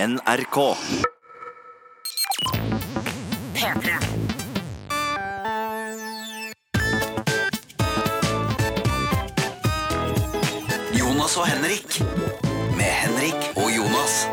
NRK. 0.00 0.58
P3. 3.52 3.90
Jonas 10.96 11.36
og 11.36 11.44
Henrik. 11.44 11.98
Med 12.78 12.88
Henrik 13.02 13.34
og 13.60 13.68
Jonas. 13.74 14.24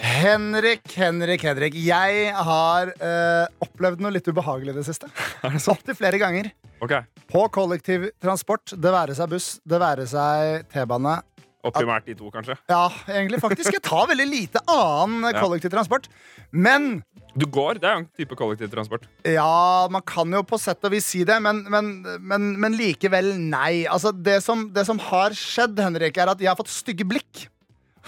Henrik, 0.00 0.88
Henrik, 0.96 1.44
Henrik. 1.44 1.76
Jeg 1.76 2.32
har 2.32 2.94
eh, 2.96 3.44
opplevd 3.60 4.00
noe 4.00 4.14
litt 4.16 4.24
ubehagelig 4.24 4.72
i 4.72 4.78
det 4.80 4.86
siste. 4.88 5.12
Opptil 5.74 6.00
flere 6.00 6.22
ganger. 6.22 6.48
Okay. 6.80 7.04
På 7.28 7.44
kollektivtransport, 7.52 8.72
det 8.72 8.96
være 8.96 9.12
seg 9.20 9.28
buss, 9.36 9.50
det 9.68 9.84
være 9.84 10.08
seg 10.08 10.64
T-bane. 10.72 11.18
Og 11.60 11.74
primært 11.76 12.06
de 12.08 12.14
to, 12.16 12.30
kanskje. 12.32 12.54
Ja, 12.70 12.86
egentlig 13.06 13.40
faktisk. 13.42 13.74
Jeg 13.76 13.82
tar 13.84 14.06
veldig 14.08 14.26
lite 14.30 14.62
annen 14.66 15.26
Ja. 15.28 15.40
kollektivtransport. 15.42 16.06
Men 16.52 17.02
Du 17.36 17.44
går, 17.46 17.74
det 17.78 17.84
er 17.84 17.92
jo 17.94 18.00
en 18.00 18.08
type 18.16 18.34
kollektivtransport. 18.34 19.04
Ja, 19.28 19.86
man 19.92 20.02
kan 20.02 20.32
jo 20.32 20.40
på 20.42 20.58
sett 20.58 20.82
og 20.82 20.90
vis 20.90 21.04
si 21.04 21.22
det, 21.22 21.36
men, 21.42 21.62
men, 21.70 22.02
men, 22.18 22.48
men 22.58 22.72
likevel 22.74 23.34
nei. 23.38 23.84
Altså, 23.86 24.10
det 24.10 24.42
som, 24.42 24.70
det 24.72 24.86
som 24.88 24.98
har 24.98 25.30
skjedd, 25.36 25.78
Henrik, 25.78 26.16
er 26.16 26.32
at 26.32 26.40
jeg 26.40 26.48
har 26.50 26.56
fått 26.58 26.72
stygge 26.72 27.04
blikk. 27.06 27.44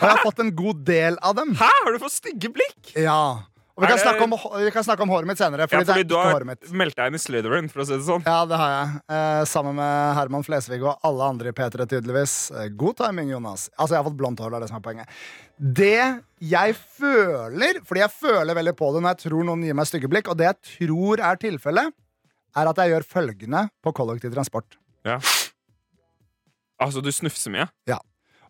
Og 0.00 0.08
jeg 0.08 0.16
har 0.16 0.24
fått 0.24 0.40
en 0.40 0.50
god 0.56 0.82
del 0.88 1.18
av 1.22 1.36
dem. 1.36 1.52
Hæ, 1.54 1.68
har 1.84 1.92
du 1.92 2.00
fått 2.02 2.16
stygge 2.16 2.48
blikk? 2.50 2.94
Ja. 2.96 3.44
Og 3.72 3.80
vi 3.82 3.88
kan, 3.88 3.96
det- 3.96 4.20
om, 4.20 4.32
vi 4.60 4.70
kan 4.70 4.84
snakke 4.84 5.00
om 5.00 5.08
håret 5.08 5.24
mitt 5.26 5.38
senere. 5.40 5.64
Ja, 5.64 5.66
Fordi 5.66 5.86
fordi 5.88 6.02
det 6.04 6.08
du 6.10 6.16
er 6.18 6.32
har 6.34 6.44
meldt 6.76 6.96
deg 6.98 7.06
inn 7.08 7.14
i 7.16 7.20
Slytherin, 7.22 7.70
for 7.72 7.80
å 7.80 7.86
si 7.88 7.94
det 7.96 8.04
sånn. 8.04 8.22
Ja, 8.26 8.42
det 8.44 8.58
har 8.60 8.72
jeg. 8.74 9.00
Eh, 9.16 9.44
sammen 9.48 9.74
med 9.78 10.14
Herman 10.18 10.44
Flesvig 10.44 10.82
og 10.84 10.98
alle 11.08 11.24
andre 11.32 11.48
i 11.48 11.56
P3, 11.56 11.86
tydeligvis. 11.88 12.34
Eh, 12.52 12.68
god 12.68 12.98
timing, 13.00 13.30
Jonas. 13.32 13.70
Altså, 13.78 13.94
jeg 13.96 14.02
har 14.02 14.10
fått 14.10 14.18
blondt 14.20 14.40
hår, 14.44 14.50
det 14.52 14.56
er 14.56 14.60
det 14.60 14.68
som 14.68 14.76
er 14.76 14.84
poenget. 14.84 15.08
Det 15.56 16.24
jeg 16.52 16.76
føler, 16.76 17.80
fordi 17.88 18.00
jeg 18.04 18.12
føler 18.18 18.54
veldig 18.60 18.76
på 18.76 18.92
det 18.92 19.02
når 19.06 19.14
jeg 19.16 19.30
tror 19.30 19.44
noen 19.48 19.64
gir 19.64 19.74
meg 19.80 19.86
stygge 19.88 20.12
blikk, 20.12 20.28
og 20.28 20.36
det 20.36 20.50
jeg 20.50 20.60
tror 20.76 21.24
er 21.32 21.40
tilfellet, 21.40 21.92
er 22.60 22.68
at 22.68 22.76
jeg 22.76 22.92
gjør 22.92 23.08
følgende 23.08 23.64
på 23.82 23.94
kollektivtransport. 23.96 24.76
Ja. 25.08 25.16
Altså, 26.82 27.00
du 27.00 27.08
snufser 27.14 27.50
mye. 27.54 27.68
Og, 27.88 28.00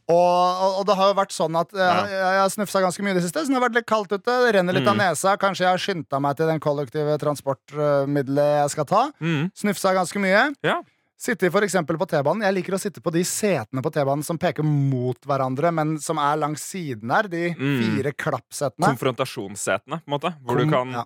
og, 0.08 0.78
og 0.81 0.86
det 0.86 0.97
har 0.98 1.08
jo 1.12 1.14
vært 1.20 1.33
sånn 1.33 1.55
at 1.61 1.72
eh, 1.75 1.78
Ja. 1.78 2.05
jeg, 2.06 2.19
jeg 2.19 2.41
har 2.42 2.48
snufsa 2.50 2.81
ganske 2.83 3.03
mye 3.05 3.11
i 3.12 3.14
det 3.19 3.22
siste, 3.25 3.45
så 3.45 3.47
det 3.48 3.55
har 3.61 3.69
vært 3.69 3.75
litt 3.78 3.86
kaldt 3.86 4.12
ute. 4.12 4.22
Det 4.25 4.55
renner 4.56 4.72
litt 4.75 4.89
av 4.89 4.97
Mm. 4.97 5.03
nesa. 5.05 5.36
Kanskje 5.39 5.64
jeg 5.64 5.70
har 5.70 5.78
skynda 5.78 6.20
meg 6.20 6.36
til 6.36 6.47
den 6.50 6.61
kollektive 6.61 7.19
transportmiddelet 7.22 8.62
jeg 8.62 8.70
skal 8.75 8.84
ta. 8.84 9.03
Mm. 9.20 9.53
Snufsa 9.55 9.94
ganske 9.94 10.19
mye. 10.20 10.55
Ja. 10.67 10.81
Sitte 11.22 11.50
for 11.55 11.62
på 11.62 12.09
T-banen. 12.11 12.42
Jeg 12.42 12.55
liker 12.56 12.75
å 12.75 12.81
sitte 12.83 13.00
på 13.00 13.12
de 13.14 13.22
setene 13.22 13.81
på 13.81 13.92
T-banen 13.94 14.25
som 14.27 14.36
peker 14.42 14.64
mot 14.67 15.17
hverandre, 15.22 15.70
men 15.72 15.97
som 16.03 16.19
er 16.19 16.37
langs 16.37 16.61
siden 16.66 17.09
her. 17.14 17.28
De 17.28 17.55
Mm. 17.55 17.78
fire 18.03 18.12
klappsetene. 18.12 18.91
Konfrontasjonssetene, 18.98 20.03
på 20.03 20.09
en 20.11 20.19
måte. 20.19 20.34
Hvor 20.42 20.56
Kom- 20.59 20.66
du 20.66 20.70
kan 20.70 20.91
ja. 20.91 21.05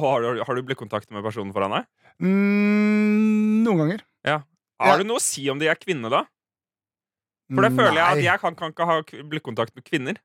har, 0.00 0.20
du, 0.22 0.42
har 0.42 0.54
du 0.54 0.62
blikkontakt 0.62 1.10
med 1.10 1.22
personen 1.22 1.52
foran 1.52 1.70
deg? 1.70 1.84
Mm, 2.20 3.62
noen 3.64 3.78
ganger. 3.78 4.00
Har 4.80 4.92
Ja. 4.92 4.96
du 4.98 5.04
noe 5.04 5.16
å 5.18 5.20
si 5.20 5.48
om 5.50 5.58
de 5.58 5.66
er 5.66 5.74
kvinner, 5.74 6.08
da? 6.08 6.24
For 7.48 7.64
det 7.64 7.72
føler 7.76 8.00
jeg 8.00 8.08
at 8.18 8.24
jeg 8.24 8.40
kan, 8.42 8.56
kan 8.58 8.74
ikke 8.74 8.88
ha 8.88 8.98
blikkontakt 9.30 9.74
med 9.76 9.86
kvinner. 9.86 10.18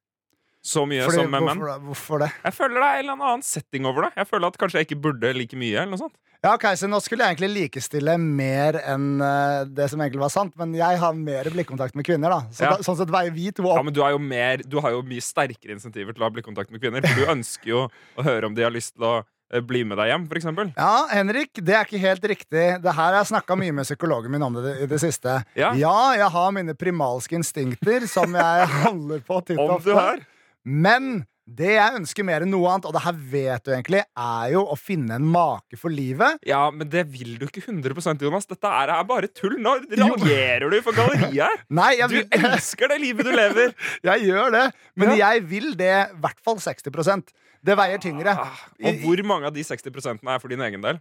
Så 0.64 0.86
mye 0.88 1.04
Fordi, 1.04 1.20
som 1.20 1.32
med 1.32 1.44
menn. 1.44 1.60
hvorfor, 1.60 1.80
hvorfor 1.90 2.22
det? 2.24 2.30
Jeg 2.46 2.56
føler 2.56 2.80
det 2.80 2.88
er 2.88 3.00
en 3.02 3.04
eller 3.04 3.26
annen 3.28 3.42
setting 3.44 3.88
over 3.88 4.06
det. 4.06 4.14
Jeg 4.16 4.30
føler 4.30 4.48
at 4.48 4.60
kanskje 4.62 4.80
jeg 4.80 4.88
ikke 4.88 5.02
burde 5.04 5.32
like 5.36 5.58
mye. 5.60 5.76
eller 5.82 5.92
noe 5.92 6.00
sånt 6.06 6.16
Ja, 6.44 6.56
så 6.80 6.88
Nå 6.88 7.02
skulle 7.04 7.24
jeg 7.26 7.36
egentlig 7.36 7.50
likestille 7.52 8.16
mer 8.20 8.78
enn 8.80 9.20
eh, 9.24 9.66
det 9.68 9.90
som 9.92 10.00
egentlig 10.00 10.24
var 10.24 10.32
sant, 10.32 10.56
men 10.60 10.72
jeg 10.76 11.00
har 11.00 11.14
mer 11.20 11.50
blikkontakt 11.52 11.96
med 12.00 12.08
kvinner. 12.08 12.32
da 12.32 12.40
Så 12.52 12.64
Ja. 12.64 12.78
Sånn 12.80 13.00
sett 13.00 13.12
veier 13.12 13.36
vi 13.36 13.52
to 13.52 13.68
opp. 13.68 13.76
Ja, 13.76 13.84
men 13.84 13.94
du, 13.96 14.00
jo 14.00 14.20
mer, 14.24 14.64
du 14.64 14.80
har 14.80 14.96
jo 14.96 15.04
mye 15.04 15.24
sterkere 15.24 15.76
insentiver 15.76 16.16
til 16.16 16.24
å 16.24 16.30
ha 16.30 16.32
blikkontakt 16.32 16.72
med 16.72 16.80
kvinner. 16.80 17.04
For 17.04 17.20
du 17.20 17.32
ønsker 17.36 17.68
jo 17.68 17.86
å 18.16 18.24
høre 18.24 18.48
om 18.48 18.56
de 18.56 18.64
har 18.64 18.72
lyst 18.72 18.96
til 18.96 19.04
å 19.04 19.14
bli 19.62 19.84
med 19.86 20.00
deg 20.02 20.10
hjem, 20.10 20.28
for 20.32 20.40
eksempel. 20.40 20.72
Ja, 20.78 21.06
Henrik, 21.12 21.52
det 21.62 21.76
er 21.78 21.86
ikke 21.86 22.02
helt 22.02 22.26
riktig. 22.34 22.66
Det 22.82 22.94
her 22.94 22.98
har 22.98 23.20
jeg 23.20 23.30
snakka 23.34 23.58
mye 23.60 23.76
med 23.76 23.86
psykologen 23.88 24.34
min 24.34 24.46
om 24.46 24.58
det 24.58 24.78
i 24.82 24.88
det 24.90 25.00
siste. 25.04 25.42
Ja. 25.60 25.74
jeg 25.78 26.30
har 26.34 26.56
mine 26.56 26.74
primalske 26.74 27.38
instinkter 27.38 28.08
som 28.10 28.34
jeg 28.40 28.70
holder 28.86 29.22
på 29.28 29.42
titt 29.46 29.62
og 29.62 29.78
ofte. 29.78 30.26
Men 30.64 31.26
det 31.46 31.74
jeg 31.76 31.98
ønsker 32.00 32.24
mer 32.24 32.46
enn 32.46 32.52
noe 32.54 32.70
annet, 32.72 32.86
og 32.88 32.94
det 32.96 33.02
her 33.04 33.18
vet 33.34 33.66
du 33.68 33.72
egentlig, 33.76 34.00
er 34.16 34.52
jo 34.54 34.62
å 34.72 34.78
finne 34.80 35.18
en 35.20 35.26
make 35.28 35.76
for 35.78 35.92
livet. 35.92 36.40
Ja, 36.48 36.70
men 36.72 36.88
det 36.90 37.04
vil 37.12 37.34
du 37.42 37.44
ikke 37.50 37.64
100% 37.66 38.24
Jonas. 38.24 38.48
Dette 38.48 38.70
er, 38.72 38.94
er 38.96 39.04
bare 39.10 39.28
tull. 39.28 39.58
Nå 39.60 39.74
raljerer 39.92 40.72
du 40.72 40.78
for 40.86 40.96
galleriet 40.96 41.42
her. 41.44 41.64
Nei, 41.82 41.90
jeg, 42.00 42.10
Du 42.14 42.38
elsker 42.48 42.94
det 42.94 43.00
livet 43.04 43.28
du 43.28 43.34
lever. 43.36 43.74
jeg 44.10 44.30
gjør 44.30 44.54
det, 44.56 44.66
men 44.96 45.16
Ja. 45.18 45.34
jeg 45.34 45.44
vil 45.52 45.74
det 45.80 45.92
i 45.92 46.22
hvert 46.24 46.40
fall 46.48 46.62
60% 46.64 47.34
Det 47.64 47.76
veier 47.80 48.00
tyngre. 48.04 48.38
Ah, 48.40 48.64
Og 48.84 49.04
hvor 49.04 49.24
mange 49.28 49.48
av 49.52 49.54
de 49.56 49.64
60% 49.68 50.24
er 50.24 50.40
for 50.40 50.48
din 50.52 50.64
egen 50.64 50.82
del? 50.84 51.00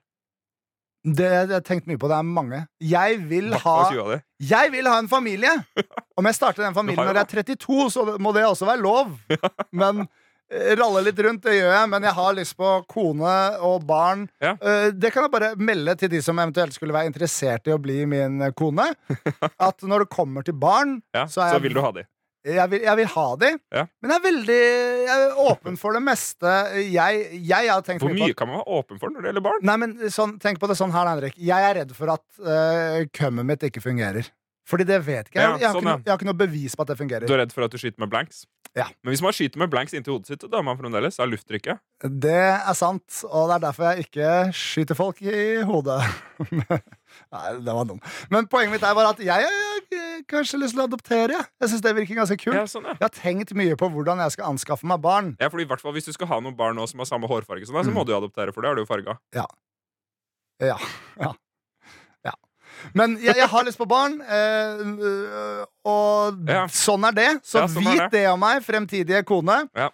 Det, 1.02 1.26
jeg 1.26 1.48
har 1.50 1.62
tenkt 1.66 1.88
mye 1.90 1.98
på. 1.98 2.06
Det 2.10 2.14
er 2.14 2.26
mange. 2.26 2.60
Jeg 2.78 3.16
vil 3.26 3.48
ha 3.54 3.58
fall 3.62 3.88
20 3.94 4.02
av 4.04 4.10
de. 4.12 4.18
Jeg 4.46 4.70
vil 4.74 4.86
ha 4.86 4.98
en 5.02 5.08
familie! 5.10 5.50
Om 6.18 6.28
jeg 6.30 6.36
starter 6.38 6.62
den 6.62 6.76
familien 6.76 7.02
når 7.08 7.18
jeg 7.18 7.24
er 7.42 7.56
32, 7.58 7.88
så 7.90 8.04
må 8.22 8.30
det 8.36 8.44
også 8.46 8.68
være 8.68 8.82
lov. 8.84 9.10
Men 9.74 10.04
ralle 10.78 11.02
litt 11.06 11.18
rundt, 11.24 11.42
det 11.46 11.54
gjør 11.58 11.72
jeg. 11.74 11.88
Men 11.92 12.06
jeg 12.08 12.14
har 12.18 12.34
lyst 12.38 12.56
på 12.58 12.70
kone 12.90 13.34
og 13.64 13.84
barn. 13.88 14.26
Ja. 14.42 14.54
Eh, 14.60 14.90
Det 14.92 15.12
kan 15.14 15.24
jeg 15.26 15.32
bare 15.34 15.52
melde 15.56 15.94
til 16.00 16.10
de 16.12 16.20
som 16.22 16.38
eventuelt 16.42 16.74
skulle 16.76 16.92
være 16.96 17.08
interessert 17.10 17.66
i 17.70 17.74
å 17.74 17.80
bli 17.82 18.02
min 18.06 18.40
kone. 18.58 18.90
At 19.68 19.82
når 19.82 20.04
det 20.06 20.10
kommer 20.14 20.44
til 20.46 20.54
barn, 20.58 20.98
Ja, 21.14 21.26
så 21.26 21.44
er 21.46 21.56
så 21.56 21.62
vil 21.64 21.74
du 21.74 21.80
ha 21.84 21.92
de. 21.96 22.04
jeg 22.44 22.70
vil, 22.72 22.80
jeg 22.82 22.96
vil 22.98 23.06
ha 23.14 23.26
de. 23.38 23.50
Ja. 23.72 23.86
Men 24.02 24.10
jeg 24.14 24.18
er 24.18 24.24
veldig 24.28 24.60
jeg 25.06 25.16
er 25.28 25.40
åpen 25.46 25.76
for 25.78 25.94
det 25.96 26.02
meste. 26.02 26.52
Jeg, 26.90 27.26
jeg 27.38 27.70
har 27.70 27.82
tenkt 27.86 28.02
Hvor 28.02 28.12
mye 28.14 28.32
på 28.34 28.38
kan 28.42 28.50
man 28.50 28.60
være 28.60 28.78
åpen 28.82 28.98
for 29.02 29.10
når 29.14 29.22
det 29.22 29.30
gjelder 29.32 29.46
barn? 29.48 29.66
Nei, 29.70 29.76
men 29.84 29.96
sånn, 30.10 30.36
Tenk 30.42 30.58
på 30.62 30.68
det 30.70 30.76
sånn 30.80 30.92
her, 30.94 31.06
Henrik. 31.14 31.36
Jeg 31.38 31.68
er 31.70 31.78
redd 31.82 31.92
for 31.96 32.10
at 32.18 32.24
uh, 32.42 33.02
kømmet 33.14 33.46
mitt 33.54 33.68
ikke 33.70 33.82
fungerer. 33.84 34.28
Fordi 34.68 34.84
det 34.86 35.00
vet 35.02 35.26
ikke 35.26 35.40
jeg. 35.40 35.42
Ja, 35.42 35.54
jeg, 35.58 35.66
har 35.66 35.74
sånn, 35.74 35.88
ikke 35.90 36.06
jeg 36.06 36.12
har 36.12 36.18
ikke 36.20 36.28
noe 36.28 36.38
bevis 36.38 36.76
på 36.78 36.84
at 36.84 36.90
det 36.92 36.98
fungerer. 37.00 37.26
Du 37.26 37.34
er 37.34 37.40
redd 37.42 37.52
for 37.54 37.64
at 37.66 37.72
du 37.74 37.80
skyter 37.82 37.98
med 38.02 38.10
blanks? 38.12 38.44
Ja. 38.78 38.86
Men 39.04 39.12
hvis 39.12 39.20
man 39.20 39.34
skyter 39.36 39.60
med 39.60 39.68
blanks 39.68 39.92
inntil 39.92 40.14
hodet 40.14 40.30
sitt, 40.30 40.44
så 40.48 40.56
er 40.56 40.62
man 40.64 40.78
fremdeles 40.78 41.18
av 41.20 41.28
lufttrykket. 41.28 41.76
Det 42.08 42.32
er 42.32 42.72
sant, 42.78 43.18
og 43.28 43.50
det 43.50 43.56
er 43.58 43.64
derfor 43.66 43.90
jeg 43.90 44.06
ikke 44.06 44.28
skyter 44.56 44.96
folk 44.96 45.20
i 45.20 45.60
hodet. 45.68 45.98
Nei, 46.56 47.42
det 47.60 47.74
var 47.76 47.84
dum. 47.90 48.00
Men 48.32 48.48
poenget 48.48 48.72
mitt 48.78 48.86
er 48.88 48.96
bare 48.96 49.12
at 49.12 49.20
jeg 49.20 49.44
har 49.44 50.24
kanskje 50.32 50.62
lyst 50.62 50.72
til 50.72 50.80
å 50.84 50.86
adoptere. 50.88 51.36
Jeg, 51.36 51.50
jeg 51.60 51.72
synes 51.74 51.84
det 51.84 51.92
virker 52.00 52.20
ganske 52.22 52.38
kult. 52.40 52.56
Ja, 52.56 52.64
sånn, 52.70 52.88
ja. 52.88 52.96
Jeg 52.96 53.04
har 53.10 53.14
tenkt 53.18 53.52
mye 53.60 53.76
på 53.76 53.90
hvordan 53.92 54.24
jeg 54.24 54.36
skal 54.38 54.48
anskaffe 54.54 54.88
meg 54.88 55.04
barn. 55.04 55.34
Ja, 55.42 55.52
fordi 55.52 55.66
i 55.66 55.70
hvert 55.74 55.84
fall 55.84 55.92
Hvis 55.98 56.08
du 56.08 56.14
skal 56.16 56.30
ha 56.32 56.40
noen 56.40 56.56
barn 56.56 56.78
nå 56.80 56.88
som 56.88 57.02
har 57.04 57.10
samme 57.12 57.28
hårfarge 57.28 57.68
som 57.68 57.76
deg, 57.76 57.84
så 57.84 57.92
Mm. 57.92 57.98
må 58.00 58.06
du 58.08 58.14
jo 58.16 58.20
adoptere, 58.22 58.54
for 58.56 58.64
det 58.64 58.72
har 58.72 58.80
du 58.80 58.86
jo 58.86 58.88
farga. 58.88 59.18
Ja. 59.36 59.44
Ja. 60.64 60.78
ja. 61.28 61.34
Men 62.94 63.16
jeg, 63.22 63.36
jeg 63.36 63.48
har 63.48 63.64
lyst 63.64 63.78
på 63.78 63.86
barn, 63.88 64.20
eh, 64.20 64.82
øh, 65.08 65.64
og 65.84 66.48
Ja. 66.48 66.64
sånn 66.66 67.04
er 67.08 67.12
det. 67.12 67.28
Så 67.44 67.60
Ja, 67.62 67.66
sånn 67.66 67.86
er 67.86 67.92
vit 68.04 68.10
det 68.12 68.26
om 68.30 68.40
meg, 68.40 68.62
fremtidige 68.62 69.22
kone. 69.24 69.68
Ja. 69.76 69.90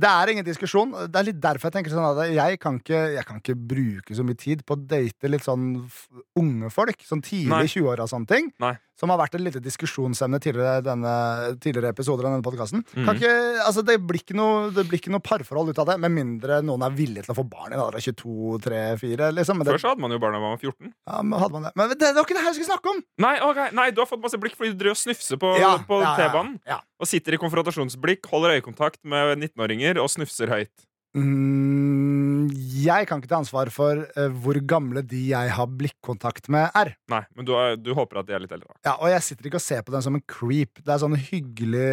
Det 0.00 0.08
er 0.08 0.30
ingen 0.32 0.44
diskusjon. 0.46 0.92
Det 1.10 1.16
er 1.18 1.24
litt 1.26 1.40
derfor 1.42 1.68
jeg 1.68 1.72
tenker 1.84 1.90
sånn 1.92 2.06
at 2.18 2.30
jeg 2.32 2.60
kan 2.62 2.78
ikke, 2.78 3.00
jeg 3.16 3.24
kan 3.26 3.40
ikke 3.40 3.56
bruke 3.68 4.14
så 4.16 4.22
mye 4.24 4.38
tid 4.38 4.62
på 4.64 4.76
å 4.76 4.86
date 4.86 5.28
litt 5.28 5.42
sånn 5.44 5.84
f- 5.84 6.08
unge 6.38 6.70
folk. 6.72 6.96
Sånn 7.04 7.20
tidlig 7.20 7.66
i 7.66 7.72
20-åra 7.80 8.06
og 8.06 8.08
sånne 8.08 8.26
ting. 8.30 8.52
Nei. 8.62 8.78
Som 9.00 9.12
har 9.12 9.20
vært 9.22 9.38
et 9.38 9.44
lite 9.44 9.62
diskusjonsemne 9.64 10.40
tidligere, 10.44 10.82
denne, 10.84 11.12
tidligere 11.62 11.94
episoder 11.94 12.26
av 12.26 12.34
denne 12.34 12.44
podkasten. 12.44 12.82
Mm. 12.92 13.08
Altså, 13.64 13.84
det, 13.86 13.96
blir 14.04 14.20
ikke 14.20 14.36
noe, 14.36 14.66
det 14.76 14.84
blir 14.90 15.00
ikke 15.00 15.12
noe 15.14 15.24
parforhold 15.24 15.72
ut 15.72 15.80
av 15.80 15.88
det, 15.88 15.96
med 16.04 16.12
mindre 16.12 16.60
noen 16.66 16.84
er 16.84 16.92
villig 16.98 17.24
til 17.24 17.32
å 17.32 17.38
få 17.38 17.46
barn 17.48 17.72
i 17.72 17.78
en 17.78 17.84
alder 17.86 17.96
av 17.96 18.04
22, 18.04 18.58
3, 18.66 18.82
4. 19.00 19.30
Liksom. 19.38 19.64
Det, 19.64 19.72
Før 19.72 19.84
så 19.86 19.94
hadde 19.94 20.04
man 20.04 20.12
jo 20.12 20.20
barn 20.20 20.36
da 20.36 20.42
man 20.42 20.52
var 20.56 20.60
14. 20.60 20.92
ja, 20.92 21.22
men 21.24 21.40
hadde 21.40 21.56
man 21.56 21.66
det. 21.68 21.72
Men 21.80 21.94
det, 21.94 22.12
var 22.18 22.28
ikke 22.28 22.36
det 22.36 22.44
her 22.44 22.52
jeg 22.52 22.60
skulle 22.60 22.72
snakke 22.74 22.92
om! 22.92 23.02
Nei, 23.24 23.34
okay. 23.48 23.72
nei, 23.80 23.88
du 23.96 24.04
har 24.04 24.10
fått 24.10 24.22
masse 24.24 24.40
blikk 24.42 24.58
fordi 24.60 24.74
du 24.74 24.84
drev 24.84 24.96
og 24.98 25.00
snufser 25.00 25.40
på, 25.40 25.54
Ja, 25.62 25.72
på 25.88 26.02
ja, 26.04 26.12
T-banen. 26.20 26.60
ja. 26.68 26.82
Og 27.00 27.08
sitter 27.08 27.36
i 27.36 27.40
konfrontasjonsblikk, 27.40 28.28
holder 28.28 28.58
øyekontakt 28.58 29.00
med 29.08 29.38
19-åringer 29.38 30.02
og 30.02 30.12
snufser 30.12 30.52
høyt. 30.52 30.89
Mm, 31.10 32.46
jeg 32.84 33.06
kan 33.10 33.18
ikke 33.18 33.30
ta 33.32 33.40
ansvar 33.40 33.70
for 33.74 33.98
uh, 34.14 34.28
hvor 34.44 34.58
gamle 34.68 35.02
de 35.02 35.18
jeg 35.32 35.52
har 35.56 35.66
blikkontakt 35.80 36.46
med, 36.52 36.68
er. 36.78 36.92
Nei, 37.10 37.20
men 37.34 37.48
du, 37.48 37.52
er, 37.58 37.74
du 37.80 37.90
håper 37.98 38.20
at 38.20 38.28
de 38.28 38.36
er 38.36 38.44
litt 38.44 38.54
eldre. 38.54 38.70
da. 38.70 38.78
Ja, 38.92 38.94
og 39.02 39.10
jeg 39.10 39.24
sitter 39.26 39.50
ikke 39.50 39.58
og 39.58 39.64
ser 39.64 39.82
på 39.86 39.94
dem 39.94 40.04
som 40.06 40.18
en 40.18 40.24
creep. 40.30 40.78
Det 40.78 40.94
er 40.94 41.02
sånn 41.02 41.18
hyggelig 41.18 41.90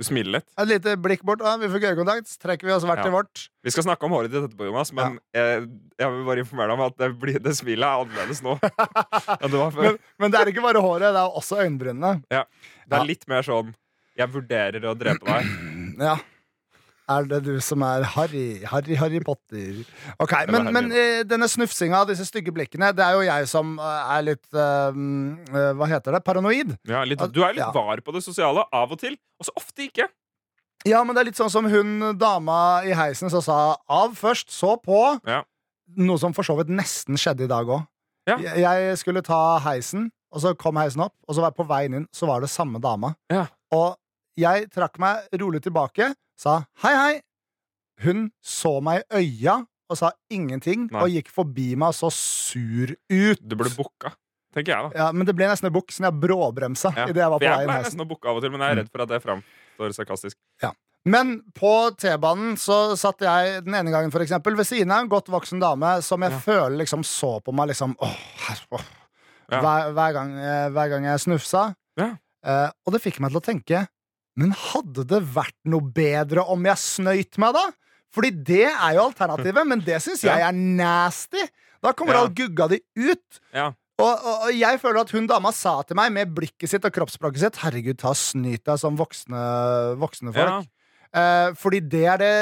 Du 0.00 0.04
smiler 0.08 0.38
litt. 0.38 0.48
Et 0.58 0.70
lite 0.72 0.96
blikk 1.04 1.24
bort. 1.26 1.44
Ah, 1.46 1.56
vi 1.62 1.70
fikk 1.72 1.88
øyekontakt. 1.92 2.34
Trekker 2.42 2.68
vi 2.68 2.74
oss 2.74 2.86
hvert 2.88 3.04
Ja. 3.04 3.06
til 3.06 3.14
vårt. 3.14 3.46
Vi 3.66 3.74
skal 3.74 3.86
snakke 3.86 4.06
om 4.06 4.14
håret 4.14 4.30
ditt 4.30 4.42
etterpå, 4.42 4.68
Jonas, 4.68 4.92
men 4.94 5.18
jeg, 5.34 5.64
jeg 5.98 6.12
vil 6.14 6.28
bare 6.28 6.42
informere 6.44 6.70
deg 6.70 6.78
om 6.78 6.84
at 6.86 6.98
det, 7.00 7.08
blir, 7.22 7.40
det 7.42 7.56
smilet 7.58 7.86
er 7.86 8.04
annerledes 8.04 8.42
nå. 8.46 8.58
Ja, 8.66 9.48
det. 9.50 9.64
Men, 9.76 9.98
men 10.22 10.32
det 10.32 10.38
er 10.40 10.50
ikke 10.52 10.62
bare 10.64 10.82
håret, 10.82 11.10
det 11.14 11.18
er 11.22 11.38
også 11.40 11.58
øyenbrynene. 11.62 12.20
det 12.30 12.38
ja. 12.42 12.46
er 12.98 13.06
litt 13.08 13.26
mer 13.30 13.46
sånn 13.46 13.72
Jeg 14.16 14.30
vurderer 14.32 14.86
å 14.86 14.94
drepe 14.98 15.26
deg. 15.26 15.50
Ja. 16.02 16.16
Er 17.08 17.26
det 17.30 17.38
du 17.46 17.52
som 17.62 17.82
er 17.86 18.02
Harry? 18.16 18.64
Harry, 18.66 18.96
Harry 18.98 19.20
Potter. 19.22 19.84
Ok, 20.18 20.32
Men, 20.50 20.72
men 20.74 20.88
eh, 20.90 21.20
denne 21.28 21.46
snufsinga 21.48 22.00
av 22.02 22.08
disse 22.10 22.24
stygge 22.26 22.50
blikkene, 22.54 22.88
det 22.96 23.04
er 23.04 23.14
jo 23.14 23.20
jeg 23.28 23.46
som 23.50 23.76
eh, 23.78 24.12
er 24.16 24.24
litt 24.26 24.46
eh, 24.58 24.98
Hva 25.78 25.86
heter 25.92 26.16
det? 26.16 26.22
Paranoid. 26.26 26.72
Ja, 26.90 27.04
litt, 27.06 27.22
du 27.30 27.42
er 27.46 27.54
litt 27.54 27.62
Ja. 27.62 27.70
var 27.74 28.02
på 28.02 28.14
det 28.16 28.24
sosiale 28.26 28.64
av 28.74 28.90
og 28.96 28.98
til, 28.98 29.14
og 29.38 29.46
så 29.46 29.54
ofte 29.58 29.86
ikke. 29.86 30.08
Ja, 30.86 31.04
men 31.06 31.14
det 31.16 31.22
er 31.22 31.28
litt 31.30 31.38
sånn 31.38 31.50
som 31.50 31.66
hun 31.70 32.18
dama 32.18 32.82
i 32.86 32.92
heisen 32.94 33.30
som 33.32 33.42
sa 33.42 33.76
av 33.90 34.14
først, 34.18 34.50
så 34.54 34.74
på. 34.82 34.98
Ja. 35.26 35.44
Noe 35.96 36.18
som 36.18 36.34
for 36.34 36.46
så 36.46 36.56
vidt 36.58 36.70
nesten 36.74 37.18
skjedde 37.18 37.46
i 37.46 37.50
dag 37.50 37.70
òg. 37.70 37.86
Ja. 38.26 38.36
Jeg 38.58 38.98
skulle 38.98 39.22
ta 39.22 39.58
heisen, 39.62 40.08
og 40.34 40.42
så 40.42 40.52
kom 40.58 40.78
heisen 40.82 41.04
opp, 41.06 41.14
og 41.26 41.34
så 41.38 41.42
var 41.44 41.52
jeg 41.54 41.58
på 41.62 41.68
veien 41.70 41.94
inn, 42.00 42.06
så 42.14 42.26
var 42.26 42.42
det 42.42 42.50
samme 42.50 42.82
dama. 42.82 43.14
Ja. 43.30 43.46
Og 43.74 43.94
jeg 44.36 44.68
trakk 44.74 44.98
meg 45.02 45.28
rolig 45.40 45.62
tilbake, 45.64 46.12
sa 46.38 46.58
hei, 46.82 46.94
hei. 46.94 47.14
Hun 48.04 48.30
så 48.44 48.80
meg 48.84 49.04
i 49.10 49.22
øya 49.22 49.62
og 49.88 49.96
sa 49.96 50.10
ingenting, 50.34 50.88
Nei. 50.90 51.00
og 51.00 51.08
gikk 51.14 51.28
forbi 51.32 51.76
meg 51.78 51.92
og 51.94 51.94
så 51.96 52.10
sur 52.12 52.90
ut. 52.92 53.40
Du 53.40 53.54
ble 53.56 53.70
booka, 53.76 54.10
tenker 54.52 54.72
jeg, 54.74 54.90
da. 54.90 54.98
Ja, 54.98 55.12
Men 55.12 55.26
det 55.28 55.36
ble 55.38 55.46
nesten 55.48 55.70
en 55.70 55.72
bukk, 55.76 55.92
siden 55.94 56.10
jeg 56.10 56.20
bråbremsa 56.26 56.90
Ja. 56.96 57.06
jeg 57.06 57.14
var 57.30 57.38
på 57.38 57.44
jeg 57.46 57.68
heisen. 57.68 57.96
nesten 57.96 58.08
booke 58.10 58.26
av 58.28 58.36
og 58.36 58.42
til, 58.42 58.50
men 58.50 58.60
jeg 58.60 58.70
er 58.74 58.80
redd 58.82 58.90
for 58.92 59.02
at 59.06 59.08
det 59.14 59.22
framstår 59.22 59.94
sarkastisk. 59.96 60.36
Men 61.06 61.36
på 61.54 61.94
T-banen 61.96 62.56
så 62.58 62.96
satt 62.98 63.20
jeg 63.22 63.62
den 63.64 63.76
ene 63.78 63.92
gangen 63.94 64.10
for 64.10 64.18
eksempel, 64.24 64.56
ved 64.58 64.66
siden 64.66 64.90
av 64.90 65.04
en 65.04 65.08
godt 65.08 65.28
voksen 65.30 65.60
dame 65.62 66.02
som 66.02 66.20
jeg 66.20 66.32
Ja. 66.32 66.38
føler 66.42 66.76
liksom 66.82 67.04
så 67.06 67.40
på 67.40 67.54
meg 67.54 67.68
liksom 67.68 67.94
åh, 68.02 68.16
åh. 68.72 68.82
Ja. 69.48 69.60
Hver, 69.62 69.92
hver, 69.94 70.12
gang, 70.12 70.32
eh, 70.36 70.68
hver 70.74 70.88
gang 70.90 71.04
jeg 71.04 71.20
snufsa. 71.22 71.76
Ja. 71.96 72.16
Eh, 72.44 72.70
og 72.84 72.92
det 72.92 73.02
fikk 73.02 73.20
meg 73.20 73.30
til 73.30 73.38
å 73.38 73.44
tenke 73.44 73.86
Men 74.36 74.52
hadde 74.52 75.04
det 75.08 75.22
vært 75.34 75.56
noe 75.64 75.80
bedre 75.96 76.44
om 76.52 76.64
jeg 76.68 76.76
snøyt 76.82 77.38
meg, 77.40 77.56
da? 77.56 77.66
Fordi 78.16 78.30
det 78.48 78.66
er 78.68 78.94
jo 78.96 79.06
alternativet, 79.08 79.66
men 79.68 79.80
det 79.84 79.98
syns 80.04 80.22
jeg 80.24 80.44
er 80.44 80.52
nasty. 80.56 81.42
Da 81.84 81.92
kommer 81.96 82.14
Ja. 82.16 82.20
all 82.24 82.30
gugga 82.36 82.68
di 82.72 82.78
ut. 82.96 83.40
Ja. 83.52 83.70
Og, 83.98 84.12
og, 84.12 84.46
og 84.48 84.52
jeg 84.52 84.78
føler 84.80 85.00
at 85.00 85.10
hun 85.16 85.26
dama 85.28 85.52
sa 85.56 85.78
til 85.88 85.96
meg 85.96 86.12
med 86.12 86.32
blikket 86.36 86.68
sitt 86.68 86.84
og 86.84 86.92
kroppsspråket 86.92 87.40
sitt 87.46 87.60
Herregud, 87.62 87.96
ta 88.00 88.10
og 88.12 88.18
snyt 88.20 88.60
deg 88.68 88.80
som 88.80 88.96
voksne, 89.00 89.40
voksne 90.00 90.34
folk. 90.36 90.66
Ja. 90.66 90.72
Eh, 91.16 91.54
fordi 91.56 91.80
det 91.80 92.02
er 92.12 92.18
det 92.20 92.32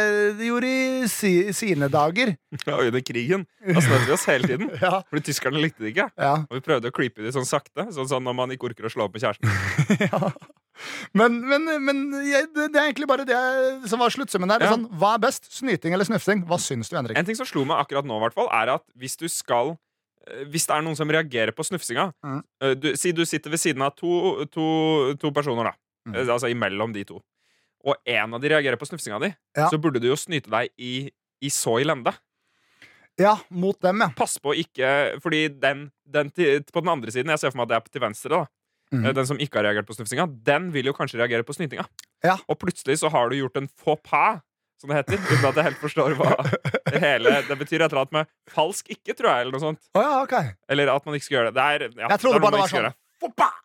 de 0.41 0.49
gjorde 0.49 0.67
i 0.67 1.07
si, 1.11 1.31
sine 1.55 1.87
dager. 1.93 2.33
Ja, 2.67 2.79
under 2.81 3.03
krigen. 3.07 3.45
Da 3.63 3.79
snøt 3.85 4.07
vi 4.09 4.15
oss 4.17 4.27
hele 4.31 4.51
tiden. 4.51 4.73
Ja, 4.83 5.03
Fordi 5.11 5.23
tyskerne 5.31 5.63
likte 5.63 5.85
det 5.87 5.93
ikke. 5.95 6.09
ja, 6.19 6.33
Og 6.51 6.59
vi 6.59 6.65
prøvde 6.67 6.91
å 6.91 6.95
creepe 6.97 7.23
de 7.23 7.31
sånn 7.35 7.47
sakte. 7.47 7.87
Sånn, 7.95 8.09
sånn 8.11 8.27
når 8.27 8.35
man 8.41 8.51
ikke 8.57 8.71
orker 8.73 8.91
å 8.91 8.95
slå 8.95 9.07
opp 9.07 9.15
med 9.15 9.23
kjæresten. 9.23 9.47
ja. 10.09 10.33
Men, 11.15 11.37
men, 11.49 11.69
men 11.85 11.99
jeg, 12.27 12.49
det, 12.55 12.69
er 12.75 12.89
egentlig 12.89 13.07
bare 13.11 13.25
det 13.29 13.89
som 13.91 14.01
var 14.03 14.11
sluttsummen 14.11 14.51
der. 14.51 14.61
Er 14.65 14.67
Ja. 14.69 14.73
Sånn, 14.75 14.89
hva 14.99 15.15
er 15.15 15.23
best? 15.23 15.47
Snyting 15.55 15.95
eller 15.95 16.05
snufsing? 16.09 16.43
Hva 16.49 16.59
syns 16.59 16.91
du, 16.91 16.97
Henrik? 16.99 17.19
En 17.19 17.25
ting 17.29 17.37
som 17.39 17.47
slo 17.47 17.65
meg 17.69 17.79
akkurat 17.85 18.05
nå, 18.09 18.19
hvert 18.23 18.39
er 18.49 18.73
at 18.75 18.85
hvis 18.99 19.17
du 19.21 19.29
skal 19.29 19.77
eh, 20.27 20.45
Hvis 20.51 20.67
det 20.67 20.75
er 20.77 20.83
noen 20.83 20.97
som 20.99 21.09
reagerer 21.11 21.53
på 21.55 21.63
snufsinga 21.67 22.09
Mhm. 22.25 22.43
eh, 22.63 22.75
du, 22.75 22.91
Si 22.97 23.13
du 23.13 23.25
sitter 23.25 23.51
ved 23.55 23.61
siden 23.63 23.83
av 23.87 23.95
to, 23.95 24.45
to, 24.47 25.15
to 25.21 25.31
personer, 25.31 25.71
da. 25.71 25.75
Mhm. 26.11 26.17
Eh, 26.17 26.33
Altså 26.35 26.51
imellom 26.51 26.93
de 26.93 27.05
to. 27.05 27.21
Og 27.85 27.97
en 28.07 28.35
av 28.35 28.41
de 28.41 28.49
reagerer 28.49 28.77
på 28.81 28.87
snufsinga 28.89 29.21
di, 29.21 29.35
Ja. 29.57 29.69
så 29.69 29.79
burde 29.79 30.01
du 30.01 30.09
jo 30.09 30.17
snyte 30.17 30.49
deg 30.51 30.71
i, 30.79 31.11
i 31.45 31.49
så 31.53 31.79
i 31.81 31.85
lende. 31.85 32.15
Ja, 33.21 33.37
mot 33.51 33.79
dem, 33.81 34.01
ja. 34.03 34.09
Pass 34.17 34.39
på 34.43 34.51
ikke 34.59 35.21
Fordi 35.23 35.47
den, 35.61 35.85
den 36.05 36.31
til, 36.35 36.65
på 36.67 36.81
den 36.83 36.89
andre 36.91 37.13
siden, 37.15 37.31
jeg 37.31 37.39
ser 37.39 37.53
for 37.53 37.59
meg 37.61 37.69
at 37.71 37.71
det 37.71 37.77
er 37.77 37.93
til 37.95 38.03
venstre, 38.03 38.31
da. 38.41 38.47
Mhm. 38.95 39.07
Eh, 39.07 39.15
Den 39.17 39.27
som 39.27 39.39
ikke 39.39 39.61
har 39.61 39.67
reagert 39.69 39.87
på 39.89 39.97
snufsinga, 39.97 40.27
den 40.47 40.71
vil 40.75 40.87
jo 40.87 40.95
kanskje 40.97 41.19
reagere 41.21 41.45
på 41.47 41.55
snytinga. 41.57 41.87
Ja. 42.25 42.39
Og 42.49 42.59
plutselig 42.59 42.99
så 43.03 43.11
har 43.11 43.29
du 43.29 43.37
gjort 43.37 43.57
en 43.57 43.69
faux 43.69 44.01
pas, 44.03 44.41
som 44.81 44.91
det 44.91 45.03
heter. 45.03 45.19
Uten 45.19 45.49
at 45.49 45.55
jeg 45.55 45.65
helt 45.65 45.81
forstår 45.83 46.15
hva 46.19 46.35
det 46.91 47.01
hele 47.01 47.43
Det 47.49 47.59
betyr 47.59 47.83
et 47.83 47.91
eller 47.93 48.05
annet 48.05 48.13
med 48.13 48.27
falsk 48.51 48.91
ikke, 48.91 49.15
tror 49.15 49.31
jeg, 49.31 49.41
eller 49.41 49.53
noe 49.53 49.65
sånt. 49.65 49.83
Å 49.95 50.05
ja, 50.05 50.15
ok. 50.23 50.35
Eller 50.69 50.93
at 50.93 51.07
man 51.07 51.15
ikke 51.19 51.29
skal 51.29 51.39
gjøre 51.39 51.53
det. 51.53 51.55
det 51.55 51.65
er, 51.65 52.03
ja, 52.05 52.09
Jeg 52.15 52.21
trodde 52.21 52.39
det 52.39 52.45
bare 52.47 52.57
det 52.57 52.63
var 52.65 52.73
sånn 52.75 52.95
faux 53.25 53.35
pas! 53.37 53.61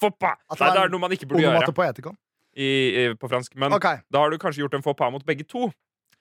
Faux 0.00 0.16
pas. 0.18 0.38
Nei, 0.60 0.70
det 0.74 0.82
er 0.82 0.92
noe 0.92 1.00
man 1.00 1.16
ikke 1.16 1.28
burde 1.30 1.44
gjøre 1.44 1.72
På, 1.72 2.14
i, 2.54 2.66
i, 2.66 3.14
på 3.18 3.30
fransk. 3.30 3.54
Men 3.58 3.74
okay. 3.74 4.02
da 4.12 4.22
har 4.24 4.30
du 4.30 4.38
kanskje 4.38 4.64
gjort 4.64 4.74
en 4.78 4.84
faux 4.84 4.98
pas 4.98 5.12
mot 5.14 5.24
begge 5.26 5.46
to. 5.46 5.70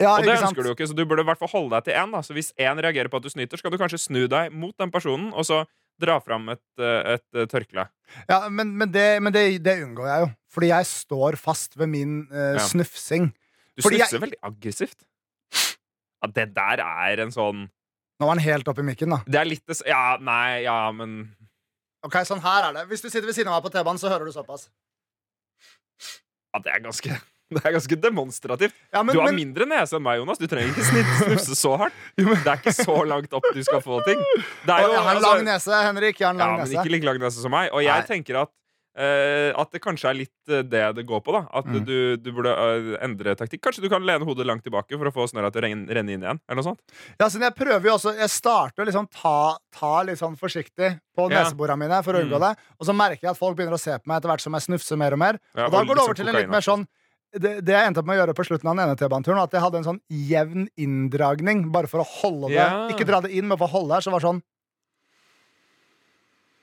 Ja, 0.02 0.16
Og 0.18 0.26
det 0.26 0.36
ønsker 0.40 0.66
du 0.66 0.72
jo 0.72 0.76
ikke, 0.76 0.88
så 0.90 0.96
du 0.98 1.04
burde 1.06 1.24
i 1.24 1.28
hvert 1.28 1.40
fall 1.40 1.52
holde 1.52 1.78
deg 1.78 1.88
til 1.88 1.98
én. 2.02 2.14
Så 2.26 2.36
hvis 2.36 2.52
én 2.58 2.80
reagerer 2.82 3.12
på 3.12 3.20
at 3.20 3.26
du 3.26 3.30
snyter, 3.32 3.60
så 3.60 3.66
kan 3.66 3.74
du 3.74 3.80
kanskje 3.82 4.02
snu 4.02 4.26
deg 4.32 4.54
mot 4.56 4.74
den 4.82 4.92
personen, 4.92 5.30
og 5.34 5.46
så 5.48 5.64
dra 6.02 6.20
fram 6.24 6.50
et, 6.54 6.64
eh, 6.80 7.14
et 7.16 7.38
eh, 7.38 7.46
tørkle. 7.52 7.86
Ja, 8.30 8.48
men, 8.50 8.74
men, 8.78 8.92
det, 8.92 9.22
men 9.24 9.34
det, 9.34 9.44
det 9.64 9.78
unngår 9.86 10.08
jeg 10.10 10.26
jo. 10.26 10.32
Fordi 10.54 10.70
jeg 10.74 10.86
står 10.90 11.38
fast 11.40 11.78
ved 11.80 11.90
min 11.90 12.18
uh, 12.32 12.56
Ja. 12.58 12.66
snufsing. 12.68 13.32
Du 13.78 13.82
Fordi 13.86 13.98
jeg- 14.02 14.10
snufser 14.12 14.26
veldig 14.28 14.42
aggressivt. 14.44 15.06
Ja, 16.24 16.28
det 16.36 16.54
der 16.56 16.80
er 16.84 17.20
en 17.24 17.32
sånn 17.36 17.66
Nå 18.22 18.28
var 18.30 18.38
den 18.38 18.44
helt 18.46 18.68
oppi 18.70 18.84
mikken, 18.86 19.10
da. 19.12 19.18
Det 19.26 19.40
er 19.42 19.48
litt 19.50 19.66
det 19.68 19.80
Ja, 19.90 20.18
nei, 20.22 20.62
ja, 20.64 20.92
men 20.96 21.36
Ok, 22.06 22.14
sånn 22.28 22.42
her 22.44 22.70
er 22.70 22.74
det. 22.78 22.84
Hvis 22.92 23.02
du 23.02 23.10
sitter 23.10 23.26
ved 23.28 23.36
siden 23.36 23.50
av 23.52 23.58
meg 23.58 23.66
på 23.66 23.74
T-banen, 23.74 24.00
så 24.00 24.10
hører 24.12 24.28
du 24.28 24.32
såpass. 24.36 24.68
Ja, 26.54 26.60
det 26.60 26.72
er 26.74 26.84
ganske 26.84 27.16
det 27.52 27.62
er 27.66 27.76
ganske 27.76 27.98
demonstrativt. 28.02 28.74
Ja, 28.94 29.04
men, 29.04 29.14
du 29.16 29.20
har 29.22 29.28
men, 29.32 29.36
mindre 29.44 29.66
nese 29.70 29.98
enn 30.00 30.04
meg, 30.06 30.18
Jonas. 30.22 30.40
Du 30.42 30.48
trenger 30.48 30.72
ikke 30.74 30.88
snitt, 30.88 31.12
snufse 31.22 31.56
så 31.60 31.76
hardt. 31.78 31.94
Det 32.18 32.48
er 32.48 32.58
ikke 32.62 32.74
så 32.74 32.98
langt 33.06 33.34
opp 33.34 33.46
du 33.54 33.62
skal 33.64 33.82
få 33.84 34.00
ting. 34.08 34.20
Det 34.66 34.74
er 34.74 34.88
jo, 34.88 34.92
jeg 34.96 35.04
har 35.04 35.12
en 35.12 35.16
altså- 35.22 35.30
lang 35.36 35.46
nese, 35.52 35.84
Henrik. 35.90 36.20
Jeg 36.20 36.28
har 36.28 36.34
en 36.34 36.40
ja, 36.40 36.52
nese. 36.64 36.74
men 36.74 36.82
ikke 36.86 36.96
like 36.98 37.06
lang 37.12 37.20
nese 37.28 37.42
som 37.44 37.52
meg. 37.54 37.70
Og 37.74 37.84
jeg 37.84 37.94
Nei. 37.94 38.08
tenker 38.10 38.42
at 38.46 38.50
uh, 38.94 39.50
at 39.62 39.72
det 39.74 39.82
kanskje 39.82 40.10
er 40.12 40.18
litt 40.20 40.52
eh, 40.54 40.62
det 40.70 40.82
det 40.98 41.06
går 41.10 41.22
på. 41.26 41.34
da 41.34 41.44
At 41.58 41.66
Mm. 41.66 41.86
du, 41.86 42.18
du 42.18 42.32
burde 42.32 42.52
uh, 42.54 42.98
endre 43.04 43.34
taktikk. 43.36 43.62
Kanskje 43.66 43.82
du 43.86 43.90
kan 43.90 44.02
lene 44.06 44.26
hodet 44.26 44.46
langt 44.46 44.64
tilbake 44.66 44.94
for 44.98 45.10
å 45.10 45.14
få 45.14 45.26
snørra 45.32 45.50
til 45.52 45.64
å 45.64 45.66
renne, 45.68 45.88
renne 45.90 46.14
inn 46.14 46.22
igjen. 46.26 46.40
Eller 46.48 46.62
noe 46.62 46.68
sånt 46.72 46.82
Ja, 47.20 47.26
så 47.30 47.42
jeg 47.42 47.56
prøver 47.58 47.90
jo 47.90 47.96
også 47.98 48.14
Jeg 48.18 48.30
starter 48.30 48.84
å 48.84 48.90
liksom 48.90 49.08
ta, 49.10 49.58
ta 49.74 49.94
litt 50.06 50.20
sånn 50.22 50.38
forsiktig 50.38 50.94
på 51.18 51.30
neseborene 51.30 51.78
mine 51.86 52.02
for 52.06 52.14
å 52.14 52.22
unngå 52.26 52.38
Mm. 52.38 52.46
det. 52.50 52.54
Og 52.80 52.86
så 52.90 52.94
merker 52.98 53.22
jeg 53.28 53.32
at 53.34 53.38
folk 53.42 53.58
begynner 53.58 53.78
å 53.78 53.82
se 53.82 53.94
på 53.98 54.06
meg 54.10 54.18
etter 54.22 54.30
hvert 54.34 54.42
som 54.46 54.54
jeg 54.54 54.62
snufser 54.70 54.98
mer 54.98 55.14
og 55.18 55.20
mer. 55.26 55.40
Ja, 55.58 55.66
Og 55.66 55.72
da 55.74 55.84
går 55.84 55.96
det 55.96 56.04
over 56.06 56.14
liksom 56.14 56.22
til 56.26 56.30
en 56.30 56.40
litt 56.42 56.50
mer 56.54 56.62
sånn 56.66 56.86
det, 57.34 57.52
det 57.66 57.74
jeg 57.74 57.88
endte 57.90 58.00
opp 58.04 58.06
med 58.10 58.18
å 58.18 58.22
gjøre 58.24 58.36
på 58.38 58.46
slutten 58.46 58.70
av 58.70 58.76
den 58.78 58.86
ene 58.88 58.96
T-baneturen, 59.00 59.42
at 59.42 59.52
jeg 59.56 59.62
hadde 59.64 59.80
en 59.82 59.88
sånn 59.90 60.02
jevn 60.10 60.68
inndragning, 60.78 61.66
bare 61.74 61.88
for 61.90 62.04
å 62.04 62.08
holde 62.22 62.52
det. 62.54 62.60
Ja. 62.62 62.88
Ikke 62.94 63.06
dra 63.10 63.22
det 63.26 63.32
inn, 63.34 63.48
men 63.50 63.58
for 63.58 63.66
å 63.68 63.74
holde 63.80 63.94
her. 63.98 64.06
Så 64.06 64.12
var 64.14 64.20
det 64.22 64.28
sånn 64.30 64.44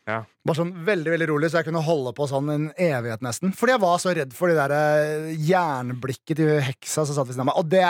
Ja. 0.09 0.23
Bare 0.49 0.57
sånn 0.57 0.71
veldig 0.87 1.13
veldig 1.13 1.27
rolig, 1.29 1.51
så 1.53 1.61
jeg 1.61 1.67
kunne 1.69 1.83
holde 1.87 2.11
på 2.17 2.25
sånn 2.27 2.49
en 2.51 2.65
evighet 2.81 3.21
nesten. 3.23 3.53
Fordi 3.55 3.75
jeg 3.77 3.83
var 3.83 3.99
så 4.03 4.15
redd 4.17 4.33
for 4.35 4.51
de 4.51 4.57
der 4.57 4.73
eh, 4.75 5.35
jernblikket 5.47 6.41
til 6.41 6.51
heksa 6.67 7.05
som 7.07 7.15
satt 7.15 7.29
ved 7.29 7.37
siden 7.37 7.45
av 7.45 7.51
meg. 7.53 7.59
Og 7.61 7.69
det, 7.71 7.85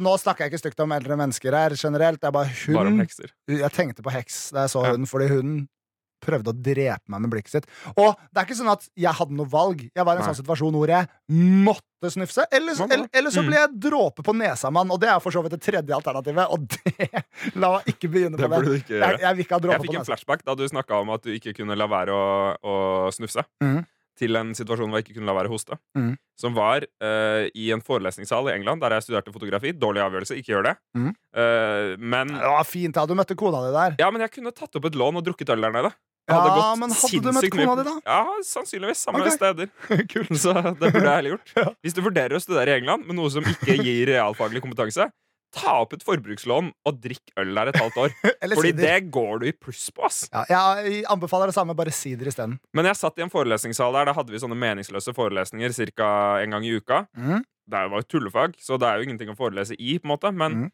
nå 0.00 0.14
snakker 0.22 0.46
jeg 0.46 0.54
ikke 0.54 0.62
stygt 0.62 0.80
om 0.86 0.94
eldre 0.96 1.18
mennesker 1.20 1.56
her 1.58 1.74
generelt. 1.76 2.22
Er 2.24 2.32
bare 2.32 2.48
hun 2.62 2.78
Bare 2.78 2.92
om 2.94 3.02
hekser. 3.02 3.32
jeg 3.50 3.72
tenkte 3.76 4.06
på 4.06 4.14
heks 4.14 4.38
da 4.56 4.64
jeg 4.64 4.72
så 4.76 4.84
Ja. 4.86 4.92
hun, 4.94 5.04
fordi 5.10 5.28
hun 5.34 5.50
prøvde 6.22 6.52
å 6.52 6.56
drepe 6.56 7.04
meg 7.12 7.20
med 7.24 7.30
blikket 7.34 7.50
sitt. 7.58 7.66
Og 7.96 8.14
det 8.32 8.40
er 8.40 8.46
ikke 8.48 8.58
sånn 8.58 8.72
at 8.72 8.86
jeg 8.96 9.12
hadde 9.18 9.36
noe 9.36 9.48
valg. 9.52 9.82
Jeg 9.94 10.04
var 10.06 10.16
i 10.16 10.22
en 10.22 10.24
Nei. 10.24 10.30
sånn 10.32 10.40
situasjon 10.42 10.76
hvor 10.78 10.92
jeg 10.92 11.08
måtte 11.66 12.10
snufse. 12.12 12.46
Eller, 12.52 12.76
eller, 12.86 13.08
eller 13.12 13.30
så 13.34 13.42
Mm. 13.42 13.48
ble 13.50 13.56
jeg 13.60 13.74
dråpe 13.88 14.22
på 14.26 14.34
nesamann, 14.36 14.90
og 14.90 15.00
det 15.00 15.08
er 15.12 15.20
for 15.20 15.30
så 15.34 15.42
vidt 15.44 15.56
det 15.56 15.62
tredje 15.62 15.94
alternativet. 15.96 16.46
Og 16.50 16.68
det 16.68 17.24
La 17.60 17.72
meg 17.76 17.90
ikke 17.94 18.08
begynne 18.12 18.36
på 18.38 18.48
det. 18.62 18.80
ikke 18.84 18.96
Jeg, 19.00 19.20
jeg 19.20 19.36
vil 19.36 19.44
ikke 19.46 19.58
ha 19.60 19.72
Jeg 19.76 19.84
fikk 19.86 19.98
en 20.00 20.08
flashback 20.08 20.44
da 20.46 20.54
du 20.54 20.64
snakka 20.68 21.00
om 21.02 21.10
at 21.16 21.22
du 21.26 21.30
ikke 21.34 21.54
kunne 21.56 21.76
la 21.76 21.86
være 21.90 22.10
å, 22.16 22.24
å 22.62 22.74
snufse. 23.14 23.44
Mm. 23.62 23.84
Til 24.16 24.32
en 24.40 24.54
situasjon 24.56 24.88
hvor 24.88 24.96
jeg 25.02 25.04
ikke 25.10 25.18
kunne 25.18 25.28
la 25.28 25.34
være 25.36 25.50
å 25.50 25.52
hoste. 25.52 25.76
Mm. 25.92 26.14
Som 26.40 26.54
var 26.56 26.86
uh, 27.04 27.42
i 27.52 27.66
en 27.74 27.82
forelesningssal 27.84 28.48
i 28.48 28.54
England, 28.54 28.80
der 28.80 28.94
jeg 28.96 29.04
studerte 29.04 29.32
fotografi. 29.34 29.74
Dårlig 29.76 30.00
avgjørelse, 30.06 30.38
ikke 30.40 30.54
gjør 30.54 30.64
det. 30.70 30.72
Mm. 30.96 31.10
Uh, 31.36 31.90
men 32.00 32.32
Det 32.32 32.52
var 32.54 32.64
fint 32.64 32.96
da 32.96 33.04
du 33.04 33.12
møtte 33.18 33.36
kona 33.36 33.60
di 33.66 33.74
der. 33.76 33.98
Ja, 34.00 34.08
men 34.10 34.24
jeg 34.24 34.32
kunne 34.38 34.54
tatt 34.56 34.72
opp 34.80 34.88
et 34.88 34.96
lån 34.96 35.20
og 35.20 35.26
drukket 35.26 35.52
øl 35.52 35.60
der 35.68 35.74
nede. 35.76 35.92
Ja, 36.26 36.40
gått 36.42 36.80
men 36.80 36.90
hadde 36.90 37.20
du 37.22 37.36
møtt 37.36 37.52
kona 37.54 37.74
di 37.78 37.84
da? 37.86 37.92
Ja, 38.02 38.22
sannsynligvis. 38.42 39.04
Samme 39.06 39.22
okay. 39.22 39.36
steder. 39.36 39.68
Kult. 40.12 40.32
Så 40.42 40.54
det 40.56 40.74
burde 40.80 41.04
jeg 41.04 41.12
heller 41.12 41.36
gjort. 41.36 41.52
Ja. 41.62 41.70
Hvis 41.84 41.94
du 41.96 42.02
vurderer 42.04 42.36
å 42.36 42.42
studere 42.42 42.74
i 42.74 42.80
England 42.80 43.06
med 43.06 43.16
noe 43.18 43.30
som 43.32 43.46
ikke 43.46 43.78
gir 43.78 44.10
realfaglig 44.10 44.60
kompetanse, 44.64 45.06
ta 45.56 45.76
opp 45.80 45.94
et 45.96 46.04
forbrukslån 46.04 46.68
og 46.88 46.98
drikk 47.00 47.32
øl 47.40 47.52
der 47.56 47.70
et 47.70 47.78
halvt 47.80 48.00
år. 48.02 48.14
Fordi 48.58 48.72
sider. 48.72 48.82
det 48.82 49.12
går 49.14 49.42
du 49.42 49.48
i 49.48 49.54
pluss 49.54 49.86
på, 49.94 50.04
ass. 50.08 50.24
Ja, 50.50 50.66
jeg 50.82 51.04
anbefaler 51.12 51.52
det 51.52 51.56
samme, 51.56 51.76
bare 51.78 51.94
sider 51.94 52.28
isteden. 52.30 52.58
Men 52.76 52.90
jeg 52.90 52.98
satt 53.00 53.18
i 53.20 53.24
en 53.24 53.32
forelesningssal 53.32 53.94
der. 53.96 54.10
Da 54.10 54.16
hadde 54.18 54.34
vi 54.34 54.42
sånne 54.42 54.58
meningsløse 54.58 55.14
forelesninger 55.16 55.78
ca. 55.94 56.10
en 56.42 56.56
gang 56.56 56.66
i 56.66 56.74
uka. 56.76 57.04
Mm. 57.16 57.44
Det 57.66 57.86
var 57.92 58.02
jo 58.02 58.10
tullefag, 58.10 58.58
så 58.62 58.78
det 58.78 58.90
er 58.90 58.98
jo 58.98 59.08
ingenting 59.08 59.30
å 59.32 59.38
forelese 59.38 59.78
i, 59.78 59.96
på 59.98 60.06
en 60.06 60.14
måte. 60.14 60.34
Men, 60.34 60.66
mm. 60.66 60.70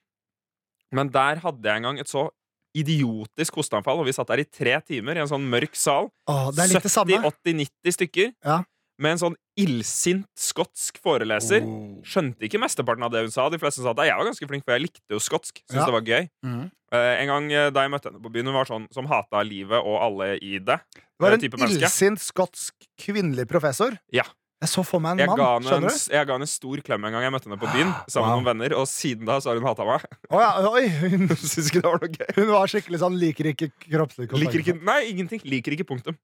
men 0.99 1.13
der 1.13 1.45
hadde 1.45 1.69
jeg 1.69 1.83
en 1.83 1.91
gang 1.91 2.03
et 2.03 2.11
så 2.11 2.31
idiotisk 2.77 3.59
hosteanfall, 3.61 4.01
og 4.03 4.09
vi 4.09 4.15
satt 4.17 4.31
der 4.33 4.43
i 4.43 4.49
tre 4.49 4.79
timer 4.87 5.19
i 5.19 5.23
en 5.25 5.31
sånn 5.31 5.45
mørk 5.53 5.75
sal. 5.79 6.11
Åh, 6.31 6.51
det 6.57 6.65
er 6.65 6.75
litt 6.75 6.87
det 6.87 6.93
samme. 6.93 7.19
70-80-90 7.25 7.97
stykker. 7.99 8.33
Ja. 8.45 8.61
Med 9.03 9.17
en 9.17 9.23
sånn 9.23 9.37
illsint 9.59 10.29
skotsk 10.39 11.01
foreleser. 11.03 11.65
Oh. 11.67 11.99
Skjønte 12.07 12.47
ikke 12.47 12.61
mesteparten 12.63 13.05
av 13.05 13.13
det 13.13 13.25
hun 13.25 13.33
sa. 13.35 13.49
De 13.53 13.59
fleste 13.61 13.83
sa 13.83 13.93
at 13.93 14.05
jeg 14.07 14.17
var 14.17 14.29
ganske 14.29 14.49
flink, 14.49 14.65
for 14.65 14.77
jeg 14.77 14.87
likte 14.87 15.17
jo 15.17 15.21
skotsk. 15.21 15.61
Syntes 15.65 15.81
Ja. 15.81 15.89
det 15.89 15.97
var 15.97 16.07
gøy. 16.07 16.29
Mm. 16.47 16.63
Uh, 16.93 17.15
en 17.23 17.31
gang 17.31 17.47
eh, 17.57 17.71
da 17.73 17.87
jeg 17.87 17.91
møtte 17.95 18.11
henne 18.11 18.21
på 18.21 18.31
byen, 18.33 18.51
hun 18.51 18.57
var 18.59 18.69
sånn 18.69 18.85
som 18.93 19.07
hata 19.09 19.41
livet 19.49 19.81
og 19.81 19.97
alle 19.97 20.35
i 20.45 20.59
det. 20.61 20.77
Det 20.93 21.25
var 21.25 21.33
eh, 21.33 21.49
en 21.49 21.71
illsint 21.73 22.21
skotsk 22.21 22.89
kvinnelig 23.01 23.47
professor. 23.49 23.97
Ja. 24.13 24.27
Jeg 24.63 24.71
så 24.71 24.85
for 24.87 25.03
meg 25.03 25.17
en 25.17 25.23
Jeg 25.25 25.31
mann. 25.33 25.41
henne 25.67 25.77
en, 25.77 25.89
du? 25.91 26.15
jeg 26.15 26.27
ga 26.29 26.37
henne 26.37 26.47
en 26.47 26.53
stor 26.53 26.83
klem 26.87 27.05
en 27.09 27.13
gang 27.17 27.25
jeg 27.27 27.33
møtte 27.35 27.49
henne 27.51 27.59
på 27.59 27.71
byen, 27.75 27.91
sammen 28.07 28.29
Wow. 28.29 28.31
med 28.31 28.37
noen 28.39 28.49
venner, 28.53 28.75
og 28.79 28.87
siden 28.87 29.27
da 29.27 29.41
så 29.43 29.51
har 29.51 29.59
hun 29.59 29.67
hata 29.67 29.87
meg. 29.89 30.05
Oh, 30.31 30.39
ja, 30.39 30.51
oi, 30.71 30.85
hun, 31.03 31.27
Syns 31.43 31.67
ikke 31.73 31.83
det 31.83 31.89
var 31.91 31.99
noe 32.05 32.13
gøy. 32.15 32.29
hun 32.39 32.53
var 32.55 32.71
skikkelig 32.71 33.01
sånn 33.03 33.17
liker 33.19 33.49
ikke 33.53 33.73
kroppslig. 33.91 34.29
Liker 34.39 34.63
ikke, 34.63 34.77
nei, 34.87 35.01
ingenting. 35.11 35.43
Liker 35.45 35.75
ikke 35.75 35.89
punktum. 35.91 36.17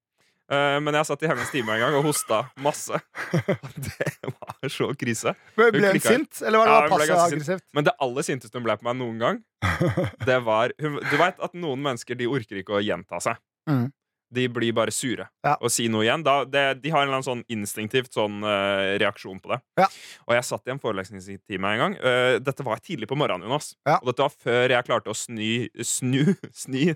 Uh, 0.48 0.78
men 0.80 0.96
jeg 0.96 1.04
satt 1.04 1.20
i 1.26 1.28
hennes 1.28 1.50
time 1.52 1.74
en 1.74 1.82
gang 1.82 1.94
og 1.98 2.06
hosta 2.08 2.38
masse. 2.64 2.96
Det 3.84 4.06
var 4.30 4.70
så 4.72 4.86
krise. 4.96 5.34
Men 5.58 5.74
Ble 5.74 5.90
hun 5.90 5.98
hun 5.98 6.00
sint, 6.06 6.40
eller 6.40 6.62
var 6.62 6.70
det 6.70 6.76
Ja, 6.78 6.88
passiv 6.94 7.18
aggressivt? 7.26 7.64
Men 7.76 7.84
det 7.84 7.92
aller 8.00 8.24
sinteste 8.24 8.56
hun 8.56 8.64
ble 8.64 8.78
på 8.80 8.86
meg 8.88 8.96
noen 8.96 9.18
gang, 9.20 9.42
det 10.30 10.38
var 10.46 10.72
hun, 10.80 10.96
Du 11.10 11.16
vet 11.20 11.42
at 11.44 11.52
noen 11.58 11.82
mennesker 11.84 12.16
de 12.16 12.30
orker 12.32 12.62
ikke 12.62 12.78
å 12.78 12.80
gjenta 12.80 13.20
seg. 13.20 13.36
Mhm. 13.68 13.90
De 14.30 14.42
blir 14.52 14.74
bare 14.76 14.92
sure 14.92 15.24
Ja. 15.44 15.54
og 15.60 15.70
sier 15.72 15.88
noe 15.88 16.02
igjen. 16.04 16.20
Da, 16.22 16.42
det, 16.44 16.82
de 16.82 16.90
har 16.92 17.00
en 17.00 17.08
eller 17.08 17.16
annen 17.22 17.24
sånn 17.28 17.44
instinktivt 17.48 18.12
sånn 18.12 18.42
uh, 18.44 18.98
reaksjon 19.00 19.38
på 19.40 19.54
det. 19.54 19.58
Ja. 19.80 19.86
Og 20.28 20.34
jeg 20.36 20.44
satt 20.44 20.68
i 20.68 20.72
en 20.74 20.80
forelesningstime 20.82 21.70
en 21.72 21.80
gang. 21.80 21.94
Uh, 22.02 22.36
dette 22.44 22.66
var 22.66 22.82
tidlig 22.84 23.08
på 23.08 23.16
morgenen, 23.16 23.46
Jonas. 23.48 23.70
Ja. 23.88 23.96
Og 24.02 24.10
dette 24.10 24.26
var 24.26 24.34
før 24.36 24.74
jeg 24.74 24.84
klarte 24.84 25.08
å 25.08 25.16
sny, 25.16 25.68
snu 25.80 26.34
sny 26.64 26.90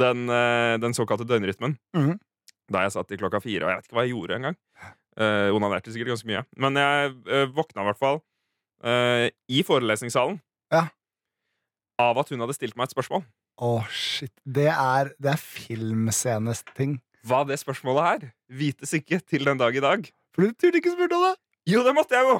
den, 0.00 0.24
uh, 0.32 0.78
den 0.80 0.96
såkalte 0.96 1.28
døgnrytmen. 1.28 1.76
Mhm. 1.96 2.16
Da 2.72 2.82
jeg 2.84 2.92
satt 2.96 3.12
i 3.12 3.20
klokka 3.20 3.40
fire, 3.40 3.64
og 3.64 3.70
jeg 3.72 3.78
vet 3.82 3.86
ikke 3.88 3.96
hva 3.96 4.02
jeg 4.08 4.12
gjorde 4.16 4.36
engang. 4.40 4.56
Uh, 5.18 5.48
onanerte 5.56 5.92
sikkert 5.92 6.14
ganske 6.14 6.28
mye. 6.28 6.42
Men 6.60 6.76
jeg 6.80 7.48
våkna 7.56 7.84
i 7.84 7.88
hvert 7.90 8.00
fall 8.00 8.20
i 9.50 9.62
forelesningssalen 9.66 10.36
Ja. 10.70 10.84
av 11.98 12.18
at 12.22 12.28
hun 12.30 12.38
hadde 12.44 12.54
stilt 12.54 12.76
meg 12.78 12.86
et 12.86 12.92
spørsmål. 12.94 13.24
Å, 13.58 13.70
shit. 13.90 14.32
Det 14.46 14.68
er, 14.70 15.10
det 15.18 15.32
er 15.34 15.40
filmscenesting. 15.42 16.98
Hva 17.26 17.42
det 17.48 17.58
spørsmålet 17.60 18.04
her 18.06 18.26
vites 18.60 18.92
ikke 18.96 19.18
til 19.26 19.44
den 19.48 19.58
dag 19.60 19.74
i 19.76 19.82
dag. 19.82 20.04
For 20.34 20.46
du 20.46 20.52
turte 20.54 20.78
ikke 20.80 20.92
spurt 20.94 21.14
om 21.16 21.24
det! 21.26 21.34
Jo, 21.68 21.82
det 21.84 21.94
måtte 21.96 22.14
jeg 22.16 22.28
jo! 22.28 22.36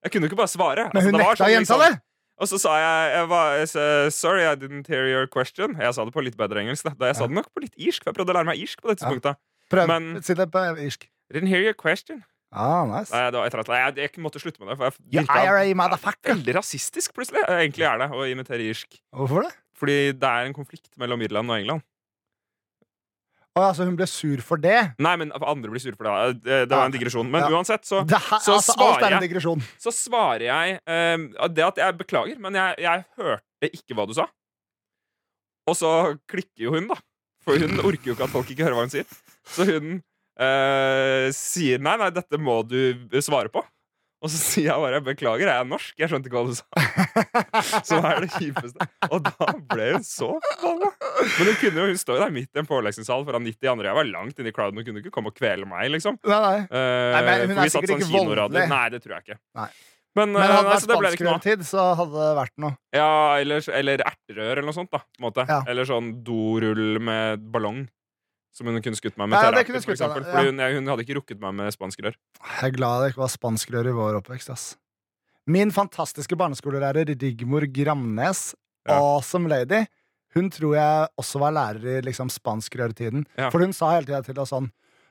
Jeg 0.00 0.14
kunne 0.14 0.30
ikke 0.30 0.38
bare 0.40 0.48
svare. 0.50 0.86
Men 0.94 1.04
hun 1.04 1.14
Altså, 1.14 1.20
nekta 1.20 1.34
å 1.34 1.36
sånn, 1.44 1.52
gjenta 1.52 1.76
liksom- 1.76 1.84
det! 1.84 2.00
Og 2.40 2.48
så 2.48 2.56
sa 2.56 2.70
jeg, 2.80 3.12
jeg 3.18 3.28
var, 3.28 4.10
Sorry, 4.16 4.44
I 4.48 4.54
didn't 4.56 4.86
hear 4.88 5.04
your 5.06 5.26
question. 5.28 5.74
Jeg 5.76 5.92
sa 5.92 6.06
det 6.08 6.14
på 6.14 6.24
litt 6.24 6.38
bedre 6.40 6.62
engelsk. 6.64 6.84
Da, 6.88 6.94
da 6.96 7.10
Jeg 7.10 7.16
sa 7.16 7.22
Ja. 7.24 7.28
det 7.28 7.36
nok 7.36 7.50
på 7.52 7.60
litt 7.60 7.76
irsk, 7.76 8.02
for 8.02 8.10
jeg 8.10 8.16
prøvde 8.16 8.32
å 8.32 8.36
lære 8.40 8.46
meg 8.48 8.58
irsk 8.64 8.80
på 8.80 8.88
dette 8.88 9.04
Ja. 9.04 9.10
tidspunktet. 9.10 9.36
Prøv. 9.68 9.86
Men- 9.86 10.22
Si 10.22 10.32
det 10.34 10.50
på 10.50 10.64
irsk. 10.80 11.04
Didn't 11.30 11.48
hear 11.48 11.60
your 11.60 11.74
question. 11.74 12.24
Ah, 12.50 12.86
nice. 12.86 13.12
Nei, 13.12 13.30
det 13.30 13.34
var 13.38 13.46
etter 13.46 13.60
at. 13.60 13.94
Jeg, 13.94 13.94
jeg 14.16 14.24
måtte 14.24 14.40
slutte 14.40 14.58
med 14.58 14.68
det. 14.72 14.78
For 14.78 14.84
jeg 14.88 15.26
virka 15.76 16.34
veldig 16.34 16.54
rasistisk, 16.56 17.12
plutselig. 17.12 17.44
Egentlig 17.46 17.84
er 17.86 17.98
det 17.98 18.08
å 18.10 18.24
imitere 18.26 18.64
irsk. 18.66 18.98
Hvorfor 19.14 19.42
det? 19.44 19.52
Fordi 19.80 20.12
det 20.12 20.28
er 20.28 20.48
en 20.48 20.56
konflikt 20.56 20.90
mellom 21.00 21.22
Irland 21.24 21.50
og 21.50 21.56
England. 21.56 21.86
Å, 23.50 23.64
altså, 23.66 23.82
hun 23.88 23.96
ble 23.98 24.06
sur 24.06 24.40
for 24.46 24.60
det? 24.62 24.78
Nei, 25.02 25.12
men 25.18 25.32
andre 25.34 25.72
blir 25.72 25.82
sure 25.82 25.96
for 25.98 26.06
det. 26.06 26.42
Det, 26.44 26.58
det 26.70 26.76
var 26.76 26.86
en 26.86 26.94
digresjon. 26.94 27.26
Men 27.32 27.42
Ja. 27.42 27.48
uansett, 27.58 27.82
så, 27.88 28.04
her, 28.06 28.38
så 28.38 28.54
altså, 28.54 28.76
alt 28.76 29.00
svarer 29.00 29.16
er 29.18 29.26
jeg. 29.26 29.64
så 29.82 29.92
svarer 29.94 30.44
jeg 30.46 30.76
eh, 30.86 31.48
det 31.50 31.64
at 31.66 31.80
jeg 31.82 31.96
beklager, 31.98 32.38
men 32.38 32.54
jeg, 32.54 32.76
jeg 32.86 33.04
hørte 33.18 33.72
ikke 33.74 33.98
hva 33.98 34.06
du 34.06 34.14
sa. 34.14 34.28
Og 35.70 35.76
så 35.78 35.90
klikker 36.30 36.68
jo 36.68 36.76
hun, 36.76 36.86
da. 36.92 37.00
For 37.42 37.58
hun 37.58 37.82
orker 37.82 38.12
jo 38.12 38.14
ikke 38.14 38.28
at 38.28 38.32
folk 38.32 38.52
ikke 38.52 38.68
hører 38.68 38.78
hva 38.78 38.86
hun 38.86 38.94
sier. 38.94 39.18
Så 39.50 39.66
hun 39.66 39.92
uh, 40.38 41.26
sier 41.34 41.82
nei, 41.82 41.94
nei, 42.00 42.10
dette 42.14 42.40
må 42.40 42.60
du 42.68 42.78
svare 43.24 43.50
på. 43.52 43.62
Og 44.20 44.28
så 44.28 44.36
sier 44.36 44.66
jeg 44.68 44.82
bare 44.82 44.98
beklager, 45.00 45.48
jeg 45.48 45.56
er 45.62 45.68
norsk. 45.68 45.94
Jeg 45.96 46.10
skjønte 46.12 46.28
ikke 46.28 46.40
hva 46.42 46.50
du 46.50 46.56
sa. 46.58 46.64
Som 47.88 48.04
er 48.04 48.18
det 48.26 48.28
kjipeste. 48.34 48.86
Og 49.08 49.22
da 49.24 49.46
ble 49.72 49.86
hun 49.94 50.04
så 50.04 50.28
forbanna. 50.44 50.90
Men 51.38 51.48
hun 51.48 51.56
kunne 51.62 51.80
jo, 51.80 51.86
hun 51.94 52.00
står 52.02 52.18
jo 52.18 52.24
der 52.26 52.34
midt 52.34 52.50
i 52.52 52.60
en 52.60 52.68
forelesningssal 52.68 53.24
foran 53.24 53.46
90 53.48 53.70
andre. 53.72 53.88
Jeg 53.88 53.98
var 54.00 54.10
langt 54.10 54.42
inne 54.42 54.52
i 54.52 54.56
crowden 54.56 54.82
og 54.82 54.90
kunne 54.90 55.00
ikke 55.00 55.14
komme 55.14 55.32
og 55.32 55.38
kvele 55.40 55.68
meg, 55.70 55.88
liksom. 55.94 56.18
Nei, 56.28 56.40
nei. 56.44 56.58
Uh, 56.68 56.80
Nei, 57.16 57.22
men 57.30 57.54
hun 57.54 57.62
er 57.64 57.72
sikkert 57.72 57.94
sånn 57.94 58.04
ikke 58.04 58.12
voldelig. 58.18 58.66
Nei, 58.74 58.82
det 58.92 59.00
tror 59.06 59.16
jeg 59.16 59.26
ikke. 59.30 59.38
Nei. 59.62 59.70
Men, 60.18 60.32
Men 60.34 60.42
eh, 60.42 60.50
hadde 60.50 60.66
det 60.66 60.70
nei, 60.74 60.80
så 60.82 60.88
det 60.90 60.94
vært 60.98 61.06
av. 61.06 61.14
spanskrørtid, 61.14 61.60
så 61.68 61.82
hadde 62.00 62.16
det 62.18 62.30
vært 62.40 62.54
noe. 62.64 62.74
Ja, 62.96 63.10
eller, 63.38 63.62
eller 63.78 64.02
erterør 64.10 64.50
eller 64.56 64.66
noe 64.66 64.74
sånt. 64.76 64.90
da. 64.92 65.44
Ja. 65.46 65.60
Eller 65.70 65.86
sånn 65.86 66.08
dorull 66.26 66.98
med 67.06 67.44
ballong. 67.54 67.84
Som 68.52 68.66
hun 68.66 68.80
kunne 68.82 68.98
skutt 68.98 69.14
meg 69.20 69.30
med. 69.30 69.38
Ja, 69.38 69.50
for 69.62 69.94
eksempel, 69.94 70.24
ja. 70.26 70.32
Fordi 70.34 70.50
hun, 70.50 70.58
jeg, 70.58 70.74
hun 70.80 70.90
hadde 70.90 71.04
ikke 71.06 71.16
rukket 71.20 71.38
meg 71.42 71.54
med 71.54 71.70
spanskrør. 71.76 72.16
Jeg 72.16 72.66
er 72.66 72.74
glad 72.74 73.04
det 73.04 73.12
ikke 73.12 73.22
var 73.22 73.30
spanskrør 73.36 73.90
i 73.92 73.94
vår 73.94 74.18
oppvekst. 74.18 74.50
ass. 74.50 74.64
Min 75.50 75.70
fantastiske 75.74 76.36
barneskolelærer 76.38 77.14
Rigmor 77.20 77.66
Gramnes, 77.72 78.54
Ja. 78.88 78.96
awesome 78.98 79.48
lady, 79.48 79.84
hun 80.34 80.48
tror 80.50 80.74
jeg 80.74 81.08
også 81.20 81.38
var 81.42 81.52
lærer 81.52 81.98
i 81.98 82.02
liksom 82.06 82.28
spanskrørtiden. 82.30 83.24
Ja. 83.38 83.50
For 83.50 83.60
hun 83.62 83.72
sa 83.76 83.92
hele 83.94 84.06
tida 84.06 84.22
til 84.24 84.38
oss 84.38 84.50
sånn 84.54 84.70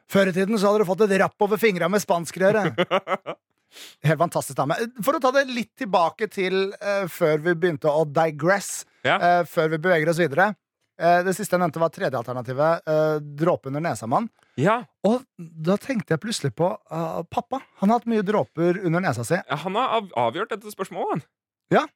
Før 0.09 0.31
i 0.31 0.33
tiden 0.33 0.57
så 0.57 0.71
hadde 0.71 0.81
du 0.81 0.87
fått 0.89 1.03
et 1.05 1.19
rapp 1.21 1.35
over 1.45 1.59
fingra 1.61 1.87
med 1.87 2.01
spanskrøret. 2.01 2.73
Helt 4.07 4.17
fantastisk 4.17 4.57
dame. 4.57 4.73
For 5.05 5.13
å 5.13 5.19
ta 5.21 5.29
det 5.35 5.43
litt 5.53 5.75
tilbake 5.77 6.25
til 6.33 6.71
uh, 6.81 7.05
før 7.11 7.37
vi 7.45 7.53
begynte 7.53 7.91
å 7.91 8.07
digress, 8.09 8.85
Ja. 9.05 9.19
uh, 9.21 9.43
før 9.45 9.69
vi 9.75 9.77
beveger 9.77 10.09
oss 10.09 10.17
videre. 10.17 10.55
Eh, 10.99 11.21
det 11.23 11.33
siste 11.37 11.55
jeg 11.55 11.63
nevnte, 11.63 11.79
var 11.79 11.91
tredje 11.95 12.19
alternativet. 12.19 12.83
Uh, 12.83 13.21
dråpe 13.39 13.69
under 13.71 13.83
nesa-mann. 13.83 14.27
Ja, 14.59 14.81
Og 15.07 15.23
da 15.37 15.77
tenkte 15.79 16.15
jeg 16.15 16.23
plutselig 16.23 16.51
på 16.59 16.73
uh, 16.75 17.21
pappa. 17.31 17.61
Han 17.79 17.91
har 17.91 18.01
hatt 18.01 18.09
mye 18.11 18.25
dråper 18.25 18.81
under 18.83 19.03
nesa 19.03 19.23
si. 19.23 19.39
Han 19.63 19.79
har 19.79 20.09
avgjort 20.19 20.51
dette 20.51 20.73
spørsmålet. 20.73 21.23
han. 21.71 21.87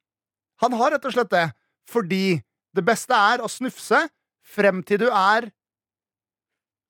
Han 0.64 0.78
har 0.80 0.94
rett 0.94 1.04
og 1.04 1.12
slett 1.12 1.32
det. 1.34 1.44
Fordi 1.90 2.40
det 2.74 2.84
beste 2.86 3.12
er 3.12 3.44
å 3.44 3.50
snufse 3.50 4.06
frem 4.54 4.80
til 4.86 5.04
du 5.04 5.08
er 5.10 5.50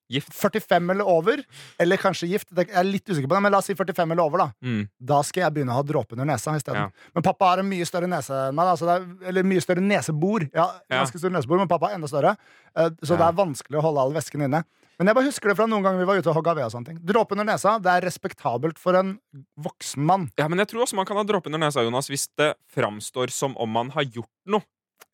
Gift. 0.09 0.33
45 0.33 0.91
eller 0.91 1.03
over. 1.09 1.43
Eller 1.79 1.97
kanskje 1.97 2.27
gift. 2.29 2.47
Jeg 2.55 2.69
er 2.69 2.83
litt 2.83 3.05
usikker 3.09 3.27
på 3.27 3.35
det, 3.35 3.41
men 3.41 3.51
la 3.51 3.57
oss 3.57 3.65
si 3.65 3.73
45 3.73 4.11
eller 4.11 4.23
over. 4.23 4.37
da 4.37 4.51
Mm. 4.63 4.87
Da 5.01 5.21
skal 5.23 5.43
jeg 5.43 5.53
begynne 5.53 5.71
å 5.73 5.79
ha 5.79 5.83
dråpe 5.83 6.13
under 6.13 6.25
nesa. 6.25 6.53
Ja. 6.73 6.89
Men 7.13 7.23
pappa 7.23 7.45
har 7.49 7.59
en 7.59 7.69
mye 7.69 7.85
større 7.85 8.07
nese 8.07 8.29
enn 8.49 8.55
meg. 8.55 8.65
Altså 8.65 8.87
er, 8.89 9.05
eller 9.27 9.43
mye 9.43 9.61
større 9.61 9.81
nesebor. 9.81 10.49
Ja, 10.53 10.71
Ja. 10.89 11.03
ganske 11.03 11.17
stor 11.17 11.29
nesebor, 11.31 11.57
men 11.57 11.67
pappa 11.67 11.89
er 11.91 11.95
enda 11.95 12.07
større. 12.07 12.37
Eh, 12.75 12.89
Så 13.03 13.17
det 13.17 13.21
er 13.25 13.33
vanskelig 13.33 13.77
å 13.79 13.81
holde 13.81 13.99
all 13.99 14.13
væsken 14.13 14.43
inne. 14.43 14.63
Men 14.97 15.07
jeg 15.07 15.15
bare 15.15 15.25
husker 15.25 15.49
det 15.49 15.57
fra 15.57 15.65
noen 15.67 15.83
ganger 15.83 15.99
vi 15.99 16.05
var 16.05 16.15
ute 16.17 16.27
og 16.29 16.35
hogga 16.35 16.55
ved. 16.55 16.63
og 16.65 16.71
sånne 16.71 16.85
ting 16.85 16.99
Dråpe 17.03 17.31
under 17.33 17.43
nesa 17.43 17.79
det 17.81 17.91
er 17.91 18.07
respektabelt 18.07 18.77
for 18.79 18.95
en 18.95 19.19
voksen 19.59 19.97
mann. 20.05 20.29
Ja, 20.37 20.47
Men 20.47 20.59
jeg 20.59 20.69
tror 20.69 20.83
også 20.85 20.95
man 20.95 21.05
kan 21.05 21.17
ha 21.17 21.23
dråpe 21.23 21.47
under 21.47 21.59
nesa 21.59 21.83
Jonas, 21.83 22.07
hvis 22.07 22.29
det 22.37 22.55
framstår 22.73 23.29
som 23.29 23.57
om 23.57 23.69
man 23.69 23.89
har 23.89 24.03
gjort 24.05 24.29
noe. 24.47 24.61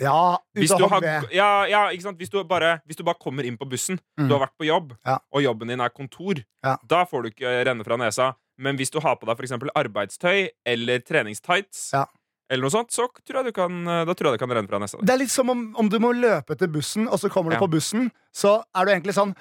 Ja, 0.02 0.38
Hvis 0.58 0.72
du, 0.76 0.88
har, 0.90 1.04
ja, 1.32 1.66
ja, 1.70 1.82
ikke 1.94 2.02
sant? 2.02 2.18
Hvis, 2.18 2.30
du 2.30 2.40
bare, 2.44 2.80
hvis 2.88 2.98
du 2.98 3.04
bare 3.04 3.20
kommer 3.22 3.46
inn 3.46 3.58
på 3.58 3.68
bussen, 3.70 4.00
Mm. 4.18 4.28
du 4.28 4.34
har 4.34 4.48
vært 4.48 4.58
på 4.58 4.66
jobb, 4.66 4.96
Ja. 5.06 5.20
og 5.32 5.42
jobben 5.44 5.68
din 5.68 5.80
er 5.82 5.90
kontor, 5.90 6.44
Ja. 6.64 6.78
da 6.88 7.06
får 7.06 7.22
du 7.24 7.30
ikke 7.30 7.66
renne 7.66 7.84
fra 7.84 7.98
nesa. 7.98 8.34
Men 8.58 8.78
hvis 8.78 8.90
du 8.92 9.00
har 9.00 9.16
på 9.18 9.26
deg 9.28 9.38
eksempel 9.38 9.70
arbeidstøy 9.76 10.50
eller 10.66 11.00
treningstights, 11.00 11.92
Ja. 11.94 12.06
eller 12.50 12.62
noe 12.64 12.70
sånt, 12.72 12.90
så 12.92 13.08
tror 13.26 13.44
jeg 13.44 13.46
du 13.46 13.52
kan, 13.52 13.84
da 13.86 14.06
tror 14.14 14.32
jeg 14.32 14.40
det 14.40 14.40
kan 14.40 14.50
renne 14.50 14.68
fra 14.68 14.80
nesa. 14.80 14.98
Det 15.02 15.10
er 15.14 15.18
litt 15.18 15.30
som 15.30 15.50
om, 15.50 15.76
om 15.78 15.88
du 15.90 16.00
må 16.00 16.12
løpe 16.14 16.58
til 16.58 16.68
bussen, 16.68 17.08
og 17.08 17.20
så 17.20 17.30
kommer 17.30 17.52
du 17.52 17.56
Ja. 17.56 17.60
på 17.60 17.70
bussen, 17.70 18.12
så 18.34 18.64
er 18.76 18.86
du 18.86 18.92
egentlig 18.92 19.14
sånn 19.14 19.36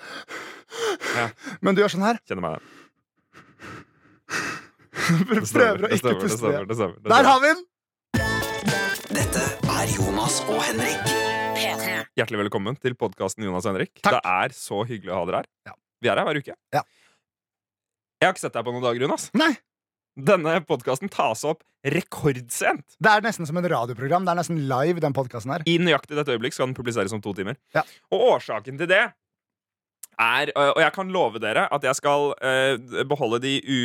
Ja. 1.16 1.30
Men 1.62 1.74
du 1.74 1.82
gjør 1.82 1.90
sånn 1.96 2.04
her. 2.04 2.18
Kjenner 2.28 2.42
meg 2.42 2.52
det. 2.60 2.62
Det 5.40 5.52
Prøver 5.52 5.78
å 5.78 5.88
det 5.88 6.02
ikke 6.02 6.20
puste. 6.20 7.02
Der 7.08 7.24
har 7.24 7.40
vi 7.40 7.48
den! 7.48 7.64
Dette 9.10 9.59
er 9.80 9.88
Jonas 9.96 10.42
og 10.50 10.58
Henrik. 10.60 11.12
P3. 11.56 11.92
Hjertelig 12.18 12.40
velkommen 12.42 12.76
til 12.76 12.92
podkasten 13.00 13.46
Jonas 13.46 13.64
og 13.64 13.72
Henrik. 13.72 13.94
Takk. 14.02 14.18
Det 14.18 14.32
er 14.32 14.52
så 14.52 14.82
hyggelig 14.84 15.12
å 15.14 15.20
ha 15.20 15.28
dere 15.28 15.40
her. 15.40 15.46
Ja. 15.70 15.72
Vi 16.04 16.10
er 16.10 16.20
her 16.20 16.28
hver 16.28 16.40
uke. 16.42 16.56
Ja. 16.74 16.82
Jeg 18.20 18.28
har 18.28 18.34
ikke 18.34 18.42
sett 18.42 18.58
deg 18.58 18.66
på 18.66 18.74
noen 18.74 18.84
dager, 18.84 19.00
Jonas. 19.06 19.30
Nei. 19.40 19.54
Denne 20.20 20.58
podkasten 20.68 21.08
tas 21.12 21.46
opp 21.48 21.62
rekordsent. 21.96 22.84
Det 23.00 23.12
er 23.14 23.24
nesten 23.24 23.48
som 23.48 23.56
en 23.56 23.70
radioprogram. 23.72 24.26
Det 24.28 24.34
er 24.34 24.40
nesten 24.42 24.60
live, 24.68 25.00
den 25.00 25.16
podkasten 25.16 25.54
her. 25.54 25.64
I 25.64 25.78
nøyaktig 25.80 26.18
dette 26.18 26.36
øyeblikk 26.36 26.58
skal 26.58 26.68
den 26.68 26.76
publiseres 26.76 27.16
om 27.16 27.24
to 27.24 27.32
timer. 27.38 27.56
Ja. 27.72 27.86
Og 28.12 28.26
årsaken 28.34 28.76
til 28.82 28.90
det 28.90 29.00
er 29.00 30.50
Og 30.52 30.80
jeg 30.82 30.92
kan 30.92 31.08
love 31.08 31.40
dere 31.40 31.62
at 31.72 31.84
jeg 31.86 31.96
skal 31.96 32.34
eh, 32.44 33.04
beholde 33.08 33.38
de 33.40 33.54
u 33.64 33.78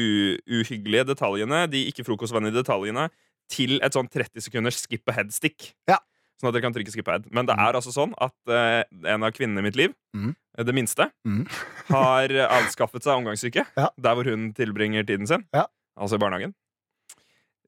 uhyggelige 0.59 1.05
detaljene, 1.13 1.61
de 1.71 1.85
ikke 1.87 2.03
frokostvennlige 2.03 2.57
detaljene, 2.57 3.05
til 3.49 3.79
et 3.81 3.93
sånn 3.93 4.09
30 4.09 4.41
sekunders 4.41 4.81
skip 4.81 5.05
ahead-stikk. 5.07 5.73
Ja. 5.87 5.97
Sånn 6.41 6.49
at 6.49 6.53
dere 6.57 6.61
kan 6.65 6.73
trykke 6.73 6.91
skip 6.91 7.07
ahead. 7.07 7.27
Men 7.31 7.45
det 7.45 7.55
Mm. 7.55 7.67
er 7.69 7.73
altså 7.73 7.93
sånn 7.93 8.13
at 8.19 8.33
eh, 8.47 8.83
en 9.13 9.23
av 9.23 9.31
kvinnene 9.31 9.59
i 9.59 9.61
mitt 9.69 9.75
liv, 9.75 9.93
Mm. 10.15 10.35
eh, 10.57 10.63
det 10.63 10.73
minste, 10.75 11.11
Mm. 11.25 11.47
har 11.89 12.27
avskaffet 12.29 13.03
seg 13.03 13.15
omgangssyke. 13.17 13.65
Ja. 13.77 13.89
Der 13.97 14.15
hvor 14.15 14.25
hun 14.25 14.53
tilbringer 14.53 15.05
tiden 15.05 15.27
sin. 15.27 15.45
Ja. 15.53 15.65
Altså 15.97 16.15
i 16.15 16.19
barnehagen. 16.19 16.53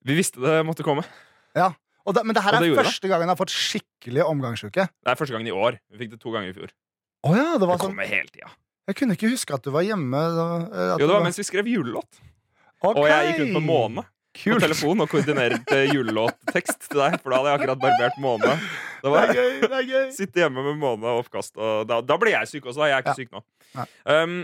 Vi 0.03 0.15
visste 0.15 0.39
det 0.41 0.65
måtte 0.65 0.83
komme. 0.83 1.03
Og 2.07 2.13
da, 2.15 2.23
men 2.23 2.33
det 2.33 2.41
her 2.43 2.53
Og 2.55 2.61
det 2.61 2.69
er 2.69 2.71
gjorde 2.71 2.83
det. 2.85 2.91
første 2.93 3.07
gangen 3.11 3.27
jeg 3.27 3.35
har 3.35 3.35
fått 3.35 3.51
skikkelig 3.51 4.23
omgangsuke. 4.23 4.85
Det 5.03 5.11
er 5.11 5.15
første 5.19 5.33
gangen 5.35 5.47
i 5.47 5.51
år. 5.51 5.77
Vi 5.91 5.97
fikk 6.05 6.11
det 6.11 6.19
to 6.21 6.31
ganger 6.31 6.49
i 6.49 6.53
fjor. 6.55 6.69
Å 7.27 7.35
ja, 7.35 7.51
det 7.57 7.59
Det 7.59 7.67
var 7.67 7.77
sånn 7.77 7.89
kommer 7.91 8.07
hele 8.07 8.29
tida. 8.31 8.47
Jeg 8.87 8.95
kunne 8.95 9.11
ikke 9.17 9.29
huske 9.33 9.53
at 9.53 9.61
du 9.63 9.71
var 9.71 9.81
hjemme. 9.83 10.11
da, 10.15 10.45
eh, 10.71 10.93
at 10.93 10.99
Jo, 11.01 11.07
det 11.07 11.13
var 11.17 11.23
mens 11.25 11.35
vi 11.35 11.43
skrev 11.43 11.65
julelåt. 11.67 12.07
Og 12.81 12.95
jeg 13.03 13.33
gikk 13.35 13.39
rundt 13.43 13.57
på 13.57 13.65
Måne 13.65 14.05
på 14.43 14.59
telefon 14.63 15.01
og 15.05 15.09
koordinert 15.11 15.71
julelåttekst 15.93 16.89
til 16.91 17.01
deg. 17.03 17.17
For 17.23 17.33
da 17.33 17.39
hadde 17.39 17.53
jeg 17.53 17.61
akkurat 17.61 17.81
barbert 17.85 18.19
Måne. 18.23 18.53
Det 18.57 19.05
Det 19.05 19.13
var 19.13 19.29
er 19.29 19.33
gøy. 19.37 19.49
det 19.61 19.71
er 19.77 19.87
gøy 19.93 20.11
Sitte 20.15 20.41
hjemme 20.43 20.63
med 20.65 20.77
Måne 20.81 21.05
og 21.13 21.23
oppkast. 21.25 21.55
Og 21.57 21.87
da, 21.89 22.01
da 22.01 22.17
ble 22.21 22.31
jeg 22.33 22.47
syk 22.51 22.65
også. 22.71 22.81
Da. 22.83 22.87
Jeg 22.91 22.97
er 22.97 23.05
ikke 23.05 23.17
syk 23.21 23.31
nå. 23.35 23.43
Um, 24.09 24.37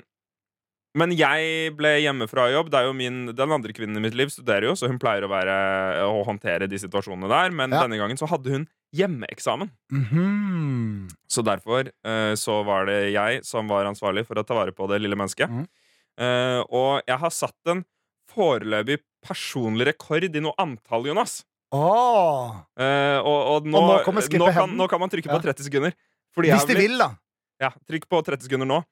men 0.94 1.10
jeg 1.18 1.72
ble 1.74 1.96
hjemme 2.04 2.28
fra 2.30 2.44
jobb. 2.54 2.68
Det 2.70 2.78
er 2.78 2.86
jo 2.86 2.94
min, 2.94 3.24
Den 3.34 3.50
andre 3.56 3.74
kvinnen 3.74 3.98
i 3.98 4.04
mitt 4.04 4.14
liv 4.14 4.30
studerer 4.30 4.68
jo, 4.70 4.76
så 4.78 4.86
hun 4.92 5.00
pleier 5.02 5.26
å, 5.26 5.30
være, 5.32 5.56
å 6.06 6.20
håndtere 6.28 6.68
de 6.70 6.78
situasjonene 6.78 7.30
der. 7.32 7.50
Men 7.50 7.74
Ja. 7.74 7.82
denne 7.88 7.98
gangen 7.98 8.20
så 8.22 8.30
hadde 8.30 8.54
hun 8.54 8.68
hjemmeeksamen. 8.94 9.72
Mhm. 9.90 11.08
Så 11.28 11.42
derfor 11.42 11.90
uh, 12.06 12.34
så 12.38 12.60
var 12.68 12.86
det 12.86 13.00
jeg 13.16 13.42
som 13.44 13.68
var 13.68 13.90
ansvarlig 13.90 14.26
for 14.28 14.38
å 14.38 14.46
ta 14.46 14.54
vare 14.54 14.72
på 14.72 14.86
det 14.92 15.02
lille 15.02 15.18
mennesket. 15.18 15.50
Mm. 15.50 15.66
Uh, 16.22 16.62
og 16.70 17.02
jeg 17.10 17.18
har 17.18 17.34
satt 17.34 17.74
en 17.74 17.82
foreløpig 18.30 19.00
personlig 19.24 19.88
rekord 19.92 20.28
i 20.30 20.44
noe 20.44 20.54
antall, 20.62 21.08
Jonas. 21.10 21.40
Åh. 21.74 22.54
Eh, 22.78 23.18
og, 23.20 23.40
og, 23.56 23.66
nå, 23.66 23.80
Og 23.82 24.06
nå 24.14 24.22
nå, 24.44 24.50
kan, 24.54 24.76
nå 24.78 24.88
kan 24.92 25.02
man 25.02 25.10
trykke 25.10 25.32
på 25.32 25.40
Ja. 25.40 25.46
30 25.54 25.66
sekunder. 25.70 25.96
Hvis 26.38 26.66
de 26.68 26.76
blitt- 26.76 26.82
vil, 26.84 26.98
da. 27.02 27.12
Ja, 27.62 27.72
trykk 27.90 28.06
på 28.10 28.22
30 28.26 28.46
sekunder 28.50 28.68
nå. 28.70 28.84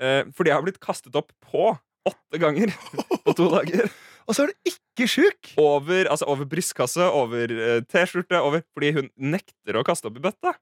Eh, 0.00 0.24
fordi 0.32 0.48
jeg 0.52 0.56
har 0.56 0.64
blitt 0.64 0.80
kastet 0.80 1.14
opp 1.16 1.32
på 1.50 1.74
åtte 2.08 2.38
ganger 2.40 2.72
på 3.26 3.34
to 3.36 3.50
dager. 3.52 3.90
Og 4.28 4.36
så 4.36 4.44
er 4.46 4.52
du 4.52 4.70
ikke 4.72 5.08
sjuk! 5.10 5.52
Over, 5.60 6.06
altså 6.12 6.28
over 6.30 6.46
brystkasse, 6.48 7.02
over 7.12 7.50
eh, 7.50 7.80
T-skjorte, 7.90 8.38
over 8.40 8.62
Fordi 8.76 8.92
hun 8.96 9.08
nekter 9.16 9.76
å 9.80 9.84
kaste 9.84 10.06
opp 10.08 10.16
i 10.20 10.22
bøtte. 10.24 10.54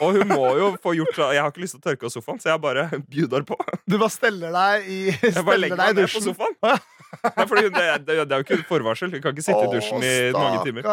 Og 0.00 0.16
hun 0.16 0.28
må 0.32 0.46
jo 0.58 0.70
få 0.82 0.94
gjort 0.96 1.12
så 1.14 1.28
Jeg 1.34 1.42
har 1.44 1.52
ikke 1.52 1.62
lyst 1.62 1.76
til 1.76 1.82
å 1.82 1.84
tørke 1.84 2.08
av 2.08 2.10
sofaen, 2.14 2.40
så 2.42 2.50
jeg 2.50 2.62
bare 2.62 2.88
bjuder 3.12 3.44
på. 3.46 3.54
Du 3.86 3.98
bare 4.00 4.10
steller 4.10 4.50
deg 4.56 4.88
i 4.90 4.98
Jeg 5.12 5.20
bare 5.20 5.36
Steller 5.36 5.60
legger 5.62 5.82
deg 5.82 5.90
i 5.92 5.98
dusjen. 6.00 6.24
ned 6.24 6.34
på 6.40 6.40
sofaen. 6.40 6.80
Nei, 7.24 7.44
fordi 7.46 7.68
det, 7.68 7.84
det, 8.06 8.16
det 8.22 8.36
er 8.36 8.40
jo 8.40 8.46
ikke 8.46 8.64
forvarsel. 8.68 9.12
Hun 9.12 9.22
kan 9.22 9.34
ikke 9.34 9.44
sitte 9.44 9.66
i 9.66 9.74
dusjen 9.74 10.04
i 10.06 10.14
mange 10.36 10.64
timer. 10.66 10.88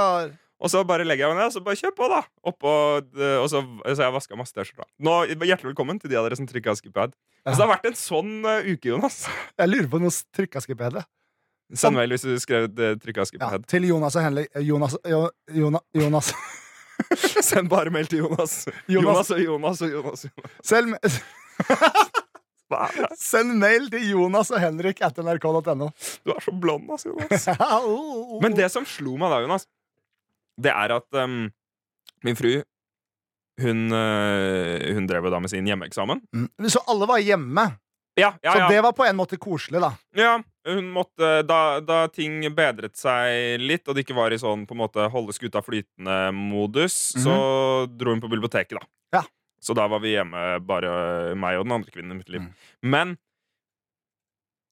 Og 0.57 0.71
så 0.73 0.81
bare 0.89 1.05
legger 1.05 1.27
jeg 1.27 1.35
meg 1.35 1.43
ned, 1.43 1.51
og 1.51 1.53
så 1.53 1.61
bare 1.65 1.77
kjør 1.77 1.93
på, 1.97 2.07
da. 2.09 2.23
Oppå, 2.49 2.71
eh, 3.19 3.35
og 3.37 3.45
så, 3.51 3.61
så 3.85 4.07
jeg 4.07 4.15
vaska 4.15 4.39
masse 4.39 4.55
T-skjorter. 4.57 4.89
Hjertelig 5.45 5.69
velkommen 5.69 5.99
til 6.01 6.09
de 6.09 6.17
av 6.17 6.25
dere 6.25 6.39
som 6.39 6.49
trykker 6.49 6.79
skipad. 6.79 7.13
Ja. 7.13 7.51
Altså, 7.51 7.59
det 7.59 7.67
har 7.67 7.73
vært 7.75 7.85
en 7.91 7.99
sånn 7.99 8.31
uh, 8.41 8.65
uke, 8.65 8.89
Jonas. 8.89 9.19
Jeg 9.53 9.69
lurer 9.69 9.91
på 9.91 10.01
noe 10.01 10.13
skipad. 10.65 10.97
Send 11.77 11.99
mail 11.99 12.15
hvis 12.15 12.25
du 12.25 12.33
skrev 12.41 12.71
uh, 12.73 12.95
trykka 13.03 13.27
Ja, 13.37 13.51
til 13.67 13.85
Jonas 13.89 14.15
og 14.15 14.23
Henrik 14.23 14.61
Jonas, 14.63 14.95
jo, 15.05 15.25
Jonas, 15.53 15.85
Jonas. 15.93 16.33
Send 17.51 17.69
bare 17.69 17.93
mail 17.93 18.09
til 18.09 18.23
Jonas. 18.25 18.63
Jonas. 18.87 19.29
Jonas 19.29 19.31
og 19.35 19.43
Jonas 19.45 19.81
og 19.85 19.91
Jonas. 19.93 20.25
Jonas. 20.25 20.55
Selv, 20.65 20.97
er? 21.03 22.23
send 23.19 23.57
mail 23.61 23.89
til 23.93 24.09
Jonas 24.11 24.51
og 24.53 24.61
Henrik 24.61 25.01
at 25.05 25.19
nrk.no. 25.23 25.89
Du 26.25 26.33
er 26.33 26.43
så 26.43 26.53
blond, 26.53 26.89
altså, 26.91 27.13
Jonas. 27.13 27.47
Men 28.41 28.47
Men 28.47 28.57
det 28.57 28.71
som 28.73 28.87
slo 28.87 29.17
meg 29.19 29.33
da, 29.33 29.41
Jonas, 29.45 29.67
det 30.57 30.73
er 30.73 30.95
at 30.97 31.21
um, 31.23 31.45
min 32.25 32.39
fru 32.39 32.57
hun, 33.57 33.87
øh, 33.89 34.93
hun 34.93 35.07
drev 35.09 35.25
jo 35.25 35.31
da 35.33 35.39
med 35.41 35.49
sin 35.49 35.65
hjemmeeksamen. 35.65 36.19
Mm. 36.33 36.69
Så 36.69 36.83
alle 36.85 37.07
var 37.09 37.21
hjemme. 37.23 37.63
Ja, 38.17 38.35
ja, 38.41 38.51
Så 38.53 38.67
det 38.69 38.81
var 38.81 38.93
på 38.97 39.05
en 39.05 39.17
måte 39.17 39.37
koselig, 39.37 39.81
da. 39.81 39.91
ja 40.17 40.37
hun 40.67 40.89
måtte, 40.91 41.27
da, 41.47 41.79
da 41.83 41.99
ting 42.11 42.41
bedret 42.55 42.97
seg 42.99 43.61
litt, 43.61 43.85
og 43.87 43.95
det 43.95 44.03
ikke 44.03 44.17
var 44.17 44.33
i 44.33 44.39
sånn 44.41 44.65
på 44.67 44.75
en 44.75 44.81
måte 44.81 45.05
holde 45.13 45.35
skuta 45.35 45.61
flytende-modus, 45.63 46.97
så 47.23 47.35
dro 47.87 48.15
hun 48.15 48.23
på 48.23 48.31
biblioteket, 48.31 48.79
da. 48.79 48.89
Ja. 49.19 49.23
Så 49.63 49.73
da 49.77 49.87
var 49.89 50.03
vi 50.03 50.13
hjemme, 50.13 50.59
bare 50.65 51.35
meg 51.39 51.57
og 51.59 51.65
den 51.65 51.77
andre 51.79 51.93
kvinnen 51.93 52.13
i 52.13 52.19
mitt 52.19 52.29
liv. 52.31 52.43
Mm. 52.45 52.51
Men 52.93 53.15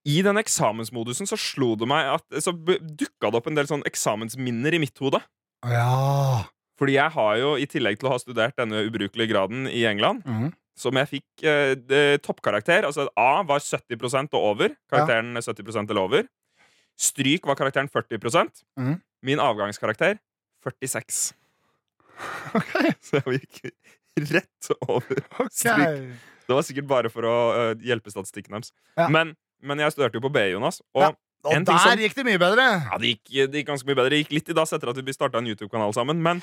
i 0.05 0.19
den 0.25 0.37
eksamensmodusen 0.37 1.25
så 1.29 1.37
slo 1.39 1.71
det 1.79 1.87
meg 1.89 2.11
at 2.13 2.43
Så 2.43 2.53
dukka 2.53 3.31
det 3.31 3.39
opp 3.39 3.47
en 3.49 3.57
del 3.57 3.69
sånn 3.69 3.85
eksamensminner 3.89 4.77
i 4.77 4.81
mitt 4.83 5.01
hode. 5.01 5.21
Ja. 5.65 6.45
Fordi 6.77 6.97
jeg 6.97 7.13
har 7.15 7.39
jo, 7.39 7.55
i 7.57 7.65
tillegg 7.69 7.97
til 7.99 8.09
å 8.09 8.13
ha 8.13 8.21
studert 8.21 8.57
denne 8.59 8.83
ubrukelige 8.85 9.31
graden 9.31 9.65
i 9.71 9.85
England, 9.89 10.25
mm. 10.27 10.51
som 10.77 10.99
jeg 10.99 11.11
fikk 11.13 11.45
eh, 11.47 12.17
toppkarakter 12.21 12.85
Altså 12.85 13.07
A 13.17 13.41
var 13.47 13.63
70% 13.63 14.35
og 14.35 14.49
over. 14.51 14.75
Karakteren 14.91 15.39
70% 15.39 15.89
eller 15.89 16.03
over. 16.03 16.27
Stryk 16.99 17.47
var 17.47 17.57
karakteren 17.59 17.89
40 17.91 18.21
mm. 18.77 18.93
Min 19.25 19.41
avgangskarakter 19.41 20.19
46. 20.63 21.33
Ok. 22.55 22.71
Så 23.03 23.19
jeg 23.19 23.41
gikk 23.41 23.73
rett 24.35 24.71
over 24.87 25.21
ok. 25.43 25.65
Det 26.45 26.53
var 26.53 26.65
sikkert 26.65 26.87
bare 26.89 27.09
for 27.09 27.25
å 27.25 27.35
eh, 27.57 27.85
hjelpe 27.87 28.11
statistikken 28.13 28.53
deres. 28.57 28.71
Ja. 28.97 29.07
Men, 29.11 29.33
men 29.65 29.81
jeg 29.81 29.95
studerte 29.95 30.19
jo 30.19 30.25
på 30.27 30.33
BI, 30.33 30.51
Jonas. 30.55 30.81
Og 30.95 31.07
Ja. 31.09 31.13
Og 31.45 31.53
der 31.61 31.77
som- 31.77 31.99
gikk 32.01 32.15
det 32.17 32.23
mye 32.25 32.39
bedre. 32.41 32.63
ja, 32.89 32.97
det 32.97 33.05
gikk, 33.11 33.51
det 33.51 33.59
gikk 33.59 33.67
ganske 33.67 33.85
mye 33.85 33.93
bedre. 33.99 34.09
Det 34.09 34.19
gikk 34.23 34.31
litt 34.33 34.47
i 34.49 34.53
dass 34.57 34.71
etter 34.73 34.89
at 34.89 34.97
vi 34.97 35.13
starta 35.13 35.37
en 35.37 35.45
YouTube-kanal 35.45 35.93
sammen. 35.93 36.17
Men 36.17 36.41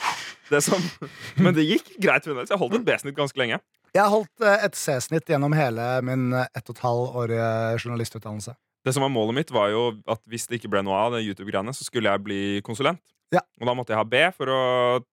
det, 0.49 0.61
som, 0.63 0.79
men 1.43 1.55
det 1.57 1.65
gikk 1.67 1.97
greit. 1.99 2.23
Jeg 2.29 2.59
holdt 2.61 2.77
et 2.79 2.85
B-snitt 2.87 3.17
ganske 3.19 3.35
lenge. 3.41 3.59
Jeg 3.97 4.07
holdt 4.15 4.47
eh, 4.47 4.63
et 4.69 4.79
C-snitt 4.79 5.27
gjennom 5.27 5.57
hele 5.59 5.89
min 6.07 6.29
eh, 6.33 6.47
ett 6.55 6.71
og 6.71 6.77
et 6.77 6.85
halvt 6.87 7.19
år 7.19 7.35
journalistutdannelse. 7.83 8.55
Det 8.87 8.95
som 8.95 9.03
var 9.03 9.11
Målet 9.15 9.35
mitt 9.41 9.51
var 9.55 9.71
jo 9.75 9.83
at 10.11 10.23
hvis 10.31 10.47
det 10.47 10.61
ikke 10.61 10.71
ble 10.71 10.83
noe 10.87 10.95
av 10.99 11.17
det 11.17 11.25
YouTube-greiene, 11.27 11.75
så 11.75 11.83
skulle 11.87 12.11
jeg 12.11 12.23
bli 12.23 12.41
konsulent. 12.63 13.03
Ja. 13.33 13.41
Og 13.61 13.69
da 13.69 13.75
måtte 13.77 13.95
jeg 13.95 14.01
ha 14.01 14.05
B 14.05 14.23
for 14.37 14.53
å 14.53 14.61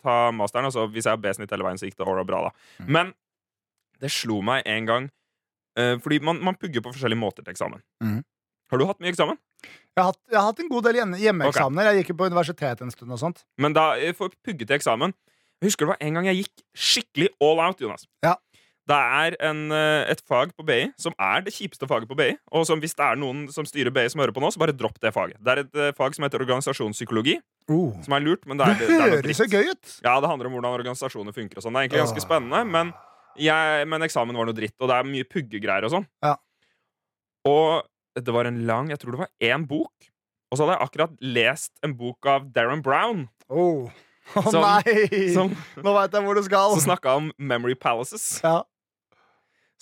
ta 0.03 0.17
masteren. 0.35 0.67
Og 0.67 0.75
så 0.75 0.85
hvis 0.91 1.07
jeg 1.07 1.15
har 1.15 1.21
B-snitt 1.23 1.51
hele 1.55 1.65
veien, 1.65 1.79
så 1.79 1.87
gikk 1.87 1.99
det 1.99 2.07
åra 2.07 2.25
bra. 2.27 2.49
da 2.49 2.83
Mm. 2.83 2.91
Men 2.95 3.13
det 3.99 4.11
slo 4.11 4.41
meg 4.45 4.63
en 4.65 4.85
gang 4.87 5.07
uh, 5.79 5.95
Fordi 5.99 6.19
man, 6.23 6.39
man 6.43 6.55
pugger 6.55 6.83
på 6.83 6.93
forskjellige 6.93 7.19
måter 7.19 7.43
til 7.43 7.51
eksamen. 7.51 7.81
Mm. 8.03 8.21
Har 8.71 8.79
du 8.79 8.85
hatt 8.85 8.99
mye 9.01 9.11
eksamen? 9.11 9.39
Jeg 9.65 10.03
har 10.03 10.11
hatt, 10.13 10.19
jeg 10.31 10.37
har 10.39 10.45
hatt 10.47 10.59
en 10.63 10.69
god 10.71 10.85
del 10.87 10.99
hjemmeeksamener. 11.01 11.25
hjemmeeksamener. 11.25 11.89
Jeg 11.89 12.03
gikk 12.03 12.11
jo 12.13 12.17
på 12.21 12.27
universitetet 12.29 12.85
en 12.85 12.93
stund. 12.93 13.11
og 13.11 13.19
sånt 13.19 13.43
Men 13.59 13.75
da 13.75 13.91
eh, 13.97 14.13
for 14.15 14.31
å 14.31 14.43
pugge 14.45 14.63
til 14.63 14.77
eksamen 14.77 15.11
Jeg 15.59 15.71
husker 15.71 15.85
det 15.85 15.91
var 15.91 16.03
en 16.05 16.19
gang 16.19 16.29
jeg 16.29 16.43
gikk 16.43 16.63
skikkelig 16.87 17.29
all 17.43 17.59
out, 17.59 17.81
Jonas. 17.83 18.05
Ja. 18.23 18.37
Det 18.89 18.97
er 18.97 19.35
en, 19.45 19.59
eh, 19.75 20.09
et 20.09 20.21
fag 20.25 20.55
på 20.57 20.65
BI 20.65 20.79
som 20.97 21.13
er 21.21 21.43
det 21.45 21.53
kjipeste 21.53 21.85
faget 21.89 22.09
på 22.09 22.17
BI. 22.17 22.31
Og 22.57 22.65
som 22.65 22.81
hvis 22.81 22.95
det 22.97 23.05
er 23.05 23.19
noen 23.21 23.43
som 23.53 23.67
styrer 23.67 23.93
BI 23.93 24.07
som 24.09 24.23
hører 24.23 24.33
på 24.33 24.41
nå, 24.41 24.49
så 24.53 24.61
bare 24.61 24.73
dropp 24.75 24.97
det 25.03 25.13
faget. 25.13 25.37
Det 25.37 25.53
er 25.53 25.61
et 25.63 25.77
eh, 25.77 25.91
fag 25.97 26.17
som 26.17 26.25
heter 26.25 26.41
organisasjonspsykologi, 26.41 27.37
oh. 27.69 27.93
som 28.05 28.17
er 28.17 28.25
lurt, 28.25 28.47
men 28.49 28.57
det 28.57 28.65
er, 28.65 28.79
Det 28.79 28.89
det 28.89 28.97
er 28.97 29.15
høres 29.19 29.41
så 29.43 29.47
gøy 29.49 29.69
ut! 29.69 29.95
Ja, 30.01 30.17
det 30.17 30.31
handler 30.31 30.49
om 30.49 30.57
hvordan 30.57 30.79
organisasjoner 30.79 31.37
funker 31.37 31.61
og 31.61 31.67
sånn. 31.67 31.77
Det 31.77 31.83
er 31.83 31.87
egentlig 31.87 32.03
ganske 32.07 32.25
spennende, 32.25 32.63
men, 32.65 32.93
jeg, 33.37 33.87
men 33.93 34.09
eksamen 34.09 34.41
var 34.41 34.49
noe 34.49 34.57
dritt, 34.57 34.77
og 34.81 34.89
det 34.89 34.97
er 34.97 35.11
mye 35.13 35.29
puggegreier 35.29 35.85
og 35.85 35.93
sånn. 35.99 36.09
Ja. 36.25 36.35
Og 37.49 37.85
det 38.19 38.33
var 38.35 38.49
en 38.49 38.65
lang 38.67 38.89
Jeg 38.91 38.99
tror 38.99 39.15
det 39.15 39.21
var 39.21 39.29
én 39.39 39.63
bok. 39.69 40.09
Og 40.49 40.57
så 40.57 40.65
hadde 40.65 40.75
jeg 40.75 40.87
akkurat 40.89 41.13
lest 41.21 41.71
en 41.85 41.93
bok 41.95 42.25
av 42.27 42.49
Darren 42.51 42.81
Brown, 42.83 43.27
Oh. 43.49 43.89
Å 44.37 44.43
oh, 44.45 44.57
nei! 44.61 45.31
som, 45.33 45.49
Nå 45.81 45.93
veit 45.95 46.13
jeg 46.13 46.21
hvor 46.21 46.37
du 46.37 46.43
skal. 46.45 46.75
som 46.77 46.83
snakka 46.91 47.15
om 47.17 47.31
Memory 47.41 47.73
Palaces. 47.73 48.37
Ja. 48.45 48.61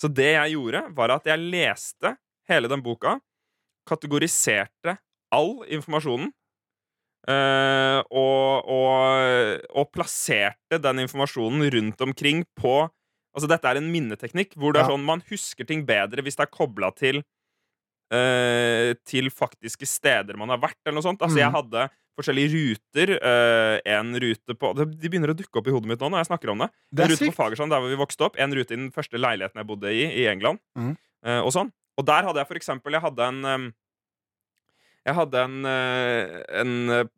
Så 0.00 0.08
det 0.14 0.32
jeg 0.36 0.52
gjorde, 0.54 0.84
var 0.94 1.10
at 1.16 1.24
jeg 1.26 1.38
leste 1.42 2.14
hele 2.48 2.68
den 2.70 2.82
boka, 2.84 3.16
kategoriserte 3.88 4.96
all 5.34 5.64
informasjonen, 5.74 6.30
eh, 7.28 7.98
og, 8.10 8.68
og, 8.72 9.64
og 9.74 9.90
plasserte 9.92 10.78
den 10.84 11.02
informasjonen 11.06 11.66
rundt 11.74 12.00
omkring 12.06 12.44
på 12.58 12.76
Altså, 13.36 13.46
dette 13.52 13.68
er 13.70 13.76
en 13.78 13.90
minneteknikk 13.92 14.54
hvor 14.58 14.72
det 14.74 14.80
er 14.80 14.88
sånn 14.88 15.02
man 15.04 15.20
husker 15.28 15.66
ting 15.68 15.84
bedre 15.86 16.22
hvis 16.24 16.34
det 16.38 16.46
er 16.46 16.50
kobla 16.50 16.88
til 16.96 17.20
eh, 18.10 18.94
Til 19.06 19.28
faktiske 19.30 19.86
steder 19.86 20.34
man 20.40 20.48
har 20.50 20.58
vært, 20.62 20.78
eller 20.86 20.96
noe 20.98 21.06
sånt. 21.06 21.20
Altså, 21.22 21.38
jeg 21.38 21.50
Mhm. 21.52 21.58
hadde 21.58 21.84
forskjellige 22.18 22.52
ruter. 22.54 23.14
eh, 23.16 23.80
en 23.94 24.14
rute 24.20 24.54
på 24.58 24.72
De 24.76 25.08
begynner 25.08 25.32
å 25.32 25.38
dukke 25.38 25.60
opp 25.60 25.68
i 25.70 25.74
hodet 25.74 25.90
mitt 25.90 26.00
nå 26.02 26.10
når 26.12 26.24
jeg 26.24 26.30
snakker 26.30 26.52
om 26.52 26.64
det. 26.64 26.70
Det 26.90 27.04
En 27.04 27.10
rute 27.12 27.18
på 27.18 27.24
Fagersand 27.24 27.36
Fagerstrand, 27.38 27.74
der 27.74 27.82
hvor 27.82 27.92
vi 27.92 28.00
vokste 28.02 28.26
opp. 28.28 28.38
En 28.38 28.54
rute 28.54 28.74
i 28.74 28.78
den 28.78 28.90
første 28.94 29.20
leiligheten 29.20 29.62
jeg 29.62 29.68
bodde 29.68 29.92
i 29.94 30.06
i 30.22 30.26
England. 30.30 30.62
Mm. 30.78 30.96
Eh, 31.24 31.40
og 31.42 31.52
sånn. 31.54 31.72
Og 31.98 32.06
der 32.06 32.26
hadde 32.26 32.38
jeg 32.38 32.46
for 32.46 32.58
eksempel 32.60 32.94
Jeg 32.94 33.02
hadde 33.02 33.26
en 33.26 33.72
Jeg 35.08 35.14
hadde 35.16 35.40
en, 35.40 35.56
eh, 35.66 36.42
en 36.60 36.72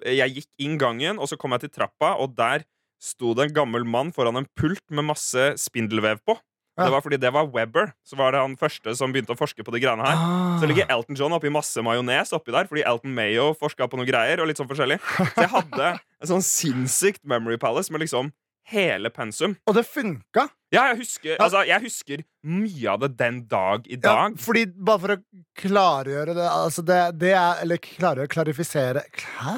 Jeg 0.07 0.37
gikk 0.37 0.51
inn 0.59 0.79
gangen, 0.79 1.19
og 1.19 1.29
så 1.29 1.37
kom 1.37 1.53
jeg 1.53 1.67
til 1.67 1.75
trappa, 1.81 2.15
og 2.21 2.37
der 2.37 2.65
sto 3.01 3.33
det 3.35 3.49
en 3.49 3.57
gammel 3.57 3.85
mann 3.85 4.13
foran 4.13 4.37
en 4.37 4.49
pult 4.57 4.85
med 4.91 5.09
masse 5.09 5.55
spindelvev 5.57 6.21
på. 6.25 6.37
Ja. 6.79 6.87
Det 6.87 6.93
var 6.95 7.03
fordi 7.05 7.19
det 7.21 7.33
var 7.35 7.49
Webber. 7.51 7.91
Så 8.07 8.17
var 8.17 8.33
det 8.33 8.41
han 8.41 8.57
første 8.59 8.95
som 8.97 9.13
begynte 9.13 9.35
å 9.35 9.39
forske 9.39 9.65
på 9.67 9.75
de 9.75 9.83
greiene 9.83 10.07
her. 10.07 10.17
Ah. 10.17 10.59
Så 10.61 10.69
ligger 10.71 10.89
Elton 10.93 11.19
John 11.19 11.35
oppi 11.37 11.51
masse 11.53 11.83
majones 11.85 12.33
oppi 12.37 12.55
der, 12.55 12.69
fordi 12.71 12.85
Elton 12.89 13.15
Mayo 13.17 13.51
forska 13.59 13.89
på 13.91 14.01
noe 14.01 14.09
greier. 14.09 14.41
Og 14.41 14.49
litt 14.49 14.61
sånn 14.61 14.71
forskjellig 14.71 15.01
Så 15.03 15.45
jeg 15.45 15.53
hadde 15.53 15.91
en 15.99 16.31
sånn 16.31 16.47
sinnssykt 16.47 17.23
Memory 17.29 17.59
Palace 17.61 17.93
med 17.93 18.05
liksom 18.05 18.31
hele 18.69 19.11
pensum. 19.11 19.57
Og 19.67 19.75
det 19.75 19.87
funka. 19.87 20.49
Ja, 20.73 20.85
jeg 20.93 21.01
husker, 21.01 21.37
altså, 21.43 21.65
jeg 21.67 21.83
husker 21.83 22.21
mye 22.47 22.87
av 22.93 23.01
det 23.01 23.17
den 23.19 23.41
dag 23.51 23.87
i 23.91 23.97
Ja, 23.97 24.29
dag. 24.29 24.37
fordi, 24.39 24.67
bare 24.79 24.99
for 25.03 25.15
å 25.17 25.17
klargjøre 25.59 26.35
det, 26.37 26.45
altså 26.47 26.85
det, 26.87 26.99
det 27.19 27.33
er 27.35 27.59
Eller 27.65 27.77
klargjøre, 27.83 28.29
klarifisere 28.31 29.03
Hæ? 29.41 29.57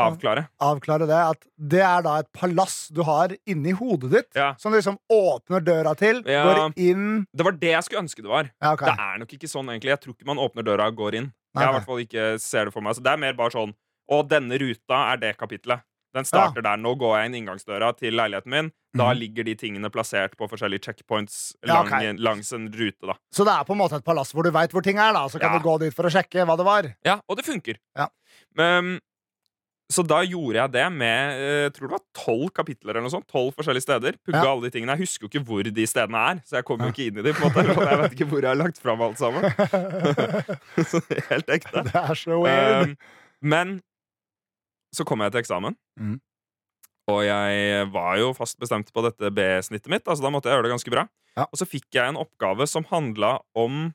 Avklare. 0.00 0.48
Avklare 0.64 1.06
det. 1.06 1.14
At 1.36 1.46
det 1.56 1.80
er 1.84 2.02
da 2.02 2.16
et 2.22 2.30
palass 2.34 2.88
du 2.90 3.02
har 3.06 3.34
inni 3.46 3.70
hodet 3.76 4.10
ditt, 4.10 4.28
Ja. 4.34 4.54
som 4.58 4.72
du 4.72 4.78
liksom 4.80 4.98
åpner 5.12 5.60
døra 5.62 5.94
til, 5.96 6.22
Ja. 6.26 6.42
går 6.44 6.72
inn 6.76 7.26
Det 7.36 7.44
var 7.44 7.52
det 7.52 7.70
jeg 7.76 7.84
skulle 7.84 8.02
ønske 8.02 8.22
det 8.22 8.32
var. 8.32 8.50
Ja, 8.60 8.72
ok. 8.72 8.80
Det 8.84 8.98
er 8.98 9.18
nok 9.18 9.28
ikke 9.38 9.48
sånn, 9.48 9.68
egentlig. 9.70 9.90
Jeg 9.94 10.00
tror 10.00 10.14
ikke 10.16 10.26
man 10.26 10.38
åpner 10.38 10.64
døra 10.64 10.88
og 10.88 10.96
går 10.96 11.14
inn. 11.14 11.32
Nei, 11.54 11.62
Jeg 11.64 11.68
i 11.70 11.72
hvert 11.78 11.86
fall 11.86 12.02
ikke 12.04 12.40
ser 12.40 12.64
det 12.66 12.72
for 12.74 12.80
meg. 12.82 12.94
Så 12.96 13.02
det 13.02 13.12
er 13.12 13.16
mer 13.18 13.32
bare 13.34 13.50
sånn 13.50 13.74
Og 14.10 14.26
denne 14.26 14.56
ruta 14.58 15.12
er 15.12 15.16
det 15.18 15.36
kapitlet. 15.36 15.82
Den 16.16 16.24
starter 16.24 16.64
der. 16.64 16.78
Nå 16.80 16.94
går 16.98 17.18
jeg 17.18 17.28
inn 17.28 17.34
inngangsdøra 17.42 17.90
til 17.98 18.16
leiligheten 18.16 18.52
min. 18.52 18.70
Da 18.96 19.10
mm. 19.10 19.18
ligger 19.20 19.44
de 19.44 19.54
tingene 19.60 19.90
plassert 19.92 20.36
på 20.38 20.48
forskjellige 20.48 20.86
checkpoints 20.88 21.56
Ja, 21.66 21.82
lang, 21.84 22.16
langs 22.24 22.52
en 22.56 22.70
rute. 22.72 23.04
da 23.04 23.18
Så 23.34 23.44
det 23.44 23.52
er 23.52 23.66
på 23.68 23.76
en 23.76 23.82
måte 23.82 24.00
et 24.00 24.06
palass 24.06 24.32
hvor 24.32 24.46
du 24.46 24.50
veit 24.54 24.72
hvor 24.72 24.84
ting 24.84 24.96
er, 24.96 25.12
da. 25.12 25.26
Så 25.28 25.38
kan 25.38 25.52
Ja. 25.52 25.58
du 25.58 25.64
gå 25.64 25.78
dit 25.84 25.94
for 25.94 26.08
å 26.08 26.12
sjekke 26.12 26.46
hva 26.48 26.56
det 26.56 26.64
var. 26.64 26.94
Ja, 27.04 27.20
og 27.28 27.36
det 27.36 27.44
funker. 27.44 27.76
Ja. 27.96 28.08
Men 28.56 28.98
så 29.88 30.02
da 30.04 30.20
gjorde 30.20 30.58
jeg 30.58 30.72
det 30.72 30.84
med 30.92 31.30
eh, 31.40 31.62
jeg 31.64 31.72
tror 31.76 31.88
det 31.88 31.94
var 31.94 32.02
tolv 32.12 32.48
kapitler 32.52 32.90
eller 32.92 33.06
noe 33.06 33.12
sånt. 33.12 33.28
12 33.32 33.54
forskjellige 33.56 33.86
steder. 33.86 34.18
Pugga 34.20 34.42
Ja. 34.44 34.50
alle 34.52 34.68
de 34.68 34.70
tingene. 34.74 34.96
Jeg 34.96 35.06
husker 35.06 35.24
jo 35.24 35.30
ikke 35.32 35.44
hvor 35.48 35.64
de 35.64 35.86
stedene 35.88 36.24
er, 36.32 36.42
så 36.44 36.58
jeg 36.58 36.64
kommer 36.68 36.88
jo 36.88 36.92
ikke 36.92 37.06
inn 37.08 37.20
i 37.20 37.24
de. 37.24 37.32
på 37.32 37.48
en 37.48 37.52
måte 37.52 37.88
Jeg 37.88 38.00
vet 38.02 38.16
ikke 38.16 38.28
hvor 38.28 38.40
jeg 38.44 38.52
har 38.52 38.60
lagt 38.60 38.80
fram 38.80 39.00
alt 39.00 39.18
sammen. 39.20 39.48
så 40.92 41.00
helt 41.30 41.48
ekte. 41.56 41.84
Det 41.88 41.94
er 42.02 42.14
så 42.20 42.36
weird. 42.36 42.88
Um, 42.88 42.96
men 43.40 43.80
så 44.92 45.04
kom 45.08 45.20
jeg 45.24 45.32
til 45.32 45.40
eksamen. 45.40 45.76
Mhm. 45.98 46.16
Og 47.08 47.22
jeg 47.24 47.86
var 47.88 48.18
jo 48.20 48.34
fast 48.36 48.58
bestemt 48.60 48.90
på 48.92 49.02
dette 49.06 49.30
B-snittet 49.32 49.88
mitt, 49.88 50.04
altså 50.04 50.26
da 50.26 50.32
måtte 50.32 50.50
jeg 50.50 50.58
gjøre 50.58 50.66
det 50.66 50.74
ganske 50.74 50.92
bra. 50.92 51.06
Ja. 51.38 51.46
Og 51.46 51.60
så 51.60 51.68
fikk 51.68 51.86
jeg 51.94 52.10
en 52.10 52.20
oppgave 52.20 52.66
som 52.68 52.84
handla 52.90 53.38
om 53.56 53.86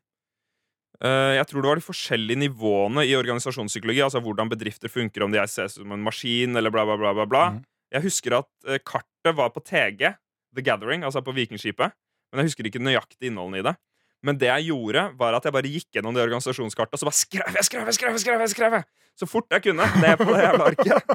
uh, 1.03 1.33
Jeg 1.37 1.45
tror 1.49 1.61
det 1.61 1.69
var 1.69 1.81
de 1.81 1.85
forskjellige 1.85 2.41
nivåene 2.45 3.05
i 3.05 3.13
organisasjonspsykologi. 3.19 4.01
Altså 4.05 4.21
hvordan 4.23 4.49
bedrifter 4.49 4.89
funker, 4.89 5.25
om 5.25 5.33
de 5.33 5.41
er 5.41 5.51
ses 5.51 5.77
som 5.77 5.93
en 5.93 6.05
maskin, 6.05 6.57
eller 6.57 6.73
bla, 6.73 6.87
bla, 6.89 6.97
bla. 6.97 7.13
bla, 7.13 7.27
bla. 7.29 7.45
Mm. 7.53 7.61
Jeg 7.93 8.07
husker 8.07 8.39
at 8.39 8.51
uh, 8.65 8.79
kartet 8.81 9.37
var 9.37 9.53
på 9.53 9.61
TG, 9.61 10.15
The 10.55 10.65
Gathering, 10.65 11.05
altså 11.05 11.21
på 11.21 11.35
Vikingskipet. 11.37 11.93
Men 12.31 12.41
jeg 12.41 12.49
husker 12.49 12.69
ikke 12.69 12.81
nøyaktig 12.81 13.29
innholdet 13.29 13.61
i 13.61 13.67
det. 13.69 13.77
Men 14.23 14.37
det 14.39 14.47
jeg 14.47 14.69
gjorde, 14.71 15.03
var 15.19 15.35
at 15.37 15.45
jeg 15.45 15.53
bare 15.55 15.71
gikk 15.71 15.97
gjennom 15.97 16.15
det 16.15 16.23
organisasjonskartet, 16.23 16.95
og 16.95 17.01
så 17.01 17.07
bare 17.09 17.19
skrev 17.19 17.57
jeg, 17.59 17.67
skrev 17.67 17.89
jeg, 17.89 17.97
skrev 17.97 18.13
jeg, 18.15 18.23
skrev 18.23 18.43
jeg, 18.43 18.53
skrev 18.53 18.77
jeg. 18.79 18.85
Så 19.19 19.27
fort 19.29 19.51
jeg 19.53 19.65
kunne. 19.67 19.87
Ned 20.01 20.15
på 20.17 20.29
det 20.31 20.45
jævla 20.45 20.69
arket. 20.71 21.11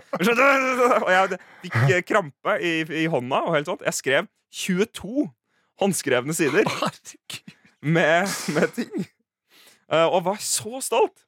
Og 1.02 1.10
jeg 1.10 1.38
fikk 1.64 1.78
eh, 1.88 2.02
krampe 2.06 2.58
i, 2.62 2.74
i 3.02 3.06
hånda 3.10 3.40
og 3.48 3.56
helt 3.56 3.70
sånt. 3.70 3.82
Jeg 3.86 3.96
skrev 3.96 4.28
22 4.54 5.24
håndskrevne 5.82 6.36
sider 6.36 6.68
med, 7.96 8.28
med 8.54 8.76
ting. 8.76 9.08
Eh, 9.88 10.06
og 10.06 10.22
var 10.28 10.38
så 10.44 10.82
stolt. 10.84 11.24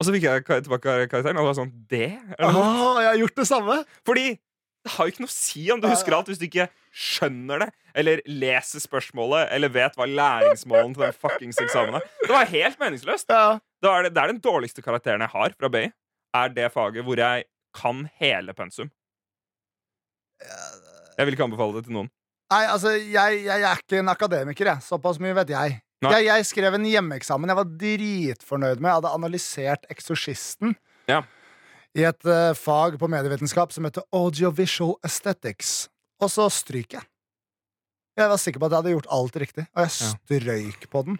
Og 0.00 0.08
så 0.08 0.14
fikk 0.14 0.24
jeg 0.24 0.44
tilbake 0.48 0.80
karakteren, 1.12 1.36
og 1.36 1.44
det 1.44 1.50
var 1.50 1.58
sånn 1.58 1.72
Det? 1.90 2.06
Eller? 2.38 2.56
Åh, 2.56 3.00
jeg 3.04 3.10
har 3.10 3.18
gjort 3.20 3.36
det 3.42 3.46
samme! 3.50 3.74
fordi 4.08 4.30
det 4.84 4.92
har 4.94 5.06
jo 5.06 5.12
ikke 5.12 5.24
noe 5.26 5.30
å 5.30 5.34
si 5.34 5.62
om 5.74 5.80
du 5.82 5.88
husker 5.90 6.14
alt 6.16 6.28
hvis 6.30 6.38
du 6.40 6.46
ikke 6.46 6.68
skjønner 6.90 7.64
det, 7.64 7.68
eller 8.00 8.22
leser 8.26 8.82
spørsmålet, 8.82 9.50
eller 9.52 9.72
vet 9.74 9.96
hva 9.98 10.06
læringsmålen 10.08 10.94
til 10.96 11.04
den 11.04 11.16
fuckings 11.16 11.60
eksamen 11.60 11.98
er. 11.98 12.06
Det 12.22 12.32
var 12.32 12.48
helt 12.48 12.80
meningsløst. 12.80 13.28
Ja. 13.28 13.58
Det 13.80 13.90
er, 13.90 14.06
det, 14.06 14.14
det 14.16 14.22
er 14.22 14.32
den 14.32 14.40
dårligste 14.44 14.84
karakteren 14.84 15.24
jeg 15.26 15.32
har 15.34 15.56
fra 15.58 15.70
BI. 15.72 15.84
Er 16.40 16.54
det 16.56 16.70
faget 16.72 17.04
hvor 17.04 17.20
jeg 17.20 17.44
kan 17.76 18.06
hele 18.22 18.54
pensum. 18.56 18.90
Jeg 20.40 21.26
vil 21.28 21.36
ikke 21.36 21.46
anbefale 21.50 21.76
det 21.76 21.86
til 21.88 21.96
noen. 21.98 22.08
Nei, 22.50 22.64
altså, 22.66 22.96
jeg, 22.96 23.42
jeg 23.44 23.62
er 23.62 23.82
ikke 23.84 24.00
en 24.00 24.10
akademiker, 24.10 24.72
jeg. 24.72 24.82
Såpass 24.86 25.20
mye 25.22 25.36
vet 25.36 25.52
jeg. 25.52 25.76
Jeg. 26.00 26.24
Jeg 26.24 26.46
skrev 26.48 26.78
en 26.78 26.86
hjemmeeksamen 26.88 27.50
jeg 27.52 27.58
var 27.58 27.68
dritfornøyd 27.82 28.80
med. 28.80 28.88
Jeg 28.88 28.96
hadde 29.02 29.12
analysert 29.18 29.84
Eksorsisten 29.92 30.72
Ja. 31.10 31.20
I 31.98 32.04
et 32.06 32.26
uh, 32.28 32.52
fag 32.54 32.98
på 33.00 33.08
medievitenskap 33.10 33.72
som 33.74 33.84
heter 33.88 34.04
Audiovisual 34.14 34.94
Aesthetics. 35.06 35.88
Og 36.22 36.30
så 36.30 36.46
stryker 36.52 37.00
jeg. 37.00 37.06
Jeg 38.20 38.28
var 38.28 38.40
sikker 38.42 38.60
på 38.60 38.66
at 38.68 38.74
jeg 38.74 38.82
hadde 38.82 38.92
gjort 38.94 39.10
alt 39.16 39.36
riktig, 39.40 39.64
og 39.74 39.82
jeg 39.86 39.90
Ja. 39.90 40.10
strøyk 40.12 40.88
på 40.92 41.04
den. 41.06 41.18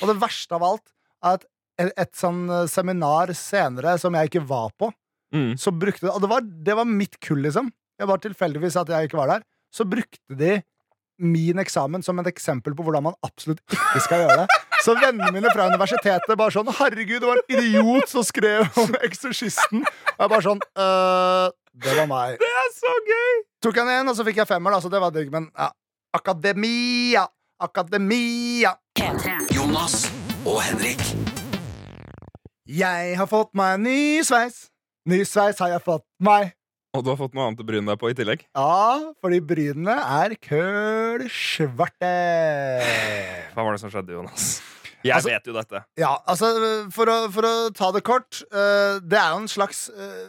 Og 0.00 0.08
det 0.12 0.20
verste 0.20 0.52
av 0.54 0.62
alt 0.62 0.92
er 1.24 1.34
at 1.40 1.44
et, 1.78 1.92
et 1.98 2.12
sånn 2.16 2.44
eh, 2.48 2.66
seminar 2.70 3.32
senere 3.36 3.98
som 4.00 4.14
jeg 4.14 4.30
ikke 4.30 4.46
var 4.48 4.70
på, 4.78 4.92
Mm. 5.34 5.56
så 5.58 5.72
brukte 5.74 6.06
Og 6.08 6.20
det 6.22 6.28
var, 6.30 6.40
det 6.40 6.74
var 6.78 6.84
mitt 6.86 7.18
kull, 7.20 7.40
liksom. 7.42 7.72
Det 7.98 8.06
var 8.06 8.18
tilfeldigvis 8.22 8.76
at 8.78 8.88
jeg 8.88 9.08
ikke 9.08 9.18
var 9.18 9.26
der. 9.26 9.42
Så 9.74 9.82
brukte 9.84 10.36
de 10.38 10.62
min 11.18 11.58
eksamen 11.58 12.04
som 12.04 12.16
et 12.20 12.28
eksempel 12.30 12.76
på 12.78 12.84
hvordan 12.86 13.02
man 13.08 13.16
absolutt 13.26 13.58
ikke 13.66 14.00
skal 14.04 14.22
gjøre 14.22 14.36
det. 14.46 14.46
Så 14.84 14.94
vennene 15.00 15.32
mine 15.34 15.50
fra 15.54 15.66
universitetet 15.70 16.36
bare 16.38 16.52
sånn 16.54 16.68
'Herregud, 16.68 17.20
det 17.20 17.28
var 17.28 17.40
en 17.40 17.56
idiot 17.58 18.08
som 18.08 18.22
skrev 18.24 18.68
om 18.76 18.94
Eksorsisten'. 19.06 19.82
Og 19.82 20.20
jeg 20.20 20.28
bare 20.30 20.42
sånn 20.42 20.60
«Øh, 20.78 21.50
Det 21.76 21.96
var 21.96 22.06
meg. 22.08 22.38
Det 22.40 22.52
er 22.62 22.68
så 22.72 22.92
gøy! 23.08 23.34
Tok 23.62 23.76
jeg 23.76 23.84
den 23.84 23.92
igjen, 23.94 24.08
og 24.08 24.16
så 24.16 24.24
fikk 24.24 24.36
jeg 24.36 24.48
femmer, 24.48 24.70
da, 24.72 24.80
så 24.80 24.88
det 24.92 25.00
var 25.00 25.10
digg. 25.10 25.30
Men 25.32 25.50
ja. 25.58 25.70
Akademia! 26.16 27.26
Akademia! 27.60 28.76
Jonas 29.52 30.06
og 30.46 30.62
Henrik. 30.62 31.02
Jeg 32.66 33.16
har 33.18 33.26
fått 33.30 33.52
meg 33.54 33.74
en 33.76 33.82
ny 33.86 34.22
sveis. 34.26 34.70
Ny 35.06 35.20
sveis 35.24 35.58
har 35.62 35.68
jeg 35.68 35.82
fått 35.84 36.04
meg. 36.20 36.54
Og 36.94 37.02
du 37.04 37.10
har 37.10 37.18
fått 37.18 37.34
noe 37.36 37.48
annet 37.48 37.60
å 37.60 37.66
bryne 37.66 37.90
deg 37.90 37.98
på 38.00 38.08
i 38.12 38.14
tillegg? 38.16 38.44
Ja, 38.56 39.12
fordi 39.20 39.40
brynene 39.44 39.96
er 40.22 40.36
kølsvarte. 40.40 42.12
Hva 43.52 43.64
var 43.66 43.76
det 43.76 43.82
som 43.82 43.92
skjedde, 43.92 44.14
Jonas? 44.16 44.46
Jeg 45.04 45.14
Altså- 45.14 45.30
vet 45.30 45.46
jo 45.46 45.52
dette. 45.52 45.84
Ja, 46.00 46.14
altså, 46.26 46.48
for 46.90 47.06
å, 47.06 47.16
for 47.30 47.42
å 47.46 47.70
ta 47.76 47.92
det 47.94 48.02
kort 48.02 48.40
uh, 48.50 48.98
Det 48.98 49.14
er 49.20 49.28
jo 49.34 49.42
en 49.44 49.46
slags 49.48 49.88
uh, 49.90 50.26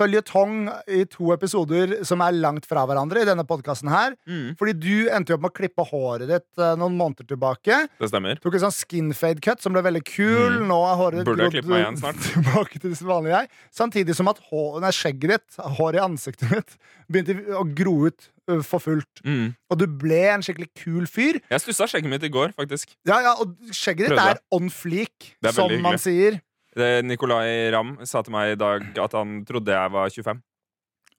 føljetong 0.00 0.54
i 0.96 1.02
to 1.12 1.30
episoder 1.34 1.98
som 2.08 2.22
er 2.24 2.36
langt 2.40 2.66
fra 2.68 2.86
hverandre 2.88 3.22
i 3.22 3.28
denne 3.28 3.44
podkasten 3.48 3.90
her. 3.92 4.16
Mm. 4.28 4.54
Fordi 4.60 4.74
du 4.80 4.94
endte 5.12 5.34
jo 5.34 5.38
opp 5.38 5.44
med 5.44 5.52
å 5.52 5.58
klippe 5.60 5.86
håret 5.90 6.26
ditt 6.30 6.60
eh, 6.62 6.74
noen 6.80 6.96
måneder 6.98 7.28
tilbake. 7.30 7.82
Det 8.00 8.10
stemmer. 8.10 8.40
Tok 8.42 8.56
en 8.58 8.64
sånn 8.66 8.76
skinfade 8.78 9.44
cut 9.44 9.62
som 9.64 9.76
ble 9.76 9.84
veldig 9.86 10.04
kul. 10.08 10.58
Nå 10.66 10.80
er 10.88 10.98
håret 11.04 11.20
ditt 11.20 11.28
Mm. 11.30 11.36
Grodd 12.00 12.20
tilbake 12.30 12.80
til 12.80 12.90
det 12.94 13.06
vanlige 13.06 13.36
jeg. 13.42 13.50
Samtidig 13.76 14.16
som 14.18 14.28
at 14.32 14.40
hår, 14.50 14.80
nei, 14.82 14.90
skjegget 14.96 15.34
ditt, 15.36 15.60
håret 15.78 16.00
i 16.00 16.04
ansiktet 16.04 16.50
mitt, 16.50 16.76
begynte 17.10 17.56
å 17.60 17.64
gro 17.76 17.94
ut 18.08 18.30
for 18.66 18.82
fullt. 18.82 19.22
Mm. 19.22 19.52
Og 19.70 19.78
du 19.78 19.86
ble 20.00 20.20
en 20.32 20.42
skikkelig 20.44 20.70
kul 20.80 21.06
fyr. 21.10 21.38
Jeg 21.52 21.62
stussa 21.62 21.86
skjegget 21.90 22.10
mitt 22.10 22.26
i 22.26 22.32
går, 22.32 22.54
faktisk. 22.56 22.96
Ja, 23.06 23.20
ja, 23.22 23.34
Og 23.38 23.54
skjegget 23.70 24.08
ditt 24.08 24.16
Prøvde. 24.16 24.36
er 24.36 24.40
on 24.56 24.70
fleek, 24.74 25.34
er 25.44 25.54
som 25.54 25.70
man 25.84 26.00
sier. 26.02 26.40
Nicolay 26.76 27.70
Ramm 27.74 27.96
sa 28.06 28.22
til 28.22 28.32
meg 28.34 28.52
i 28.54 28.58
dag 28.60 28.84
at 29.02 29.12
han 29.16 29.40
trodde 29.48 29.72
jeg 29.74 29.90
var 29.94 30.08
25. 30.10 30.42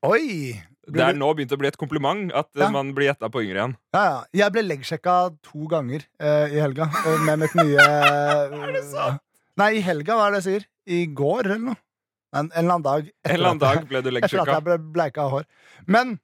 Oi! 0.07 0.53
Det 0.91 1.03
er 1.05 1.13
nå 1.13 1.27
begynt 1.37 1.51
å 1.53 1.59
bli 1.61 1.69
et 1.69 1.77
kompliment 1.77 2.31
at 2.33 2.47
eh, 2.57 2.63
Ja. 2.63 2.69
man 2.73 2.89
blir 2.97 3.11
gjetta 3.11 3.29
på 3.29 3.43
yngre 3.43 3.59
igjen. 3.59 3.75
Ja, 3.93 4.01
ja. 4.01 4.15
Jeg 4.33 4.51
ble 4.55 4.63
leggsjekka 4.65 5.15
to 5.45 5.67
ganger 5.69 6.01
uh, 6.19 6.47
i 6.49 6.57
helga 6.59 6.87
eh, 7.05 7.19
med 7.27 7.43
mitt 7.43 7.53
nye 7.59 7.85
Er 8.65 8.73
det 8.73 8.81
sant? 8.89 9.21
Nei, 9.61 9.75
i 9.77 9.83
helga, 9.85 10.15
hva 10.17 10.25
er 10.29 10.33
det 10.35 10.41
jeg 10.41 10.47
sier? 10.47 10.65
I 10.89 11.03
går, 11.13 11.45
eller 11.45 11.61
noe? 11.69 11.77
En, 12.33 12.47
en 12.47 12.51
eller 12.63 12.73
annen 12.79 12.87
dag. 12.87 13.07
etter 13.11 13.29
En 13.29 13.35
eller 13.37 13.51
annen 13.51 13.61
dag 13.61 13.87
ble 13.91 14.01
du 14.01 14.09
Etter 14.15 14.41
at 14.41 14.53
jeg 14.55 14.65
ble 14.65 14.77
bleika 14.95 15.25
av 15.27 15.33
hår. 15.35 15.45
Men 15.91 16.15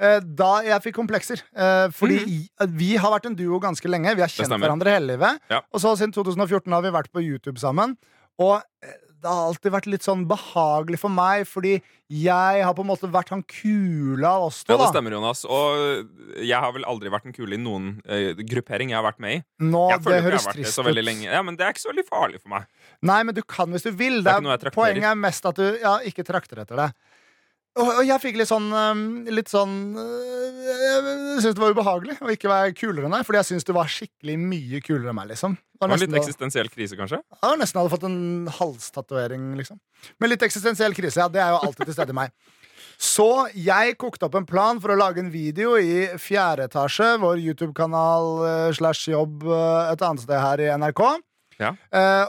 eh, 0.00 0.18
da 0.24 0.50
jeg 0.66 0.82
fikk 0.88 0.96
komplekser 0.96 1.42
eh, 1.54 1.86
Fordi 1.94 2.18
i- 2.24 2.68
vi 2.80 2.94
har 2.96 3.12
vært 3.14 3.28
en 3.30 3.36
duo 3.38 3.60
ganske 3.62 3.86
lenge. 3.92 4.16
Vi 4.16 4.24
har 4.24 4.32
kjent 4.32 4.50
hverandre 4.56 4.96
hele 4.96 5.12
livet. 5.14 5.38
Ja. 5.52 5.60
Og 5.70 5.84
så 5.84 5.92
siden 6.00 6.16
2014 6.16 6.72
har 6.72 6.82
vi 6.82 6.92
vært 6.96 7.12
på 7.14 7.22
YouTube 7.22 7.60
sammen. 7.62 7.94
Og 8.40 8.58
eh, 8.82 8.98
det 9.20 9.28
har 9.28 9.50
alltid 9.50 9.72
vært 9.74 9.86
litt 9.92 10.04
sånn 10.06 10.22
behagelig 10.28 10.96
for 11.02 11.12
meg, 11.12 11.42
fordi 11.48 11.74
jeg 12.10 12.62
har 12.64 12.72
på 12.74 12.82
en 12.82 12.88
måte 12.88 13.10
vært 13.12 13.28
han 13.34 13.42
kule 13.46 14.24
av 14.26 14.46
oss 14.48 14.62
to. 14.64 14.72
Ja, 14.72 14.78
det 14.80 14.88
stemmer, 14.94 15.12
Jonas. 15.14 15.42
Og 15.44 16.40
jeg 16.40 16.56
har 16.56 16.72
vel 16.74 16.86
aldri 16.88 17.12
vært 17.12 17.28
en 17.28 17.36
kule 17.36 17.54
i 17.54 17.60
noen 17.60 17.90
uh, 18.08 18.32
gruppering 18.48 18.90
jeg 18.90 18.98
har 18.98 19.04
vært 19.04 19.20
med 19.22 19.36
i. 19.36 19.42
Nå, 19.62 19.84
det 20.06 20.22
høres 20.24 20.48
det 20.48 20.56
trist 20.56 20.80
veldig 20.80 21.04
ut. 21.04 21.08
lenge. 21.10 21.28
Ja, 21.28 21.42
Men 21.46 21.60
det 21.60 21.66
er 21.68 21.76
ikke 21.76 21.84
så 21.84 21.92
veldig 21.92 22.06
farlig 22.08 22.40
for 22.40 22.54
meg. 22.56 22.66
Nei, 23.12 23.20
men 23.28 23.36
du 23.36 23.42
kan 23.44 23.70
hvis 23.76 23.84
du 23.86 23.92
vil. 23.92 24.22
Det 24.24 24.30
Det 24.30 24.32
er 24.32 24.40
er 24.40 24.48
noe 24.48 24.56
jeg 24.56 24.74
poenget 24.74 25.10
er 25.12 25.20
mest 25.20 25.46
at 25.52 25.60
du 25.60 25.66
ja, 25.68 25.98
ikke 26.10 26.24
trakter 26.26 26.64
etter 26.64 26.80
det. 26.80 26.88
Og, 27.78 28.00
jeg 28.02 28.18
fikk 28.18 28.34
litt 28.40 28.48
sånn 28.50 28.66
Litt 29.30 29.46
sånn 29.52 29.74
øh, 29.94 30.56
Jeg 30.66 31.42
syntes 31.42 31.54
det 31.54 31.62
var 31.62 31.70
ubehagelig 31.76 32.16
å 32.18 32.32
ikke 32.34 32.50
være 32.50 32.72
kulere 32.74 33.06
enn 33.06 33.14
deg, 33.14 33.22
fordi 33.28 33.38
jeg 33.38 33.48
syntes 33.52 33.68
du 33.68 33.72
var 33.76 33.90
skikkelig 33.90 34.34
mye 34.42 34.80
kulere 34.82 35.12
enn 35.12 35.18
meg. 35.20 35.28
liksom 35.30 35.54
Det 35.54 35.78
Det 35.78 35.84
var 35.84 35.92
var 35.94 36.02
litt 36.02 36.16
eksistensiell 36.18 36.68
krise, 36.72 36.98
kanskje? 36.98 37.20
Ja, 37.38 37.52
var 37.52 37.60
nesten 37.62 37.78
hadde 37.80 37.92
fått 37.94 38.06
en 38.08 38.50
halstatovering, 38.58 39.44
liksom. 39.60 39.78
Men 40.18 40.32
litt 40.34 40.42
eksistensiell 40.42 40.96
krise, 40.98 41.22
ja. 41.22 41.28
Det 41.30 41.40
er 41.40 41.54
jo 41.54 41.60
alltid 41.68 41.86
til 41.86 41.96
stede 41.96 42.10
i 42.14 42.18
meg. 42.18 42.34
Så 43.00 43.28
jeg 43.56 43.94
kokte 44.02 44.26
opp 44.28 44.34
en 44.36 44.44
plan 44.50 44.80
for 44.82 44.92
å 44.92 44.98
lage 44.98 45.22
en 45.22 45.30
video 45.32 45.78
i 45.80 46.10
fjerde 46.20 46.66
etasje, 46.68 47.14
vår 47.22 47.38
YouTube-kanal 47.46 48.28
eh, 48.50 48.66
slash 48.76 49.08
jobb 49.14 49.46
eh, 49.48 49.92
et 49.94 50.04
annet 50.04 50.26
sted 50.26 50.36
her 50.42 50.60
i 50.66 50.68
NRK, 50.76 51.02
Ja. 51.62 51.72
eh, 51.96 52.26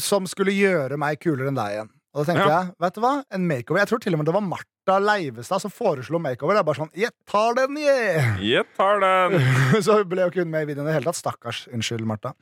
som 0.00 0.24
skulle 0.30 0.54
gjøre 0.56 0.96
meg 1.00 1.20
kulere 1.20 1.50
enn 1.52 1.58
deg 1.58 1.74
igjen. 1.76 1.90
Og 2.10 2.24
da 2.24 2.32
tenkte 2.32 2.46
Ja. 2.48 2.58
jeg, 2.64 2.72
vet 2.82 2.94
du 2.96 3.00
hva, 3.04 3.12
en 3.30 3.44
makeover. 3.46 3.78
Jeg 3.84 3.88
tror 3.92 4.00
til 4.02 4.14
og 4.16 4.18
med 4.18 4.26
det 4.26 4.34
var 4.34 4.42
Martha 4.42 4.96
Leivestad 4.98 5.60
som 5.62 5.70
foreslo 5.70 6.18
makeover. 6.18 6.56
Det 6.58 6.62
er 6.64 6.66
bare 6.66 6.80
sånn, 6.80 6.90
jeg 6.98 7.10
tar 7.30 7.54
den, 7.54 7.78
yeah! 7.78 8.40
Jeg 8.42 8.64
tar 8.76 8.98
den! 9.04 9.38
så 9.86 10.00
ble 10.04 10.24
jo 10.26 10.32
ikke 10.32 10.42
hun 10.42 10.50
med 10.50 10.66
i 10.66 10.70
videoen 10.72 10.88
i 10.88 10.90
det 10.90 10.96
hele 10.98 11.06
tatt. 11.12 11.20
Stakkars. 11.20 11.68
Unnskyld, 11.70 12.02
Martha. 12.10 12.32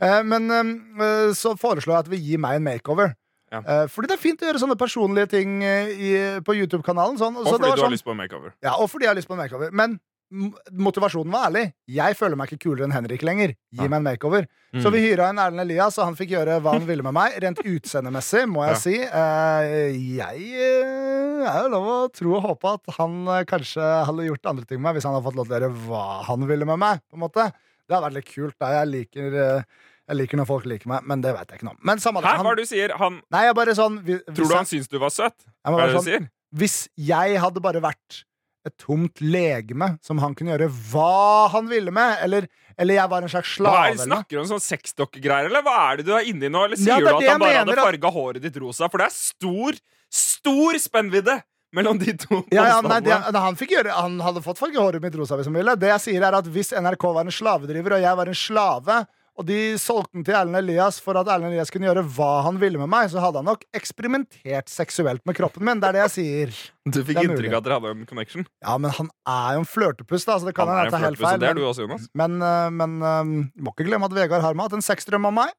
Eh, 0.00 0.22
men 0.22 0.46
eh, 0.54 1.32
så 1.34 1.56
foreslår 1.58 1.96
jeg 1.96 2.04
at 2.06 2.12
vi 2.14 2.22
gir 2.22 2.38
meg 2.46 2.60
en 2.60 2.68
makeover. 2.68 3.16
Ja. 3.50 3.60
Eh, 3.62 3.84
fordi 3.90 4.10
det 4.10 4.16
er 4.18 4.22
fint 4.22 4.40
å 4.42 4.46
gjøre 4.48 4.62
sånne 4.62 4.78
personlige 4.78 5.28
ting 5.34 5.58
eh, 5.66 5.90
i, 5.94 6.12
på 6.46 6.54
YouTube-kanalen. 6.58 7.18
Sånn. 7.18 7.34
Og 7.38 7.46
Så 7.46 7.56
fordi 7.56 7.62
det 7.66 7.70
var 7.70 7.76
du 7.76 7.82
har 7.82 7.86
sånn, 7.90 7.94
lyst 7.98 8.06
på 8.06 8.14
en 8.14 8.22
makeover. 8.22 8.54
ja, 8.62 8.72
og 8.78 8.90
fordi 8.90 9.06
jeg 9.06 9.14
har 9.14 9.18
lyst 9.18 9.30
på 9.30 9.34
en 9.34 9.42
makeover. 9.42 9.74
Men 9.74 9.98
motivasjonen 10.30 11.30
var 11.32 11.46
ærlig. 11.50 11.72
Jeg 11.88 12.16
føler 12.18 12.36
meg 12.36 12.50
ikke 12.50 12.64
kulere 12.66 12.86
enn 12.88 12.94
Henrik 12.94 13.22
lenger. 13.22 13.54
Gi 13.72 13.82
Ja. 13.82 13.88
meg 13.88 13.98
en 13.98 14.06
makeover. 14.08 14.46
Mm. 14.74 14.82
Så 14.82 14.90
vi 14.92 14.98
hyra 15.04 15.28
inn 15.30 15.38
Erlend 15.38 15.60
Elias, 15.60 15.98
og 15.98 16.04
han 16.06 16.16
fikk 16.16 16.30
gjøre 16.34 16.60
hva 16.60 16.72
han 16.72 16.86
ville 16.86 17.02
med 17.02 17.14
meg. 17.14 17.36
Rent 17.42 17.58
utseendemessig, 17.62 18.46
må 18.50 18.64
jeg 18.66 18.74
Ja. 18.74 18.78
si. 18.78 18.96
Eh, 19.00 20.16
jeg 20.16 20.54
eh, 20.54 21.46
er 21.46 21.62
jo 21.62 21.68
lov 21.70 21.86
å 21.86 22.12
tro 22.12 22.34
og 22.36 22.42
håpe 22.42 22.74
at 22.74 22.94
han 22.98 23.28
eh, 23.28 23.44
kanskje 23.44 23.82
hadde 24.06 24.26
gjort 24.28 24.46
andre 24.46 24.64
ting 24.66 24.80
med 24.80 24.88
meg 24.92 24.94
hvis 25.00 25.04
han 25.04 25.14
hadde 25.14 25.24
fått 25.28 25.36
lov 25.36 25.46
til 25.46 25.56
å 25.56 25.60
gjøre 25.60 25.86
hva 25.86 26.24
han 26.24 26.46
ville 26.46 26.64
med 26.66 26.78
meg. 26.78 27.00
på 27.10 27.14
en 27.14 27.20
måte 27.28 27.52
Det 27.88 27.94
hadde 27.94 28.06
vært 28.10 28.14
litt 28.18 28.34
kult. 28.34 28.54
da 28.58 28.72
Jeg 28.82 28.88
liker, 28.88 29.64
Jeg 30.08 30.16
liker 30.18 30.36
når 30.38 30.46
folk 30.46 30.64
liker 30.66 30.86
meg, 30.86 31.02
men 31.04 31.20
det 31.20 31.32
vet 31.34 31.48
jeg 31.50 31.58
ikke 31.58 31.64
noe 31.66 31.74
om. 31.74 31.98
Hæ, 31.98 32.42
hva 32.42 32.52
er 32.52 32.54
det 32.56 32.62
du 32.68 32.74
sier? 32.76 32.92
Han, 32.96 33.22
nei, 33.30 33.42
jeg 33.46 33.54
bare 33.56 33.74
sånn 33.74 34.00
vi- 34.04 34.18
hvis 34.22 34.36
tror 34.36 34.48
du 34.48 34.54
han 34.54 34.64
syns 34.64 34.88
du 34.88 34.98
var 35.00 35.10
søt? 35.10 35.34
Hva 35.66 35.74
er 35.82 35.86
det 35.86 35.92
du 35.94 35.98
sånn, 35.98 36.04
sier? 36.04 36.30
Hvis 36.54 36.88
jeg 36.96 37.38
hadde 37.40 37.60
bare 37.60 37.80
vært 37.82 38.22
et 38.66 38.74
tomt 38.82 39.20
legeme 39.22 39.92
som 40.04 40.18
han 40.22 40.34
kunne 40.36 40.54
gjøre 40.54 40.68
hva 40.90 41.48
han 41.54 41.68
ville 41.70 41.92
med, 41.94 42.18
eller, 42.26 42.48
eller 42.76 42.98
jeg 42.98 43.12
var 43.12 43.22
en 43.24 43.32
slags 43.32 43.52
Hva 43.56 43.58
slave 43.62 43.82
er 43.88 43.98
det. 43.98 44.06
Snakker 44.08 44.36
du 44.36 44.42
om 44.42 44.48
sånn 44.50 44.64
sexdokkegreier, 44.64 45.50
eller 45.50 45.64
hva 45.66 45.76
er 45.92 46.00
det 46.00 46.06
du 46.08 46.14
er 46.18 46.30
inni 46.30 46.50
nå? 46.52 46.64
Eller 46.66 46.80
sier 46.80 46.96
er 46.98 47.06
du 47.06 47.12
at 47.14 47.28
han 47.30 47.42
bare 47.44 47.60
hadde 47.62 47.76
at- 47.76 47.84
farga 47.84 48.12
håret 48.18 48.42
ditt 48.42 48.56
rosa? 48.62 48.88
For 48.90 49.02
det 49.02 49.08
er 49.10 49.16
stor, 49.16 49.78
stor 50.10 50.80
spennvidde 50.82 51.38
mellom 51.76 51.98
de 52.00 52.14
to 52.16 52.42
Ja, 52.54 52.66
ja, 52.70 52.80
nei, 52.84 53.00
de, 53.04 53.12
han, 53.12 53.56
gjøre, 53.56 53.92
han 53.92 54.18
hadde 54.24 54.42
fått 54.44 54.58
farge 54.60 54.80
håret 54.80 55.02
mitt 55.02 55.16
rosa 55.18 55.36
hvis 55.38 55.48
han 55.50 55.56
ville. 55.58 55.76
Det 55.76 55.90
jeg 55.94 56.04
sier 56.08 56.26
er 56.26 56.38
at 56.38 56.46
Hvis 56.50 56.72
NRK 56.72 57.08
var 57.12 57.26
en 57.26 57.34
slavedriver, 57.34 57.98
og 57.98 58.04
jeg 58.06 58.16
var 58.22 58.30
en 58.32 58.38
slave, 58.38 58.98
og 59.36 59.44
de 59.48 59.56
solgte 59.80 60.16
den 60.16 60.24
til 60.24 60.36
Erlend 60.38 60.56
Elias 60.62 60.96
for 61.04 61.18
at 61.20 61.28
Erlend 61.28 61.52
Elias 61.52 61.68
kunne 61.72 61.88
gjøre 61.88 62.04
hva 62.16 62.30
han 62.46 62.56
ville 62.60 62.80
med 62.80 62.88
meg, 62.88 63.10
så 63.12 63.20
hadde 63.20 63.42
han 63.42 63.48
nok 63.50 63.66
eksperimentert 63.76 64.72
seksuelt 64.72 65.20
med 65.28 65.36
kroppen 65.36 65.66
min. 65.68 65.82
Det 65.82 65.90
er 65.90 65.98
det 65.98 66.02
jeg 66.06 66.14
sier. 66.16 66.56
Du 66.96 67.00
fikk 67.02 67.18
inntrykk 67.18 67.50
av 67.50 67.58
at 67.58 67.66
dere 67.66 67.76
hadde 67.80 67.92
en 67.96 68.08
connection. 68.08 68.44
Ja, 68.62 68.76
men 68.78 68.92
han 68.94 69.08
er 69.26 69.56
jo 69.56 69.62
en 69.64 69.68
flørtepuss, 69.68 70.24
da, 70.28 70.36
så 70.38 70.46
det 70.46 70.54
kan 70.54 70.70
Han 70.70 70.84
hende 70.84 71.00
helt 71.02 71.18
feil. 71.18 71.40
det 71.42 71.48
er 71.50 71.58
du 71.58 71.64
også, 71.66 71.82
Jonas. 71.82 72.06
men, 72.14 72.38
men, 72.38 72.76
men 72.78 72.96
øh, 73.02 73.62
må 73.66 73.74
ikke 73.74 73.88
glemme 73.88 74.06
at 74.06 74.14
Vegard 74.14 74.44
Harm 74.46 74.62
har 74.62 74.70
hatt 74.70 74.78
en 74.78 74.86
sexdrøm 74.86 75.26
om 75.28 75.34
meg. 75.42 75.50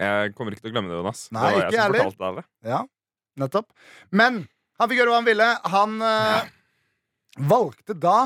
Jeg 0.00 0.32
kommer 0.38 0.54
ikke 0.54 0.64
til 0.64 0.72
å 0.72 0.76
glemme 0.76 0.90
det, 0.90 0.98
Jonas. 1.02 1.26
Nei, 1.34 1.42
det 1.42 1.58
var 1.58 1.66
ikke 1.66 1.76
jeg 1.76 1.84
som 1.84 1.98
fortalte 1.98 2.24
deg 2.24 2.40
det. 2.40 2.46
Ja, 2.72 2.80
nettopp. 3.44 3.68
Men 4.22 4.42
han 4.78 4.90
fikk 4.90 5.02
gjøre 5.02 5.12
hva 5.12 5.20
han 5.20 5.28
ville. 5.28 5.48
Han 5.74 5.96
øh, 6.08 6.52
valgte 7.52 7.98
da 7.98 8.18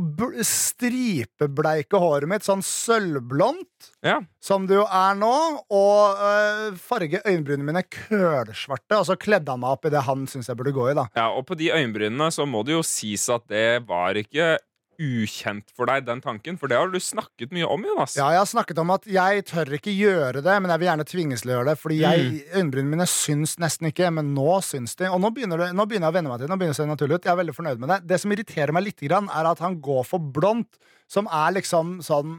bl- 0.00 0.42
stripebleike 0.44 1.98
håret 2.00 2.28
mitt 2.30 2.42
sånn 2.46 2.62
sølvblondt, 2.64 3.90
Ja. 4.04 4.20
som 4.40 4.66
det 4.66 4.74
jo 4.76 4.84
er 4.86 5.14
nå, 5.14 5.32
og 5.70 6.16
øh, 6.18 6.76
farge 6.80 7.20
øyenbrynene 7.24 7.64
mine 7.68 7.82
kølsvarte, 7.82 8.98
og 8.98 9.06
så 9.06 9.16
kledde 9.20 9.50
han 9.54 9.60
meg 9.60 9.70
opp 9.76 9.86
i 9.86 9.92
det 9.94 10.02
han 10.06 10.26
syns 10.26 10.48
jeg 10.48 10.56
burde 10.56 10.72
gå 10.76 10.90
i, 10.90 10.94
da. 10.98 11.06
ja, 11.16 11.28
Og 11.30 11.46
på 11.46 11.56
de 11.56 11.70
øyenbrynene 11.72 12.30
så 12.34 12.46
må 12.46 12.64
det 12.64 12.72
jo 12.76 12.82
sies 12.82 13.28
at 13.32 13.46
det 13.48 13.86
var 13.88 14.14
ikke 14.14 14.58
ukjent 15.00 15.70
for 15.74 15.88
deg, 15.90 16.04
den 16.06 16.20
tanken. 16.24 16.56
For 16.60 16.70
det 16.70 16.76
har 16.78 16.90
du 16.92 16.98
snakket 17.02 17.52
mye 17.54 17.66
om, 17.68 17.84
Jonas. 17.86 18.16
Ja, 18.18 18.28
jeg 18.34 18.40
har 18.42 18.48
snakket 18.50 18.78
om 18.82 18.92
at 18.94 19.06
jeg 19.10 19.44
tør 19.50 19.72
ikke 19.78 19.94
gjøre 19.94 20.42
det, 20.44 20.56
men 20.62 20.70
jeg 20.72 20.82
vil 20.82 20.88
gjerne 20.90 21.06
tvinges 21.08 21.44
til 21.44 21.52
å 21.52 21.56
gjøre 21.58 21.68
det. 21.72 21.76
Fordi 21.82 21.98
jeg, 22.00 22.30
øyenbrynene 22.54 22.94
mine 22.96 23.08
syns 23.10 23.56
nesten 23.62 23.90
ikke, 23.90 24.10
men 24.14 24.32
nå 24.36 24.58
syns 24.66 24.96
de. 25.00 25.10
Og 25.10 25.20
nå 25.22 25.30
begynner, 25.36 25.64
det, 25.66 25.70
nå 25.76 25.86
begynner 25.90 26.08
jeg 26.10 26.14
å 26.14 26.18
venne 26.18 26.32
meg 26.32 26.40
til 26.40 26.46
det. 26.46 26.52
Nå 26.54 26.58
begynner 26.60 26.74
det 26.74 26.80
å 26.80 26.82
se 26.84 26.90
naturlig 26.92 27.18
ut. 27.20 27.28
Jeg 27.28 27.34
er 27.34 27.42
veldig 27.42 27.56
fornøyd 27.60 27.84
med 27.84 27.94
det. 27.94 28.00
Det 28.14 28.20
som 28.22 28.34
irriterer 28.36 28.74
meg 28.76 28.86
litt, 28.88 29.04
er 29.04 29.50
at 29.52 29.62
han 29.64 29.78
går 29.84 30.04
for 30.08 30.18
blondt, 30.34 30.78
som 31.10 31.28
er 31.30 31.56
liksom 31.58 31.98
sånn 32.04 32.38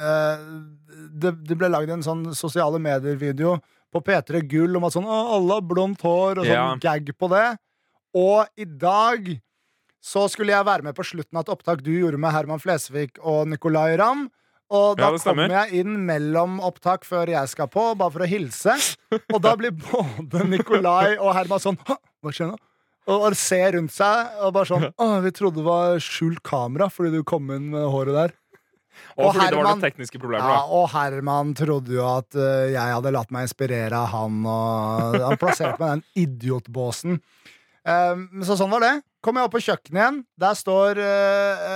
eh, 0.00 0.48
det, 1.12 1.34
det 1.48 1.58
ble 1.58 1.70
lagd 1.72 1.90
en 1.92 2.04
sånn 2.04 2.26
sosiale 2.38 2.80
medier-video 2.82 3.56
på 3.92 4.00
P3 4.06 4.40
Gull 4.48 4.78
om 4.78 4.86
at 4.88 4.94
sånn, 4.96 5.06
alle 5.08 5.58
har 5.58 5.64
blondt 5.68 6.04
hår, 6.06 6.40
og 6.40 6.46
sånn 6.46 6.54
Ja. 6.54 6.76
gag 6.80 7.10
på 7.18 7.28
det. 7.32 7.46
Og 8.16 8.46
i 8.56 8.64
dag 8.64 9.28
så 10.02 10.24
skulle 10.30 10.50
jeg 10.54 10.66
være 10.66 10.82
med 10.88 10.96
på 10.98 11.04
slutten 11.06 11.38
av 11.38 11.44
et 11.46 11.52
opptak 11.54 11.82
du 11.86 11.92
gjorde 11.94 12.18
med 12.18 12.34
Herman 12.34 12.62
Flesvig 12.62 13.12
og 13.22 13.44
Nicolay 13.52 13.94
Ramm. 14.00 14.26
Og 14.72 14.96
da 14.98 15.10
Ja, 15.12 15.20
kommer 15.20 15.52
jeg 15.52 15.82
inn 15.84 15.98
mellom 16.08 16.56
opptak 16.64 17.04
før 17.04 17.28
jeg 17.28 17.48
skal 17.52 17.68
på, 17.70 17.90
bare 18.00 18.10
for 18.14 18.24
å 18.24 18.28
hilse. 18.28 18.74
Og 19.30 19.38
da 19.44 19.52
blir 19.60 19.74
både 19.76 20.42
Nicolay 20.52 21.18
og 21.20 21.34
Herman 21.36 21.60
sånn 21.62 21.78
«Hå, 21.86 21.98
Hva 22.24 22.32
skjer 22.34 22.50
nå? 22.54 22.58
Og, 23.10 23.16
og 23.28 23.34
ser 23.36 23.72
rundt 23.76 23.90
seg 23.92 24.36
og 24.46 24.52
bare 24.54 24.68
sånn 24.70 24.84
Å, 24.94 25.06
vi 25.24 25.32
trodde 25.34 25.58
det 25.58 25.66
var 25.66 25.96
skjult 26.02 26.38
kamera 26.46 26.86
fordi 26.92 27.10
du 27.16 27.24
kom 27.26 27.50
inn 27.50 27.72
med 27.74 27.82
håret 27.90 28.14
der. 28.14 28.34
og 29.16 29.24
og 29.26 29.34
fordi 29.34 29.46
det 29.50 29.56
var 29.58 29.64
Herman-. 29.66 29.80
Ja, 30.38 30.60
og 30.78 30.84
Herman 30.94 31.54
trodde 31.58 31.94
jo 31.96 32.04
at 32.06 32.38
uh, 32.38 32.70
jeg 32.70 32.94
hadde 32.96 33.12
latt 33.14 33.32
meg 33.34 33.48
inspirere 33.48 33.98
av 34.04 34.12
han, 34.14 34.38
og 34.46 35.18
han 35.26 35.40
plasserte 35.40 35.78
meg 35.82 35.88
i 35.88 35.92
den 35.92 36.04
idiotbåsen. 36.26 37.18
Um, 37.82 38.28
så 38.46 38.54
sånn 38.58 38.70
var 38.70 38.84
det. 38.84 38.92
Kom 39.22 39.38
jeg 39.38 39.46
opp 39.46 39.54
på 39.54 39.62
kjøkkenet 39.62 39.98
igjen. 40.00 40.20
Der 40.42 40.54
står 40.58 40.98
eh, 40.98 41.66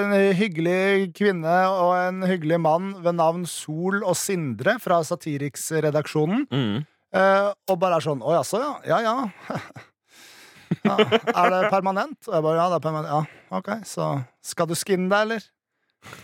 en 0.00 0.14
hyggelig 0.34 1.12
kvinne 1.14 1.54
og 1.70 1.92
en 2.00 2.24
hyggelig 2.26 2.58
mann 2.58 2.88
ved 3.04 3.14
navn 3.20 3.44
Sol 3.46 4.00
og 4.00 4.16
Sindre 4.18 4.74
fra 4.82 4.98
Satiriks-redaksjonen. 5.06 6.48
Mm. 6.50 6.80
eh, 7.14 7.50
og 7.70 7.78
bare 7.82 8.00
er 8.00 8.06
sånn 8.08 8.24
Å 8.26 8.34
jaså, 8.40 8.58
ja. 8.58 8.72
Ja 8.90 8.98
ja. 9.06 9.60
ja. 10.88 10.96
Er 10.98 11.54
det 11.54 11.60
permanent? 11.70 12.18
Og 12.26 12.34
jeg 12.34 12.46
bare 12.48 12.58
ja, 12.58 12.66
det 12.72 12.80
er 12.80 12.86
permanent. 12.88 13.12
Ja, 13.14 13.54
ok, 13.60 13.70
så 13.86 14.08
skal 14.42 14.66
du 14.66 14.74
skinne 14.74 15.06
deg, 15.12 15.28
eller? 15.28 15.46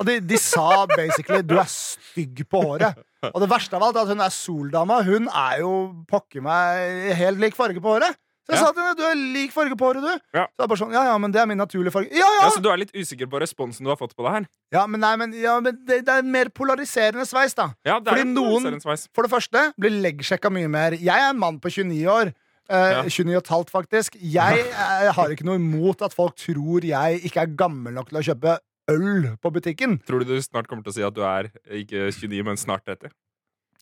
Og 0.02 0.06
de, 0.06 0.18
de 0.22 0.38
sa 0.38 0.82
basically 0.90 1.46
du 1.46 1.56
er 1.58 1.70
stygg 1.70 2.42
på 2.50 2.58
håret. 2.66 2.98
Og 3.30 3.38
det 3.42 3.50
verste 3.50 3.78
av 3.78 3.86
alt 3.86 3.98
er 3.98 4.02
at 4.02 4.12
hun 4.16 4.26
er 4.26 4.34
soldama. 4.34 4.98
Hun 5.06 5.30
er 5.30 5.62
jo 5.62 5.72
pokker 6.10 6.42
meg 6.42 7.14
helt 7.22 7.42
lik 7.42 7.58
farge 7.58 7.82
på 7.82 7.94
håret. 7.94 8.18
Så 8.42 8.52
jeg 8.52 8.58
Ja. 8.58 8.66
sa 8.66 8.72
til 8.72 8.82
henne 8.82 8.96
du 8.98 9.02
er 9.06 9.14
lik 9.14 9.52
farge 9.54 9.76
på 9.78 9.86
håret, 9.86 10.02
du. 10.02 10.20
Ja. 10.34 10.46
Så 10.50 10.64
jeg 10.64 10.68
bare 10.72 10.78
sånn, 10.80 10.92
ja, 10.92 11.02
ja, 11.12 11.18
men 11.18 11.30
det 11.30 11.40
er 11.40 11.46
min 11.46 11.58
naturlige 11.58 11.92
farge. 11.94 12.10
Ja, 12.10 12.26
ja! 12.26 12.42
Ja, 12.42 12.50
Så 12.50 12.60
du 12.62 12.68
er 12.72 12.76
litt 12.80 12.90
usikker 12.92 13.26
på 13.30 13.38
responsen 13.40 13.84
du 13.86 13.90
har 13.92 13.96
fått 13.96 14.16
på 14.16 14.24
det 14.26 14.32
her? 14.34 14.46
ja 14.72 14.86
men, 14.86 15.00
nei, 15.00 15.14
men, 15.16 15.32
ja, 15.32 15.60
men 15.60 15.78
det, 15.86 16.04
det 16.04 16.08
er 16.08 16.22
mer 16.26 16.46
polariserende 16.50 17.24
sveis, 17.28 17.54
da. 17.54 17.68
Ja, 17.86 18.00
det 18.00 18.08
er 18.12 18.16
Fordi 18.16 18.34
noen- 18.34 18.80
sveis. 18.82 19.06
For 19.14 19.22
det 19.22 19.30
første 19.30 19.72
blir 19.78 19.90
leggsjekka 20.02 20.50
mye 20.50 20.68
mer. 20.68 20.90
Jeg 20.98 21.14
er 21.14 21.30
en 21.30 21.38
mann 21.38 21.60
på 21.60 21.70
29 21.70 22.06
år. 22.10 22.32
Uh, 22.70 22.74
Ja. 22.74 23.02
29 23.02 23.36
og 23.36 23.42
et 23.42 23.48
halvt, 23.48 23.70
faktisk. 23.70 24.16
Jeg 24.22 24.58
eh, 24.70 25.12
har 25.12 25.28
ikke 25.30 25.44
noe 25.44 25.56
imot 25.58 26.00
at 26.02 26.12
folk 26.14 26.34
tror 26.36 26.80
jeg 26.82 27.20
ikke 27.22 27.42
er 27.42 27.46
gammel 27.54 27.92
nok 27.92 28.08
til 28.08 28.18
å 28.18 28.22
kjøpe 28.26 28.58
øl 28.88 29.36
på 29.42 29.50
butikken. 29.52 30.00
Tror 30.06 30.20
du 30.20 30.24
du 30.34 30.40
snart 30.42 30.66
kommer 30.66 30.82
til 30.82 30.90
å 30.90 30.94
si 30.94 31.02
at 31.02 31.14
du 31.14 31.22
er 31.22 31.50
ikke 31.70 32.10
29, 32.10 32.42
men 32.44 32.56
snart 32.56 32.82
30? 32.86 33.10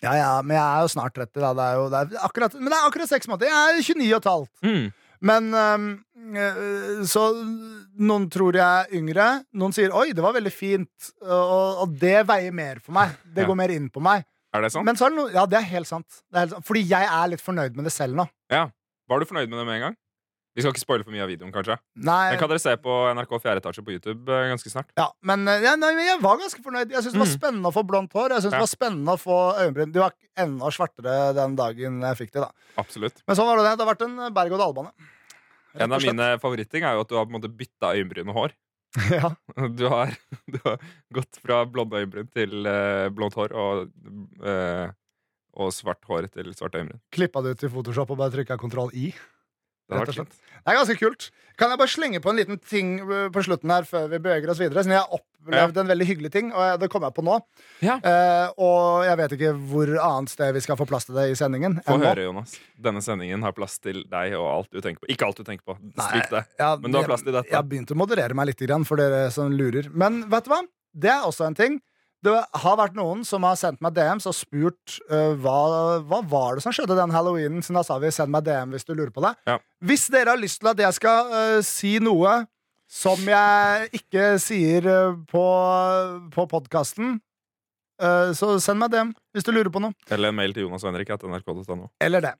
Ja, 0.02 0.14
ja, 0.16 0.28
men 0.42 0.56
jeg 0.56 0.64
er 0.64 0.80
jo 0.86 0.88
snart 0.94 1.12
30, 1.14 1.40
da. 1.44 1.50
Det 1.58 1.64
er 1.66 1.74
jo, 1.76 1.88
det 1.92 1.98
er 2.00 2.24
akkurat, 2.24 2.54
men 2.56 2.70
det 2.72 2.78
er 2.78 2.86
akkurat 2.88 3.10
seks 3.10 3.28
måneder. 3.28 3.50
Jeg 3.52 3.60
er 3.68 3.82
29 3.84 4.14
og 4.14 4.20
et 4.22 4.30
halvt. 4.30 4.52
Mm. 4.64 4.86
Men 5.20 5.50
øh, 5.60 7.04
Så 7.04 7.24
noen 8.00 8.28
tror 8.32 8.56
jeg 8.56 8.64
er 8.64 8.94
yngre. 8.96 9.26
Noen 9.52 9.74
sier 9.76 9.92
'oi, 9.92 10.12
det 10.16 10.24
var 10.24 10.32
veldig 10.36 10.52
fint', 10.54 11.10
og, 11.20 11.82
og 11.84 11.98
det 12.00 12.22
veier 12.28 12.52
mer 12.56 12.80
for 12.80 12.92
meg. 12.96 13.12
Det 13.24 13.44
Ja. 13.44 13.48
går 13.50 13.56
mer 13.60 13.74
inn 13.76 13.90
på 13.92 14.00
meg. 14.00 14.24
Er 14.54 14.62
det 14.64 14.72
sant? 14.72 14.84
Men 14.88 14.96
så 14.96 15.06
er 15.06 15.10
det 15.12 15.18
noe 15.20 15.32
Ja, 15.32 15.44
det 15.46 15.58
er 15.60 15.68
helt 15.76 15.86
sant. 15.86 16.06
Det 16.32 16.36
er 16.36 16.40
helt 16.46 16.54
sant. 16.56 16.66
Fordi 16.66 16.82
jeg 16.88 17.04
er 17.06 17.28
litt 17.28 17.40
fornøyd 17.44 17.76
med 17.76 17.84
det 17.84 17.92
selv 17.92 18.16
nå. 18.16 18.26
Var 18.50 19.18
du 19.20 19.26
fornøyd 19.26 19.48
med 19.50 19.58
det 19.58 19.66
med 19.66 19.74
en 19.76 19.84
gang? 19.90 19.96
Vi 20.56 20.62
skal 20.64 20.72
ikke 20.74 20.82
spoile 20.82 21.04
for 21.06 21.14
mye 21.14 21.22
av 21.22 21.28
videoen, 21.30 21.52
kanskje. 21.54 21.76
Nei, 22.02 22.32
Den 22.32 22.40
kan 22.40 22.50
dere 22.50 22.58
se 22.62 22.72
på 22.82 22.90
NRK 23.14 23.34
4 23.44 23.60
etasje 23.62 23.84
på 23.86 23.92
YouTube 23.94 24.26
eh, 24.34 24.48
ganske 24.50 24.70
snart. 24.72 24.88
ja, 24.98 25.06
men, 25.22 25.44
øh, 25.46 25.62
ja, 25.62 25.76
nei, 25.78 25.92
jeg 26.08 26.18
var 26.24 26.40
ganske 26.40 26.62
fornøyd. 26.64 26.90
Jeg 26.90 27.04
syns 27.04 27.14
det 27.14 27.20
var 27.22 27.30
Mm. 27.30 27.38
spennende 27.38 27.70
å 27.70 27.74
få 27.76 27.84
blondt 27.86 28.12
hår. 28.12 28.30
Jeg 28.34 28.42
synes 28.42 28.52
Ja. 28.52 28.58
det 28.58 28.66
var 28.66 28.72
spennende 28.74 29.14
å 29.14 29.20
få 29.22 29.36
øyenbryn. 29.62 29.92
De 29.94 30.00
var 30.02 30.12
enda 30.36 30.70
svartere 30.74 31.34
den 31.38 31.54
dagen 31.56 32.00
jeg 32.02 32.16
fikk 32.18 32.32
de, 32.32 32.40
da. 32.40 32.50
Absolutt. 32.82 33.22
Men 33.28 33.36
sånn 33.36 33.46
var 33.46 33.56
det. 33.62 33.76
Det 33.78 33.86
har 33.86 33.94
vært 33.94 34.02
en 34.08 34.34
berg-og-dal-bane. 34.34 34.90
En 35.78 35.92
av 35.92 36.02
mine 36.02 36.38
favoritting 36.42 36.82
er 36.82 36.94
jo 36.98 37.00
at 37.06 37.08
du 37.08 37.14
har 37.14 37.26
på 37.26 37.30
en 37.34 37.40
måte 37.40 37.54
bytta 37.56 37.94
øyenbryn 37.94 38.28
og 38.28 38.34
hår. 38.34 38.52
ja. 39.22 39.30
Du 39.78 39.86
har, 39.88 40.10
du 40.50 40.58
har 40.66 40.78
gått 41.14 41.38
fra 41.38 41.64
blonde 41.64 41.94
øyenbryn 41.94 42.26
til 42.34 42.66
uh, 42.66 43.06
blondt 43.14 43.34
hår 43.38 43.54
og, 43.54 43.86
uh, 44.42 44.90
og 45.54 45.70
svart 45.70 46.02
hår 46.10 46.26
til 46.34 46.50
svart 46.58 46.74
øyenbryn. 46.74 46.98
Klippa 47.14 47.38
det 47.46 47.54
ut 47.54 47.62
i 47.62 47.70
Photoshop 47.70 48.10
og 48.10 48.18
bare 48.18 48.34
trykka 48.34 48.58
kontroll 48.58 48.90
I. 48.98 49.12
Det. 49.90 50.26
Det 50.60 50.72
er 50.72 50.78
ganske 50.78 50.98
kult. 51.00 51.30
Kan 51.60 51.72
jeg 51.72 51.80
bare 51.80 51.92
slenge 51.92 52.20
på 52.24 52.32
en 52.32 52.38
liten 52.40 52.60
ting 52.62 52.94
uh, 53.04 53.26
på 53.32 53.42
slutten 53.44 53.72
her 53.72 53.84
før 53.88 54.06
vi 54.12 54.20
beveger 54.22 54.52
oss 54.52 54.60
videre? 54.62 54.84
Siden 54.84 54.94
jeg 54.96 55.02
har 55.02 55.18
opplevd 55.18 55.80
en 55.82 55.90
veldig 55.90 56.06
hyggelig 56.08 56.30
ting, 56.32 56.52
og 56.56 56.80
det 56.80 56.88
kommer 56.92 57.10
jeg 57.10 57.16
på 57.18 57.24
nå. 57.26 57.36
Ja. 57.84 57.98
Uh, 58.00 58.62
og 58.64 59.04
jeg 59.08 59.20
vet 59.20 59.34
ikke 59.36 59.52
hvor 59.72 59.92
annet 60.06 60.32
sted 60.32 60.54
vi 60.56 60.64
skal 60.64 60.80
få 60.80 60.88
plass 60.88 61.08
til 61.08 61.18
det 61.20 61.26
i 61.32 61.36
sendingen. 61.38 61.76
Få 61.84 61.98
høre, 62.00 62.24
Jonas. 62.30 62.56
Denne 62.80 63.04
sendingen 63.04 63.44
har 63.44 63.56
plass 63.56 63.76
til 63.82 64.02
deg 64.08 64.38
og 64.38 64.48
alt 64.54 64.72
du 64.72 64.80
tenker 64.80 65.04
på. 65.04 65.10
Ikke 65.12 65.28
alt 65.28 65.42
du 65.42 65.44
tenker 65.44 65.66
på. 65.68 65.76
Stryk 65.98 66.32
det. 66.32 66.44
Ja, 66.62 66.72
Men 66.80 66.94
du 66.94 67.00
har 67.02 67.08
plass 67.10 67.26
til 67.26 67.34
dette. 67.36 67.50
Jeg 67.50 67.58
har 67.58 67.68
begynt 67.68 67.92
å 67.92 67.98
moderere 67.98 68.36
meg 68.36 68.52
litt 68.52 68.64
for 68.88 69.00
dere 69.00 69.28
som 69.34 69.52
lurer. 69.52 69.90
Men 69.92 70.22
vet 70.30 70.46
du 70.46 70.52
hva? 70.52 70.62
Det 70.92 71.10
er 71.12 71.26
også 71.28 71.46
en 71.48 71.56
ting. 71.58 71.80
Det 72.20 72.34
har 72.36 72.76
vært 72.76 72.96
noen 72.98 73.22
som 73.24 73.44
har 73.48 73.56
sendt 73.56 73.80
meg 73.80 73.94
DMs 73.96 74.26
og 74.28 74.36
spurt 74.36 74.98
uh, 75.08 75.32
hva, 75.40 76.00
hva 76.04 76.20
var 76.28 76.58
det 76.58 76.64
som 76.66 76.74
skjedde 76.76 76.98
den 76.98 77.14
halloweenen. 77.14 77.64
Så 77.64 77.72
da 77.76 77.82
sa 77.86 77.96
vi 78.02 78.12
'send 78.12 78.32
meg 78.32 78.44
DM 78.44 78.74
hvis 78.76 78.84
du 78.84 78.92
lurer 78.92 79.12
på 79.14 79.24
det'. 79.24 79.36
Ja. 79.48 79.56
Hvis 79.80 80.10
dere 80.12 80.34
har 80.34 80.40
lyst 80.40 80.60
til 80.60 80.68
at 80.68 80.82
jeg 80.84 80.98
skal 80.98 81.32
uh, 81.32 81.60
si 81.64 81.96
noe 81.98 82.44
som 82.90 83.16
jeg 83.24 83.88
ikke 84.02 84.36
sier 84.42 84.84
uh, 84.84 85.16
på, 85.30 85.44
på 86.34 86.46
podkasten, 86.50 87.20
så 88.00 88.54
send 88.64 88.80
meg 88.80 88.88
DM 88.94 89.10
hvis 89.36 89.44
du 89.44 89.50
lurer 89.52 89.68
på 89.68 89.80
noe. 89.84 89.92
Eller 90.08 90.32
en 90.32 90.36
mail 90.38 90.54
til 90.56 90.64
Jonas 90.64 90.80
og 90.86 90.88
Henrik 90.88 91.10
at 91.12 91.20
nrk.no. 91.20 91.90
Eller 92.00 92.24
det. 92.24 92.30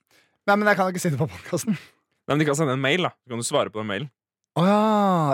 Nei, 0.48 0.54
men 0.56 0.70
jeg 0.70 0.78
kan 0.78 0.88
ikke 0.88 1.02
si 1.02 1.10
det 1.12 1.20
på 1.20 1.28
podkasten. 1.28 1.76
Nei, 1.76 2.32
men 2.32 2.40
De 2.40 2.46
kan 2.48 2.56
sende 2.56 2.72
en 2.78 2.80
mail, 2.80 3.04
da. 3.04 3.10
Så 3.12 3.28
kan 3.34 3.42
du 3.42 3.44
svare 3.44 3.68
på 3.68 3.82
den 3.82 3.90
mailen. 3.90 4.08
Å 4.56 4.64
ja. 4.64 4.78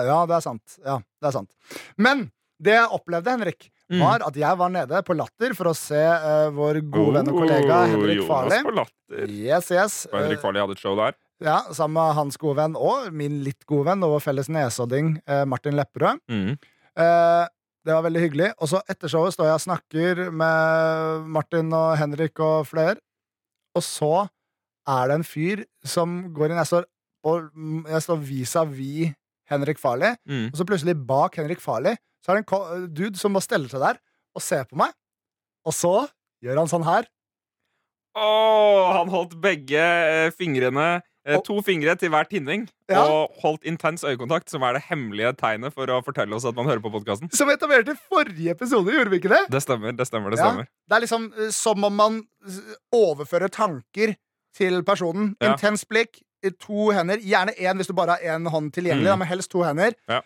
Ja, 0.09 0.19
det 0.27 0.35
er 0.35 0.43
sant. 0.43 0.79
Ja, 0.83 0.99
det 1.23 1.31
er 1.31 1.37
sant. 1.37 1.79
Men 1.95 2.27
det 2.59 2.75
jeg 2.75 2.91
opplevde, 2.99 3.37
Henrik. 3.37 3.71
Var 4.03 4.23
at 4.27 4.35
jeg 4.37 4.59
var 4.59 4.69
nede 4.75 5.03
på 5.07 5.15
Latter 5.15 5.55
for 5.55 5.71
å 5.71 5.75
se 5.79 6.01
uh, 6.01 6.51
vår 6.55 6.81
gode 6.91 7.21
venn 7.21 7.29
og 7.31 7.39
kollega 7.41 7.77
Oh, 7.85 7.91
Henrik 7.93 8.19
Jonas 8.19 8.29
Farley. 8.31 8.87
Yes, 9.31 9.71
yes. 9.71 10.07
Og 10.13 10.19
Henrik 10.25 10.41
Farley 10.43 10.61
hadde 10.61 10.75
et 10.75 10.83
show 10.83 10.97
der. 10.99 11.15
Ja, 11.45 11.59
sammen 11.77 11.95
med 12.01 12.15
hans 12.17 12.37
gode 12.41 12.57
venn 12.59 12.75
og 12.81 13.13
min 13.13 13.43
litt 13.45 13.63
gode 13.69 13.87
venn 13.91 14.03
og 14.03 14.17
vår 14.17 14.25
felles 14.25 14.49
nesodding 14.49 15.19
uh, 15.29 15.45
Martin 15.47 15.77
Lepperød. 15.77 16.19
Mm. 16.33 16.57
Uh, 16.99 17.45
Det 17.87 17.95
var 17.95 18.03
veldig 18.03 18.21
hyggelig. 18.25 18.49
Og 18.59 18.67
så 18.73 18.81
etter 18.91 19.07
showet 19.13 19.37
står 19.37 19.47
jeg 19.47 19.55
og 19.61 19.63
snakker 19.63 20.23
med 20.35 21.29
Martin 21.37 21.69
og 21.77 21.93
Henrik 22.01 22.41
og 22.43 22.65
flere. 22.67 22.97
Og 23.79 23.85
så 23.87 24.27
er 24.89 25.07
det 25.07 25.15
en 25.21 25.27
fyr 25.27 25.63
som 25.87 26.33
går 26.35 26.51
inn 26.51 26.59
Jeg 26.59 26.67
står, 26.73 26.85
og, 27.27 27.47
jeg 27.87 28.03
står 28.03 28.19
vis-à-vis 28.27 29.13
Henrik 29.51 29.79
Farley. 29.79 30.17
Mm. 30.27 30.49
Og 30.51 30.59
så 30.59 30.67
plutselig 30.67 30.97
bak 31.07 31.37
Henrik 31.39 31.61
Farley 31.63 31.95
Så 32.27 32.33
er 32.35 32.43
det 32.43 32.47
en 32.51 32.89
dude 32.93 33.17
som 33.21 33.33
bare 33.37 33.47
steller 33.47 33.71
seg 33.71 33.81
der 33.81 34.01
og 34.35 34.43
ser 34.43 34.65
på 34.67 34.77
meg. 34.77 34.91
Og 35.65 35.73
så 35.73 36.09
gjør 36.43 36.59
han 36.59 36.67
sånn 36.71 36.85
her. 36.85 37.07
Åh, 38.17 38.93
han 38.97 39.11
holdt 39.13 39.37
begge 39.45 39.77
eh, 39.83 40.31
fingrene 40.35 41.03
eh, 41.27 41.37
Og- 41.37 41.45
To 41.45 41.59
fingre 41.63 41.95
til 42.01 42.09
hver 42.11 42.25
tinning 42.31 42.67
Ja. 42.89 43.03
og 43.05 43.35
holdt 43.43 43.65
intens 43.67 44.05
øyekontakt, 44.05 44.49
som 44.49 44.63
er 44.63 44.75
det 44.79 44.83
hemmelige 44.89 45.35
tegnet 45.37 45.75
for 45.75 45.87
å 45.87 45.99
fortelle 46.05 46.33
oss 46.35 46.45
at 46.47 46.55
man 46.57 46.67
hører 46.67 46.81
på 46.81 46.91
podkasten. 46.95 47.29
Som 47.35 47.49
vi 47.49 47.55
etablerte 47.55 47.93
i 47.93 48.01
forrige 48.09 48.51
episode, 48.55 48.93
gjorde 48.95 49.11
vi 49.11 49.19
ikke 49.21 49.29
det? 49.35 49.43
Det 49.51 49.61
stemmer. 49.63 49.93
det 49.97 50.07
stemmer, 50.07 50.31
det 50.31 50.39
Ja. 50.39 50.45
stemmer 50.51 50.67
Det 50.89 50.97
er 50.97 51.01
liksom 51.01 51.33
eh, 51.39 51.51
som 51.51 51.85
om 51.85 51.95
man 51.97 52.23
overfører 52.95 53.51
tanker 53.51 54.17
til 54.55 54.83
personen. 54.83 55.37
Ja. 55.41 55.53
Intens 55.53 55.85
blikk, 55.85 56.23
to 56.61 56.91
hender. 56.95 57.19
Gjerne 57.19 57.53
én 57.59 57.77
hvis 57.77 57.89
du 57.89 57.93
bare 57.93 58.17
har 58.17 58.19
én 58.39 58.49
hånd 58.49 58.73
tilgjengelig, 58.73 59.13
Mm. 59.13 59.19
men 59.19 59.29
helst 59.29 59.51
to 59.51 59.63
hender. 59.63 59.93
Ja. 60.09 60.21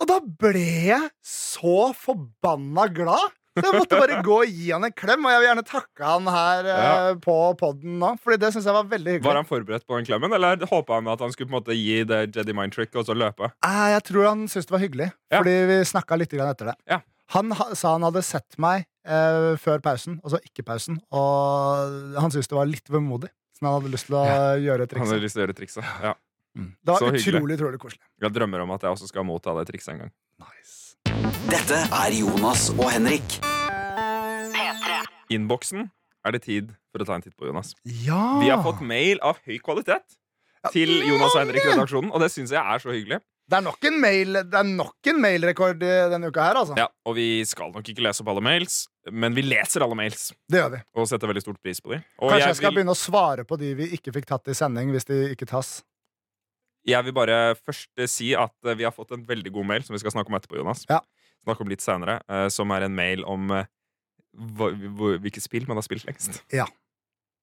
Og 0.00 0.08
da 0.08 0.16
ble 0.24 0.62
jeg 0.88 1.10
så 1.26 1.92
forbanna 1.98 2.88
glad! 2.94 3.30
Så 3.52 3.66
jeg 3.68 3.82
måtte 3.82 3.98
bare 4.00 4.22
gå 4.24 4.36
og 4.46 4.48
gi 4.48 4.70
han 4.72 4.86
en 4.88 4.94
klem, 4.96 5.26
og 5.28 5.32
jeg 5.34 5.40
vil 5.42 5.46
gjerne 5.50 5.62
takke 5.68 6.06
han 6.08 6.28
her 6.32 6.68
eh, 6.72 7.08
på 7.20 7.34
poden 7.60 7.98
nå. 8.00 8.14
Fordi 8.24 8.38
det 8.40 8.48
synes 8.54 8.64
jeg 8.64 8.72
var 8.78 8.86
veldig 8.88 9.12
hyggelig. 9.18 9.26
Var 9.28 9.36
han 9.42 9.48
forberedt 9.50 9.84
på 9.84 9.98
den 9.98 10.06
klemmen, 10.08 10.32
eller 10.32 10.64
håpa 10.70 10.96
han 10.96 11.10
at 11.12 11.20
han 11.20 11.34
skulle 11.34 11.50
på 11.50 11.52
en 11.52 11.58
måte 11.58 11.76
gi 11.76 11.98
det 12.08 12.22
Jedi 12.32 12.54
mind 12.56 12.72
trick 12.72 12.96
og 12.96 13.04
så 13.04 13.12
løpe? 13.12 13.50
Eh, 13.68 13.82
Jeg 13.92 14.06
tror 14.08 14.30
han 14.30 14.46
syntes 14.48 14.70
det 14.70 14.72
var 14.78 14.84
hyggelig, 14.86 15.10
Ja. 15.28 15.42
fordi 15.42 15.56
vi 15.68 15.76
snakka 15.92 16.16
litt 16.22 16.32
grann 16.32 16.48
etter 16.54 16.72
det. 16.72 16.76
Ja. 16.94 17.02
Han 17.36 17.52
ha, 17.60 17.68
sa 17.76 17.92
han 17.98 18.08
hadde 18.08 18.24
sett 18.24 18.56
meg 18.60 18.86
eh, 19.04 19.52
før 19.60 19.84
pausen, 19.84 20.16
og 20.24 20.32
så 20.32 20.40
ikke 20.48 20.64
pausen. 20.72 21.02
Og 21.12 22.16
han 22.24 22.32
syntes 22.32 22.48
det 22.48 22.56
var 22.56 22.72
litt 22.72 22.88
vemodig, 22.88 23.28
så 23.52 23.68
han 23.68 23.76
hadde 23.82 23.92
lyst 23.92 24.08
til 24.08 24.16
å 24.16 24.24
gjøre 24.64 24.88
trikset. 24.88 25.04
Han 25.04 25.12
hadde 25.12 25.26
lyst 25.28 25.36
til 25.36 25.44
å 25.44 25.46
gjøre 25.46 25.58
trikset. 25.60 25.92
Ja. 26.08 26.16
Mm. 26.58 26.70
Det 26.84 26.92
var 26.98 27.16
utrolig, 27.16 27.56
utrolig 27.56 27.80
koselig. 27.80 28.02
Jeg 28.20 28.34
drømmer 28.36 28.60
om 28.66 28.74
at 28.74 28.82
jeg 28.84 28.92
også 28.92 29.08
skal 29.08 29.24
motta 29.24 29.54
det 29.60 29.66
trikset 29.70 29.94
en 29.94 30.02
gang. 30.04 30.12
Nice. 30.42 30.96
Dette 31.48 31.78
er 31.88 32.16
Jonas 32.18 32.68
og 32.76 32.86
Henrik. 32.92 33.38
P3. 34.52 34.98
Innboksen 35.32 35.88
er 36.26 36.36
det 36.36 36.42
tid 36.44 36.72
for 36.92 37.02
å 37.02 37.08
ta 37.08 37.16
en 37.18 37.24
titt 37.24 37.36
på, 37.38 37.48
Jonas. 37.48 37.72
Ja! 38.04 38.20
Vi 38.42 38.50
har 38.52 38.62
fått 38.64 38.82
mail 38.84 39.20
av 39.24 39.40
høy 39.46 39.56
kvalitet 39.64 40.18
til 40.70 40.92
Jonas 41.08 41.32
og 41.34 41.40
Henrik-redaksjonen, 41.42 42.12
og 42.14 42.22
det 42.22 42.28
syns 42.34 42.52
jeg 42.54 42.60
er 42.62 42.82
så 42.82 42.92
hyggelig. 42.94 43.18
Det 43.50 43.58
er 43.58 43.64
nok 43.66 43.84
en 43.88 43.96
mail 44.00 44.38
er 44.38 44.68
nok 44.68 45.08
en 45.10 45.18
mailrekord 45.20 45.82
i 45.82 45.94
denne 46.12 46.28
uka 46.30 46.44
her, 46.46 46.60
altså. 46.60 46.76
Ja, 46.78 46.86
Og 47.08 47.16
vi 47.18 47.42
skal 47.48 47.72
nok 47.74 47.88
ikke 47.90 48.04
lese 48.06 48.22
opp 48.22 48.30
alle 48.32 48.44
mails, 48.44 48.84
men 49.10 49.34
vi 49.34 49.42
leser 49.42 49.82
alle 49.84 49.98
mails 49.98 50.28
Det 50.48 50.60
gjør 50.60 50.70
vi. 50.76 50.78
og 50.94 51.08
setter 51.10 51.32
veldig 51.32 51.42
stort 51.42 51.58
pris 51.60 51.82
på 51.82 51.96
dem. 51.96 52.04
Kanskje 52.20 52.38
jeg 52.38 52.46
jeg 52.52 52.60
skal 52.60 52.70
vil, 52.70 52.76
begynne 52.78 52.94
å 52.94 53.00
svare 53.00 53.44
på 53.48 53.58
de 53.60 53.72
vi 53.80 53.88
ikke 53.98 54.14
fikk 54.14 54.28
tatt 54.30 54.46
i 54.52 54.54
sending, 54.56 54.92
hvis 54.94 55.08
de 55.10 55.18
ikke 55.34 55.48
tas. 55.50 55.80
Jeg 56.88 57.04
vil 57.06 57.14
bare 57.14 57.54
først 57.58 57.90
eh, 57.98 58.08
si 58.10 58.32
at 58.34 58.54
eh, 58.66 58.74
vi 58.78 58.84
har 58.86 58.94
fått 58.94 59.12
en 59.14 59.24
veldig 59.28 59.52
god 59.54 59.66
mail 59.68 59.84
som 59.86 59.94
vi 59.94 60.00
skal 60.02 60.14
snakke 60.14 60.32
om 60.32 60.38
etterpå, 60.38 60.58
Jonas. 60.58 60.84
Ja. 60.90 61.00
Snakke 61.44 61.64
om 61.64 61.70
litt 61.72 61.82
senere, 61.84 62.20
eh, 62.30 62.48
som 62.54 62.70
er 62.74 62.86
en 62.88 62.94
mail 62.94 63.24
om 63.28 63.50
hvilket 64.32 65.42
spill 65.44 65.66
man 65.68 65.76
har 65.76 65.84
spilt 65.86 66.06
lengst. 66.08 66.40
Ja. 66.54 66.64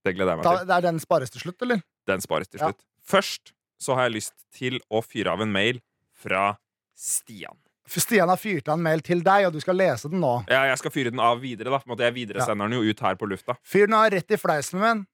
Det 0.06 0.16
gleder 0.16 0.34
jeg 0.34 0.40
meg 0.42 0.48
til. 0.48 0.68
det 0.70 0.76
er 0.78 0.86
den 0.88 1.00
spares 1.04 1.30
til 1.34 1.44
slutt, 1.44 1.62
eller? 1.66 1.82
Den 2.08 2.22
spares 2.24 2.48
til 2.50 2.60
Ja. 2.62 2.70
slutt. 2.72 2.86
Først 3.06 3.54
så 3.80 3.96
har 3.96 4.08
jeg 4.10 4.16
lyst 4.18 4.34
til 4.56 4.80
å 4.92 5.02
fyre 5.06 5.32
av 5.32 5.42
en 5.42 5.52
mail 5.52 5.82
fra 6.16 6.58
Stian. 6.98 7.58
Stian 7.90 8.30
har 8.30 8.38
fyrt 8.38 8.68
av 8.70 8.78
en 8.78 8.84
mail 8.84 9.02
til 9.02 9.22
deg, 9.26 9.48
og 9.48 9.54
du 9.54 9.60
skal 9.60 9.76
lese 9.76 10.10
den 10.10 10.20
nå. 10.22 10.46
Ja, 10.50 10.64
jeg 10.70 10.78
skal 10.78 10.92
fyre 10.92 11.10
den 11.12 11.20
av 11.20 11.40
videre. 11.42 11.70
da 11.72 11.80
på 11.80 11.88
en 11.90 11.96
måte 11.96 12.06
Jeg 12.06 12.14
videresender 12.14 12.70
den 12.70 12.78
jo 12.80 12.90
ut 12.90 13.00
her 13.00 13.16
på 13.16 13.28
lufta. 13.28 13.56
Fyr 13.64 13.88
den 13.88 13.94
av 13.98 14.10
rett 14.12 14.30
i 14.32 14.38
fleisen 14.38 14.80
min. 14.80 15.08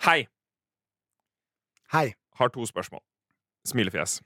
Hei! 0.00 0.26
Hei. 1.92 2.14
Har 2.40 2.52
to 2.52 2.66
spørsmål. 2.68 3.02
Smilefjes. 3.68 4.20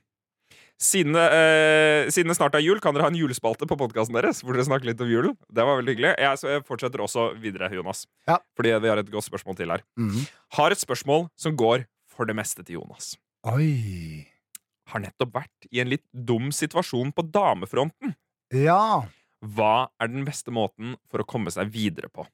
Siden, 0.77 1.15
det, 1.17 1.23
eh, 1.33 2.07
siden 2.13 2.29
det 2.29 2.37
snart 2.37 2.53
er 2.55 2.61
jul, 2.61 2.79
kan 2.79 2.93
dere 2.93 3.07
ha 3.07 3.09
en 3.09 3.17
julespalte 3.17 3.65
på 3.65 3.77
podkasten 3.79 4.13
deres? 4.13 4.43
Hvor 4.45 4.53
dere 4.53 4.67
snakker 4.67 4.85
litt 4.85 5.01
om 5.01 5.09
julen. 5.09 5.33
Det 5.49 5.65
var 5.65 5.79
veldig 5.79 5.95
hyggelig. 5.95 6.11
Jeg, 6.21 6.41
jeg 6.45 6.65
fortsetter 6.67 7.01
også 7.01 7.31
videre, 7.41 7.71
Jonas. 7.73 8.05
Ja. 8.29 8.37
Fordi 8.55 8.75
vi 8.83 8.91
har 8.91 9.01
et 9.01 9.09
godt 9.09 9.25
spørsmål 9.25 9.57
til 9.57 9.73
her. 9.73 9.81
Mhm. 9.97 10.27
Har 10.53 10.71
et 10.71 10.81
spørsmål 10.81 11.29
som 11.35 11.57
går 11.57 11.87
for 12.13 12.29
det 12.29 12.37
meste 12.37 12.63
til 12.63 12.77
Jonas. 12.77 13.15
Oi. 13.49 14.27
Har 14.93 15.01
nettopp 15.03 15.33
vært 15.33 15.67
i 15.71 15.81
en 15.81 15.89
litt 15.89 16.05
dum 16.13 16.53
situasjon 16.53 17.09
på 17.11 17.25
damefronten. 17.33 18.13
Ja. 18.53 19.07
Hva 19.43 19.89
er 19.99 20.13
den 20.13 20.25
beste 20.25 20.53
måten 20.53 20.95
for 21.09 21.21
å 21.21 21.27
komme 21.27 21.51
seg 21.53 21.73
videre 21.73 22.09
på? 22.13 22.25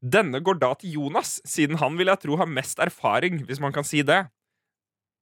Denne 0.00 0.40
går 0.40 0.56
da 0.62 0.72
til 0.80 0.96
Jonas, 0.96 1.38
siden 1.44 1.76
han 1.80 1.98
vil 2.00 2.08
jeg 2.08 2.22
tro 2.24 2.38
har 2.40 2.48
mest 2.48 2.80
erfaring, 2.80 3.42
hvis 3.44 3.60
man 3.60 3.72
kan 3.76 3.84
si 3.84 4.00
det. 4.00 4.24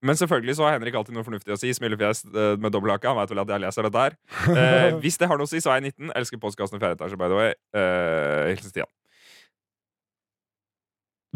Men 0.06 0.14
selvfølgelig 0.14 0.54
så 0.54 0.62
har 0.68 0.76
Henrik 0.76 0.94
alltid 0.94 1.16
noe 1.16 1.26
fornuftig 1.26 1.50
å 1.50 1.58
si. 1.58 1.72
Smilefjes 1.74 2.20
eh, 2.30 2.52
med 2.62 2.70
dobbelthake. 2.74 3.08
Han 3.10 3.18
vet 3.18 3.32
vel 3.34 3.40
at 3.42 3.50
jeg 3.50 3.62
leser 3.64 3.88
dette 3.88 4.04
her. 4.04 4.14
Eh, 4.54 4.92
hvis 5.02 5.18
det 5.18 5.26
har 5.30 5.40
noe 5.40 5.48
å 5.48 5.50
si, 5.50 5.58
så 5.64 5.72
er 5.74 5.80
jeg 5.82 5.94
19. 5.96 6.12
Elsker 6.20 6.42
postkassen 6.42 6.78
i 6.78 6.82
fjerde 6.84 6.98
etasje, 7.00 7.18
by 7.18 7.30
the 7.32 7.38
way. 7.40 7.50
Eh, 7.74 8.44
Hilsen 8.52 8.70
Stian. 8.70 8.90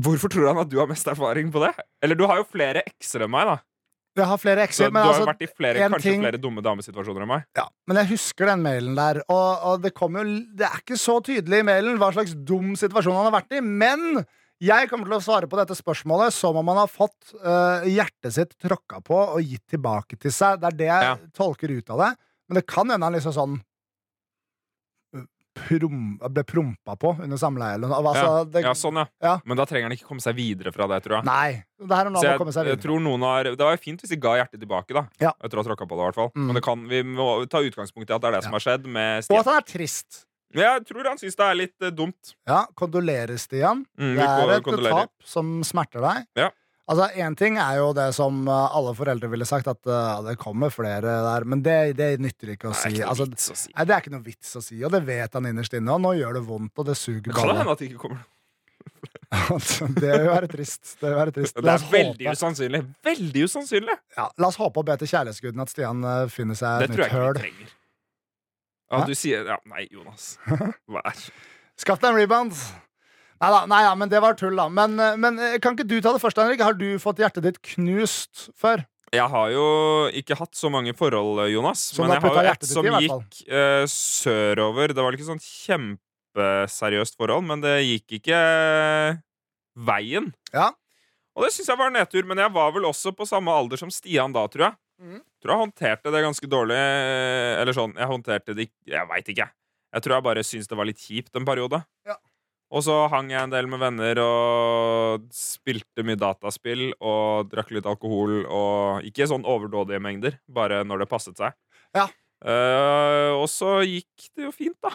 Hvorfor 0.02 0.30
tror 0.32 0.48
han 0.52 0.62
at 0.62 0.70
du 0.72 0.78
har 0.80 0.88
mest 0.88 1.08
erfaring 1.10 1.50
på 1.52 1.60
det? 1.66 1.72
Eller 2.02 2.16
du 2.18 2.24
har 2.30 2.38
jo 2.40 2.46
flere 2.48 2.84
ekser 2.88 3.26
enn 3.26 3.32
meg, 3.34 3.50
da. 3.50 3.58
Jeg 4.12 4.28
har 4.28 4.40
flere 4.40 4.60
Så 4.60 4.68
ekser, 4.68 4.90
du 4.92 4.98
har 5.00 5.08
altså, 5.08 5.24
vært 5.24 5.42
i 5.44 5.48
flere, 5.48 5.84
kanskje 5.88 6.10
ting- 6.10 6.20
flere 6.24 6.40
dumme 6.40 6.60
damesituasjoner 6.64 7.24
enn 7.24 7.30
meg. 7.30 7.44
ja, 7.56 7.64
men 7.88 7.96
jeg 7.96 8.10
husker 8.10 8.50
den 8.50 8.60
mailen 8.64 8.94
der, 8.96 9.22
og, 9.24 9.62
og 9.70 9.82
det 9.84 9.94
jo 9.96 10.24
Det 10.52 10.66
er 10.68 10.82
ikke 10.82 10.98
så 11.00 11.14
tydelig 11.24 11.62
i 11.62 11.64
mailen 11.64 11.96
hva 12.00 12.10
slags 12.12 12.34
dum 12.36 12.74
situasjon 12.76 13.16
han 13.16 13.30
har 13.30 13.40
vært 13.40 13.56
i, 13.56 13.62
men 13.64 14.20
jeg 14.62 14.88
kommer 14.90 15.08
til 15.10 15.16
å 15.16 15.24
svare 15.24 15.48
på 15.50 15.58
dette 15.58 15.74
spørsmålet 15.74 16.34
som 16.34 16.56
om 16.60 16.70
han 16.70 16.82
har 16.84 16.90
fått 16.90 17.34
uh, 17.42 17.82
hjertet 17.88 18.36
sitt 18.36 18.54
tråkka 18.62 19.00
på 19.04 19.18
og 19.18 19.42
gitt 19.42 19.64
tilbake 19.74 20.18
til 20.22 20.34
seg. 20.34 20.60
Det 20.62 20.70
er 20.70 20.78
det 20.78 20.90
jeg 20.90 21.08
Ja. 21.08 21.18
tolker 21.34 21.72
ut 21.72 21.90
av 21.90 22.02
det. 22.04 22.10
Men 22.48 22.60
det 22.60 22.66
kan 22.70 22.90
hende 22.90 23.06
han 23.06 23.14
liksom 23.16 23.34
sånn 23.34 23.56
øh, 25.16 25.26
prom, 25.56 26.02
ble 26.20 26.44
prompa 26.46 26.96
på 27.00 27.14
under 27.24 27.40
samleie. 27.40 27.78
Altså, 27.80 28.22
ja. 28.22 28.44
det, 28.44 28.62
ja, 28.66 28.74
sånn, 28.76 29.00
ja. 29.02 29.06
Ja. 29.24 29.34
Men 29.48 29.58
da 29.58 29.66
trenger 29.66 29.88
han 29.88 29.96
ikke 29.96 30.10
komme 30.10 30.22
seg 30.24 30.36
videre 30.38 30.72
fra 30.74 30.86
det, 30.90 31.00
tror 31.06 31.18
jeg. 31.18 31.26
Nei. 31.26 31.62
Det 31.82 31.98
her 31.98 32.10
er 32.10 32.14
noe 32.14 32.22
jeg, 32.22 32.54
seg 32.54 32.70
jeg 32.70 32.82
tror 32.84 33.00
noen 33.02 33.24
har 33.26 33.48
Det 33.50 33.58
var 33.58 33.74
jo 33.74 33.80
fint 33.82 34.02
hvis 34.04 34.12
de 34.12 34.20
ga 34.22 34.36
hjertet 34.38 34.60
tilbake, 34.62 34.94
da. 34.94 35.08
Ja. 35.22 35.32
Etter 35.42 35.58
å 35.58 35.64
ha 35.64 35.70
tråkka 35.72 35.88
på 35.88 35.96
det, 35.96 36.02
i 36.02 36.10
hvert 36.10 36.20
fall. 36.20 36.30
Mm. 36.36 36.44
Men 36.50 36.60
det 36.60 36.66
kan, 36.68 36.84
vi 36.92 37.02
må 37.18 37.30
ta 37.50 37.64
utgangspunkt 37.66 38.12
i 38.12 38.14
at 38.14 38.22
det 38.22 38.30
er 38.30 38.38
det 38.38 38.44
som 38.46 38.54
har 38.54 38.66
skjedd 38.68 38.86
med 38.86 39.26
Og 39.32 39.40
at 39.42 39.50
han 39.50 39.58
er 39.58 39.66
trist. 39.66 40.26
Jeg 40.54 40.84
tror 40.88 41.08
han 41.08 41.18
syns 41.18 41.36
det 41.38 41.44
er 41.46 41.54
litt 41.58 41.82
eh, 41.86 41.90
dumt. 41.90 42.34
Ja, 42.48 42.66
kondolerer, 42.76 43.38
Stian. 43.40 43.86
Mm, 43.98 44.16
Det 44.18 44.24
er 44.26 44.42
ko- 44.42 44.50
et 44.56 44.62
kondolerer. 44.66 45.06
tap 45.06 45.10
som 45.24 45.62
smerter 45.64 46.00
deg. 46.04 46.26
Ja. 46.36 46.50
Altså, 46.92 47.06
Én 47.16 47.36
ting 47.38 47.56
er 47.62 47.76
jo 47.78 47.92
det 47.94 48.08
som 48.12 48.42
uh, 48.50 48.68
alle 48.76 48.90
foreldre 48.98 49.28
ville 49.30 49.46
sagt, 49.46 49.68
at 49.70 49.78
uh, 49.86 50.18
det 50.26 50.34
kommer 50.36 50.68
flere 50.74 51.00
der. 51.24 51.44
Men 51.48 51.62
det, 51.62 51.96
det 51.96 52.08
nytter 52.20 52.52
ikke 52.56 52.68
å 52.68 52.74
Det 52.74 52.80
er 52.80 52.82
si. 52.82 52.96
ikke 52.96 53.04
noe 53.06 53.10
Altså, 53.14 53.28
vits 53.30 53.48
å 53.50 53.56
si. 53.56 53.70
nei, 53.76 53.84
det 53.86 53.94
er 53.94 54.02
ikke 54.02 54.12
noe 54.16 54.26
vits 54.26 54.50
å 54.58 54.62
si, 54.66 54.80
og 54.84 54.90
det 54.92 55.02
vet 55.06 55.32
han 55.38 55.46
innerst 55.46 55.74
inne. 55.78 55.94
Og 55.94 56.00
nå 56.02 56.12
gjør 56.18 56.34
det 56.40 56.42
vondt, 56.50 56.74
og 56.82 56.86
det 56.90 56.96
suger 56.98 57.22
Det 57.30 57.34
kan 57.36 57.46
jo 57.46 57.48
balle. 57.54 57.58
hende 57.62 57.72
at 57.72 57.78
det 57.78 57.90
ikke 57.92 58.02
kommer 58.08 58.28
det 60.02 60.10
vil 60.12 60.26
være 60.28 60.48
trist. 60.52 60.96
Det 61.00 61.06
vil 61.08 61.16
være 61.16 61.32
trist. 61.32 61.54
Det 61.56 61.64
La 61.64 61.76
er 61.76 61.80
oss, 61.80 61.86
veldig 61.92 62.26
håpe, 62.26 62.34
usannsynlig. 62.36 62.80
Veldig 63.06 63.44
usannsynlig! 63.48 63.94
ja, 64.18 64.26
la 64.42 64.50
oss 64.50 64.58
håpe 64.60 64.82
og 64.82 64.88
be 64.90 64.96
til 65.00 65.08
kjærlighetsguden 65.08 65.62
at 65.64 65.72
Stian 65.72 66.02
uh, 66.04 66.26
finner 66.28 66.58
seg 66.58 66.82
Det 66.82 66.90
et 66.90 66.92
tror 66.92 66.98
nytt 66.98 67.06
jeg 67.06 67.12
ikke 67.14 67.22
høl. 67.22 67.32
vi 67.38 67.44
trenger. 67.46 67.72
Ja, 68.92 69.02
du 69.08 69.14
sier 69.16 69.48
ja, 69.48 69.58
Nei, 69.72 69.86
Jonas. 69.90 70.36
Vær. 70.92 71.26
Skaff 71.80 72.02
deg 72.02 72.12
en 72.12 72.18
rebound. 72.20 72.56
Nei 73.42 73.50
da, 73.50 73.64
nei, 73.66 73.80
ja, 73.82 73.92
men 73.98 74.10
det 74.12 74.20
var 74.22 74.36
tull, 74.38 74.54
da. 74.58 74.68
Men, 74.70 74.94
uh, 75.00 75.16
men 75.18 75.40
uh, 75.40 75.56
kan 75.62 75.74
ikke 75.74 75.88
du 75.88 75.96
ta 76.04 76.12
det 76.14 76.20
først, 76.22 76.38
Henrik? 76.38 76.62
Har 76.62 76.76
du 76.78 76.94
fått 77.02 77.22
hjertet 77.22 77.46
ditt 77.48 77.58
knust 77.72 78.50
før? 78.58 78.84
Jeg 79.12 79.28
har 79.28 79.48
jo 79.52 79.64
ikke 80.16 80.36
hatt 80.38 80.54
så 80.56 80.70
mange 80.72 80.94
forhold, 80.96 81.42
Jonas. 81.52 81.82
Som 81.92 82.06
men 82.06 82.14
jeg 82.14 82.24
har 82.24 82.36
jo 82.38 82.52
et 82.52 82.68
som 82.68 82.86
i, 82.86 82.92
gikk 83.08 83.40
uh, 83.50 83.82
sørover. 83.90 84.94
Det 84.94 85.04
var 85.04 85.16
ikke 85.16 85.26
sånn 85.26 85.42
kjempeseriøst 85.42 87.18
forhold, 87.18 87.44
men 87.50 87.64
det 87.64 87.74
gikk 87.82 88.20
ikke 88.20 88.38
uh, 88.38 89.18
veien. 89.90 90.30
Ja. 90.54 90.70
Og 91.36 91.44
det 91.44 91.52
syns 91.56 91.72
jeg 91.72 91.80
var 91.80 91.92
nedtur, 91.92 92.24
men 92.28 92.40
jeg 92.40 92.52
var 92.54 92.72
vel 92.76 92.88
også 92.88 93.12
på 93.16 93.26
samme 93.28 93.52
alder 93.52 93.80
som 93.80 93.92
Stian 93.92 94.32
da, 94.36 94.46
tror 94.52 94.70
jeg. 94.70 94.80
Mhm. 95.02 95.20
Tror 95.42 95.54
jeg 95.54 95.62
håndterte 95.64 96.12
det 96.14 96.22
ganske 96.22 96.48
dårlig. 96.50 96.76
eh, 96.78 97.60
Eller 97.60 97.74
sånn, 97.74 97.94
jeg 97.98 98.08
håndterte 98.08 98.54
det 98.54 98.68
Jeg 98.86 99.08
veit 99.10 99.28
ikke. 99.32 99.48
Jeg 99.92 100.04
tror 100.04 100.14
jeg 100.16 100.24
bare 100.24 100.44
syntes 100.46 100.70
det 100.70 100.78
var 100.78 100.88
litt 100.88 101.02
kjipt 101.02 101.36
en 101.36 101.44
periode. 101.48 101.82
Ja. 102.08 102.16
Og 102.72 102.80
så 102.86 102.94
hang 103.12 103.28
jeg 103.28 103.42
en 103.42 103.52
del 103.52 103.66
med 103.68 103.82
venner 103.82 104.16
og 104.22 105.26
spilte 105.36 106.06
mye 106.08 106.16
dataspill 106.16 106.94
og 107.04 107.50
drakk 107.52 107.74
litt 107.76 107.88
alkohol 107.90 108.46
og 108.46 109.04
Ikke 109.04 109.28
sånn 109.28 109.44
overdådige 109.44 110.00
mengder, 110.00 110.38
bare 110.48 110.80
når 110.88 111.04
det 111.04 111.10
passet 111.10 111.36
seg. 111.36 111.52
Ja. 111.92 112.06
Uh, 112.42 113.36
og 113.36 113.46
så 113.52 113.82
gikk 113.84 114.30
det 114.34 114.46
jo 114.48 114.54
fint, 114.54 114.78
da. 114.82 114.94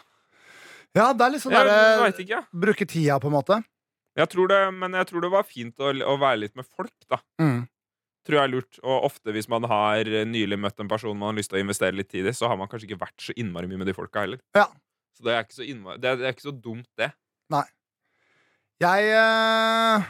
Ja, 0.97 1.11
det 1.13 1.27
er 1.27 1.31
litt 1.35 1.43
sånn 1.43 1.53
derre. 1.53 1.77
Bruke 2.51 2.87
tida, 2.89 3.19
på 3.21 3.29
en 3.29 3.37
måte. 3.37 3.59
Jeg 4.17 4.31
tror 4.33 4.49
det, 4.49 4.59
men 4.73 4.97
jeg 4.97 5.07
tror 5.11 5.21
det 5.21 5.29
var 5.31 5.45
fint 5.45 5.77
å, 5.77 5.91
å 5.93 6.15
være 6.17 6.41
litt 6.47 6.55
med 6.57 6.65
folk, 6.65 6.95
da. 7.11 7.21
Mm. 7.37 7.67
Tror 8.27 8.37
jeg 8.37 8.43
er 8.43 8.53
lurt. 8.53 8.81
Og 8.83 9.07
ofte 9.07 9.33
hvis 9.35 9.47
man 9.51 9.65
har 9.71 10.11
nylig 10.27 10.59
møtt 10.59 10.83
en 10.83 10.91
person 10.91 11.17
man 11.17 11.31
har 11.31 11.39
lyst 11.39 11.53
til 11.53 11.61
å 11.61 11.63
investere 11.63 11.95
litt 11.95 12.11
tid 12.11 12.27
i, 12.27 12.35
så 12.35 12.51
har 12.51 12.59
man 12.59 12.69
kanskje 12.71 12.91
ikke 12.91 13.01
vært 13.05 13.29
så 13.29 13.35
innmari 13.39 13.71
mye 13.71 13.81
med 13.81 13.89
de 13.89 13.95
folka 13.97 14.25
heller. 14.25 14.43
Ja. 14.57 14.67
Så 15.17 15.25
det 15.25 15.33
er 15.33 15.47
ikke 15.47 15.57
så, 15.57 15.65
innmari, 15.65 15.97
det 16.03 16.11
er, 16.11 16.19
det 16.19 16.27
er 16.29 16.35
ikke 16.35 16.49
så 16.49 16.53
dumt, 16.53 16.89
det. 16.99 17.13
Jeg 18.77 19.09
eh, 19.09 20.07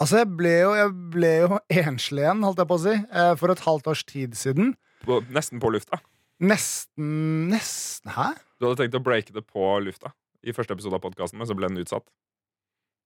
Altså, 0.00 0.22
jeg 0.22 0.30
ble 0.32 0.52
jo, 0.62 0.70
jeg 0.76 0.92
ble 1.12 1.30
jo 1.42 1.58
enslig 1.82 2.24
igjen, 2.24 2.44
holdt 2.44 2.60
jeg 2.62 2.68
på 2.70 2.76
å 2.78 2.82
si, 2.86 2.94
eh, 2.96 3.32
for 3.40 3.52
et 3.52 3.62
halvt 3.66 3.90
års 3.92 4.02
tid 4.08 4.36
siden. 4.36 4.72
På, 5.04 5.18
nesten 5.32 5.60
på 5.60 5.72
lufta. 5.72 6.00
Nesten 6.40 7.50
Nesten 7.50 8.14
Hæ? 8.14 8.30
Du 8.56 8.64
hadde 8.64 8.80
tenkt 8.80 8.96
å 8.96 9.02
breake 9.04 9.34
det 9.36 9.42
på 9.44 9.66
lufta 9.84 10.14
i 10.40 10.54
første 10.56 10.72
episode 10.72 10.96
av 10.96 11.04
podkasten, 11.04 11.36
men 11.40 11.48
så 11.48 11.56
ble 11.56 11.68
den 11.68 11.82
utsatt. 11.82 12.06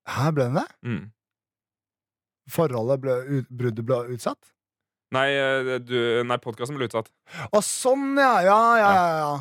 Hæ, 0.07 0.29
ble 0.37 0.47
den 0.47 0.59
det? 0.61 0.65
Mm. 0.87 1.01
Forholdet 2.51 3.01
ble 3.01 3.15
ut, 3.39 3.49
Bruddet 3.49 3.85
ble 3.85 4.03
utsatt? 4.15 4.51
Nei, 5.15 5.29
eh, 5.37 5.77
du, 5.79 5.97
nei 6.27 6.37
podkasten 6.41 6.75
ble 6.77 6.87
utsatt. 6.89 7.09
Å, 7.53 7.61
sånn, 7.63 8.15
ja! 8.19 8.39
Ja, 8.45 8.61
ja, 8.77 8.93
ja. 8.95 9.19
ja. 9.25 9.35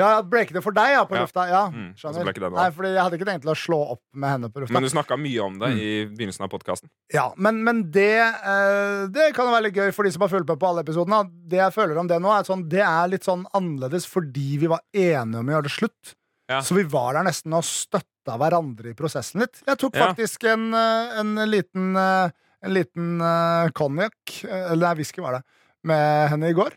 Ja, 0.00 0.22
Breake 0.24 0.54
det 0.54 0.62
for 0.64 0.72
deg, 0.72 0.94
ja, 0.94 1.02
på 1.04 1.12
Ja. 1.18 1.26
lufta. 1.26 1.42
Ja, 1.50 1.66
Mm, 1.68 1.90
skjønner. 1.98 2.24
ikke 2.30 2.40
det. 2.40 2.50
Nei, 2.54 2.70
fordi 2.72 2.88
Jeg 2.94 3.02
hadde 3.02 3.16
ikke 3.18 3.26
tenkt 3.28 3.42
til 3.42 3.50
å 3.52 3.56
slå 3.58 3.80
opp 3.92 4.00
med 4.14 4.30
henne 4.30 4.48
på 4.48 4.62
lufta. 4.62 4.72
Men 4.72 4.82
du 4.82 4.88
snakka 4.88 5.18
mye 5.20 5.40
om 5.44 5.58
det 5.58 5.68
Mm. 5.68 5.76
i 5.78 6.06
begynnelsen 6.16 6.40
av 6.46 6.48
podkasten. 6.48 6.88
Ja, 7.12 7.34
Men, 7.36 7.62
men 7.64 7.90
det, 7.90 8.16
eh, 8.16 9.06
det 9.12 9.34
kan 9.34 9.44
jo 9.46 9.52
være 9.52 9.64
litt 9.64 9.74
gøy 9.74 9.92
for 9.92 10.04
de 10.04 10.10
som 10.12 10.22
har 10.22 10.28
fulgt 10.30 10.48
med 10.48 10.58
på 10.58 10.68
alle 10.70 10.82
episodene. 10.86 11.28
Det 11.46 11.58
jeg 11.58 11.72
føler 11.74 11.98
om 11.98 12.06
det 12.08 12.16
nå, 12.22 12.30
er 12.32 12.44
sånn, 12.48 12.66
det 12.70 12.80
er 12.80 13.08
litt 13.08 13.24
sånn 13.24 13.44
annerledes 13.52 14.06
fordi 14.06 14.56
vi 14.58 14.66
var 14.68 14.80
enige 14.94 15.38
om 15.38 15.46
å 15.46 15.52
gjøre 15.58 15.68
det 15.68 15.76
slutt. 15.76 16.14
Ja. 16.48 16.60
Så 16.62 16.74
vi 16.74 16.82
var 16.84 17.12
der 17.14 17.24
nesten 17.24 17.52
og 17.52 17.62
støtta 17.62 18.06
hverandre 18.28 18.90
i 18.90 18.94
prosessen 18.94 19.40
litt. 19.40 19.62
Jeg 19.66 19.78
tok 19.78 19.94
Ja. 19.96 20.10
faktisk 20.10 20.44
en, 20.44 20.72
eh, 20.74 21.18
en 21.20 21.34
liten 21.50 21.96
eh, 21.96 22.30
En 22.62 22.74
liten 22.74 23.22
uh, 23.22 23.70
konjakk, 23.72 24.44
eh, 24.44 24.72
eller 24.72 24.90
nei, 24.90 24.94
whisky 24.98 25.22
var 25.22 25.32
det, 25.32 25.42
med 25.82 26.28
henne 26.28 26.50
i 26.50 26.52
går. 26.52 26.74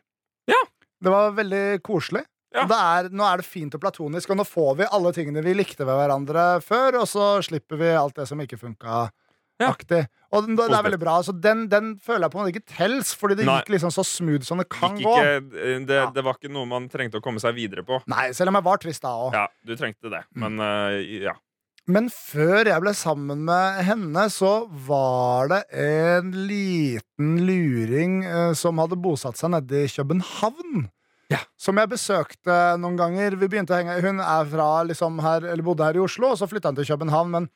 Ja. 0.47 0.61
Det 1.03 1.11
var 1.11 1.33
veldig 1.35 1.81
koselig. 1.83 2.23
Ja. 2.55 2.63
Det 2.63 2.77
er, 2.77 3.09
nå 3.11 3.25
er 3.27 3.41
det 3.41 3.45
fint 3.45 3.75
og 3.75 3.81
platonisk, 3.81 4.29
og 4.31 4.37
nå 4.37 4.45
får 4.47 4.77
vi 4.77 4.87
alle 4.89 5.11
tingene 5.11 5.43
vi 5.43 5.53
likte 5.53 5.83
ved 5.83 5.97
hverandre 5.99 6.61
før, 6.63 7.01
og 7.01 7.07
så 7.11 7.43
slipper 7.43 7.75
vi 7.75 7.89
alt 7.91 8.15
det 8.15 8.29
som 8.29 8.39
ikke 8.39 8.61
funka. 8.61 9.09
Aktig. 9.69 10.01
Og 10.33 10.47
den, 10.47 10.55
det 10.57 10.65
er 10.65 10.83
veldig 10.87 10.99
bra. 10.99 11.15
Altså, 11.21 11.33
den, 11.37 11.67
den 11.69 11.91
føler 12.01 12.25
jeg 12.25 12.31
på 12.33 12.39
en 12.39 12.43
måte 12.43 12.53
ikke 12.55 12.73
tels, 12.75 13.11
fordi 13.15 13.35
det 13.37 13.45
Nei. 13.45 13.59
gikk 13.61 13.69
liksom 13.75 13.91
så 13.93 14.01
smooth 14.07 14.43
som 14.47 14.57
det 14.57 14.65
kan 14.73 14.97
gå. 14.97 15.13
eh, 15.21 15.39
det, 15.85 15.99
det 16.15 16.23
var 16.25 16.39
ikke 16.39 16.49
noe 16.51 16.65
man 16.65 16.89
trengte 16.89 17.19
å 17.21 17.23
komme 17.23 17.39
seg 17.43 17.53
videre 17.55 17.83
på. 17.85 17.99
Nei, 18.09 18.31
selv 18.33 18.49
om 18.49 18.57
jeg 18.57 18.65
var 18.65 18.81
trist 18.81 19.03
da 19.05 19.11
òg. 19.27 19.33
Ja, 19.37 19.47
du 19.63 19.75
trengte 19.77 20.09
det, 20.09 20.23
Mm. 20.33 20.41
men 20.47 20.65
eh, 20.65 21.21
ja. 21.27 21.35
Men 21.85 22.05
før 22.09 22.63
jeg 22.65 22.79
ble 22.79 22.93
sammen 22.95 23.41
med 23.43 23.81
henne, 23.83 24.21
så 24.31 24.69
var 24.87 25.49
det 25.51 25.61
en 25.83 26.29
liten 26.47 27.33
luring 27.43 28.21
uh, 28.25 28.53
som 28.55 28.79
hadde 28.79 28.95
bosatt 29.03 29.35
seg 29.35 29.51
nede 29.51 29.81
i 29.83 29.89
København. 29.91 30.85
Ja. 31.33 31.41
Som 31.59 31.79
jeg 31.81 31.89
besøkte 31.91 32.55
noen 32.79 32.95
ganger. 32.99 33.35
Vi 33.35 33.49
begynte 33.51 33.73
å 33.75 33.79
henge 33.81 33.99
Hun 34.03 34.19
er 34.23 34.47
fra 34.51 34.69
liksom 34.87 35.19
her, 35.23 35.43
eller 35.51 35.65
bodde 35.65 35.83
her 35.87 35.97
i 35.97 36.03
Oslo, 36.03 36.31
og 36.33 36.39
så 36.39 36.47
flytta 36.47 36.71
hun 36.71 36.79
til 36.79 36.87
København. 36.93 37.31
Men 37.35 37.49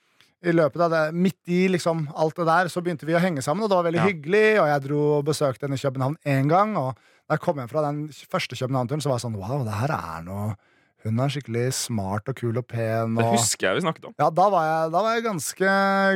i 0.45 0.51
løpet 0.53 0.81
av 0.85 0.91
det, 0.93 1.03
midt 1.17 1.49
i 1.49 1.63
liksom 1.73 2.05
alt 2.15 2.35
det 2.37 2.45
der, 2.45 2.67
så 2.69 2.81
begynte 2.85 3.05
vi 3.09 3.15
å 3.17 3.21
henge 3.21 3.41
sammen, 3.41 3.63
og 3.65 3.69
det 3.71 3.77
var 3.79 3.87
veldig 3.87 4.01
Ja. 4.03 4.07
hyggelig. 4.11 4.59
Og 4.61 4.67
jeg 4.67 4.81
dro 4.87 4.99
og 5.17 5.25
besøkte 5.25 5.65
henne 5.65 5.73
i 5.79 5.81
København 5.81 6.17
én 6.25 6.47
gang, 6.49 6.75
og 6.77 6.95
da 7.27 7.35
jeg 7.35 7.39
kom 7.41 7.57
hjem 7.57 7.69
fra 7.69 7.81
den 7.87 8.07
første 8.09 8.55
København-turen, 8.55 9.01
så 9.01 9.09
var 9.09 9.17
jeg 9.17 9.25
sånn 9.25 9.39
wow, 9.39 9.63
det 9.65 9.73
her 9.73 9.91
er 9.97 10.23
noe 10.23 10.55
Hun 11.05 11.19
er 11.21 11.29
skikkelig 11.29 11.71
smart 11.73 12.27
og 12.27 12.35
kul 12.35 12.57
og 12.57 12.65
pen. 12.67 13.13
Det 13.15 13.23
husker 13.31 13.67
jeg 13.69 13.75
vi 13.77 13.81
snakket 13.85 14.05
om. 14.09 14.13
Ja, 14.19 14.29
da 14.33 14.49
var 14.49 14.63
jeg, 14.65 14.91
da 14.91 15.01
var 15.05 15.13
jeg 15.15 15.23
ganske, 15.27 15.69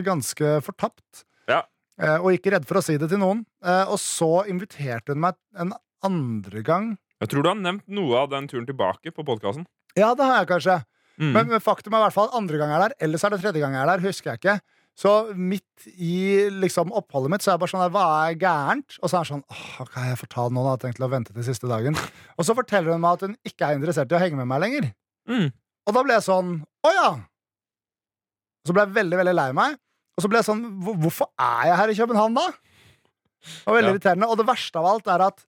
ganske 0.03 0.49
fortapt. 0.65 1.23
Ja. 1.47 1.61
Eh, 2.01 2.17
og 2.17 2.33
ikke 2.33 2.51
redd 2.51 2.65
for 2.65 2.79
å 2.79 2.83
si 2.83 2.97
det 2.97 3.07
til 3.09 3.19
noen. 3.21 3.45
Eh, 3.63 3.85
og 3.85 3.99
så 4.01 4.43
inviterte 4.49 5.13
hun 5.13 5.21
meg 5.21 5.35
en 5.55 5.71
andre 6.03 6.63
gang. 6.65 6.97
Jeg 7.21 7.29
tror 7.29 7.43
du 7.43 7.49
har 7.49 7.55
nevnt 7.61 7.85
noe 7.87 8.17
av 8.23 8.31
den 8.33 8.47
turen 8.49 8.65
tilbake 8.65 9.13
på 9.13 9.23
podkasten. 9.23 9.67
Ja, 9.95 10.15
det 10.15 10.25
har 10.25 10.39
jeg 10.41 10.49
kanskje. 10.49 10.79
Mm. 11.21 11.31
Men, 11.35 11.49
men 11.53 11.61
faktum 11.63 11.93
er 11.93 12.01
i 12.01 12.05
hvert 12.07 12.15
fall 12.17 12.29
at 12.31 12.37
andre 12.39 12.57
gang 12.57 12.71
jeg 12.73 12.79
er 12.79 12.83
der, 12.87 12.95
eller 13.05 13.21
så 13.21 13.27
er 13.27 13.35
det 13.35 13.41
tredje 13.43 13.61
gang 13.61 13.75
jeg 13.77 13.83
er 13.83 13.89
der. 13.91 14.01
Husker 14.07 14.31
jeg 14.31 14.39
ikke. 14.41 14.55
Så 15.01 15.11
midt 15.37 15.85
i 16.03 16.49
liksom 16.51 16.89
oppholdet 16.91 17.31
mitt 17.31 17.43
Så 17.45 17.47
er 17.47 17.53
jeg 17.55 17.61
bare 17.61 17.71
sånn 17.71 17.79
der, 17.85 17.91
Hva 17.95 18.01
er 18.27 18.33
gærent? 18.41 18.97
Og 18.99 19.07
så 19.07 19.15
er 19.15 19.21
han 19.21 19.29
sånn 19.29 19.43
Åh, 19.47 19.77
hva 19.85 20.01
har 20.01 20.09
jeg 20.09 20.19
fortalt 20.19 20.51
da? 20.51 20.59
Jeg 20.65 20.67
har 20.73 20.81
tenkt 20.81 20.97
til 20.99 21.05
å 21.07 21.09
vente 21.13 21.31
til 21.37 21.45
siste 21.47 21.69
dagen. 21.71 21.95
Og 22.35 22.43
så 22.43 22.55
forteller 22.57 22.91
hun 22.91 22.99
meg 23.05 23.15
at 23.15 23.23
hun 23.23 23.37
ikke 23.47 23.69
er 23.69 23.79
interessert 23.79 24.11
i 24.11 24.17
å 24.17 24.19
henge 24.19 24.35
med 24.41 24.49
meg 24.51 24.59
lenger. 24.65 24.89
Mm. 25.31 25.47
Og 25.87 25.95
da 25.95 26.03
ble 26.03 26.17
jeg 26.17 26.25
sånn 26.27 26.51
Å 26.83 26.91
ja! 26.97 27.07
Og 27.15 28.67
så 28.69 28.75
ble 28.75 28.83
jeg 28.83 28.93
veldig, 28.99 29.21
veldig 29.21 29.35
lei 29.39 29.47
meg. 29.61 29.79
Og 30.17 30.25
så 30.25 30.29
ble 30.33 30.41
jeg 30.41 30.49
sånn 30.49 30.65
Hvorfor 31.05 31.31
er 31.39 31.63
jeg 31.71 31.79
her 31.85 31.93
i 31.95 31.97
København, 32.01 32.35
da? 32.41 32.47
Det 32.51 33.63
var 33.71 33.77
veldig 33.79 33.87
Ja. 33.89 33.95
irriterende. 33.95 34.27
Og 34.29 34.37
det 34.43 34.49
verste 34.51 34.83
av 34.83 34.89
alt 34.91 35.07
er 35.15 35.23
at 35.31 35.45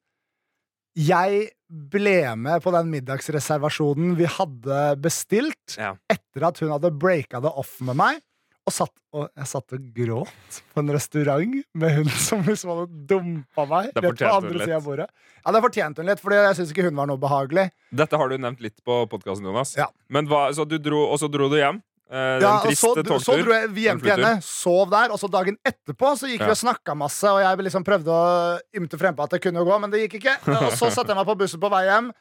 jeg 0.97 1.43
ble 1.73 2.35
med 2.37 2.61
på 2.63 2.71
den 2.75 2.91
middagsreservasjonen 2.93 4.13
vi 4.19 4.27
hadde 4.29 4.81
bestilt 5.01 5.77
Ja. 5.79 5.95
etter 6.11 6.45
at 6.49 6.59
hun 6.61 6.69
hadde 6.75 6.91
breaka 6.93 7.41
det 7.41 7.49
off 7.49 7.79
med 7.81 7.97
meg. 7.97 8.21
Og, 8.63 8.71
satt, 8.71 8.93
og 9.11 9.25
jeg 9.35 9.47
satt 9.49 9.73
og 9.75 9.87
gråt 9.91 10.59
på 10.71 10.79
en 10.79 10.91
restaurant 10.95 11.55
med 11.75 11.95
hun 11.97 12.07
som 12.29 12.45
liksom 12.47 12.69
hadde 12.71 13.01
dumpa 13.09 13.65
meg. 13.67 13.89
Det 13.91 14.03
rett 14.05 14.21
på 14.23 14.29
andre 14.37 14.53
litt. 14.53 14.61
siden 14.63 14.77
av 14.77 14.85
bordet. 14.85 15.07
Ja, 15.43 15.51
det 15.51 15.61
fortjente 15.65 15.99
hun 15.99 16.07
litt, 16.07 16.21
Fordi 16.23 16.37
jeg 16.39 16.55
syns 16.61 16.71
ikke 16.71 16.85
hun 16.87 16.95
var 17.01 17.09
noe 17.11 17.19
behagelig. 17.19 17.65
Dette 17.91 18.15
har 18.21 18.29
du 18.31 18.37
nevnt 18.39 18.61
litt 18.63 18.77
på 18.87 19.01
podkasten, 19.11 19.49
Jonas. 19.49 19.73
Ja. 19.75 19.89
Men 20.07 20.29
hva, 20.31 20.45
så 20.55 20.63
du 20.63 20.77
dro, 20.79 21.01
og 21.11 21.19
så 21.19 21.27
dro 21.27 21.49
du 21.51 21.57
hjem? 21.59 21.81
Eh, 22.13 22.39
Ja, 22.43 22.59
triste 22.61 22.85
så, 22.85 22.91
togtur? 22.99 23.19
så 23.25 23.37
dro 23.41 23.55
jeg 23.57 23.69
vi 23.73 23.87
hjem 23.87 23.99
til 24.03 24.11
henne, 24.13 24.35
sov 24.45 24.91
der, 24.93 25.09
og 25.15 25.17
så 25.17 25.29
dagen 25.33 25.57
etterpå 25.65 26.11
så 26.19 26.29
gikk 26.29 26.43
Ja. 26.43 26.51
vi 26.51 26.53
og 26.53 26.61
snakka 26.61 26.93
masse, 26.95 27.25
og 27.25 27.39
jeg 27.41 27.57
liksom 27.65 27.83
prøvde 27.87 28.13
å 28.13 28.59
ymte 28.77 28.99
frempå 29.01 29.23
at 29.25 29.33
det 29.33 29.41
kunne 29.41 29.63
gå, 29.65 29.79
men 29.81 29.89
det 29.89 30.03
gikk 30.05 30.19
ikke. 30.21 30.35
Og 30.69 30.77
så 30.77 30.91
satte 30.93 31.09
jeg 31.09 31.17
meg 31.17 31.25
på 31.25 31.37
bussen 31.41 31.59
på 31.63 31.71
vei 31.73 31.85
hjem, 31.89 32.11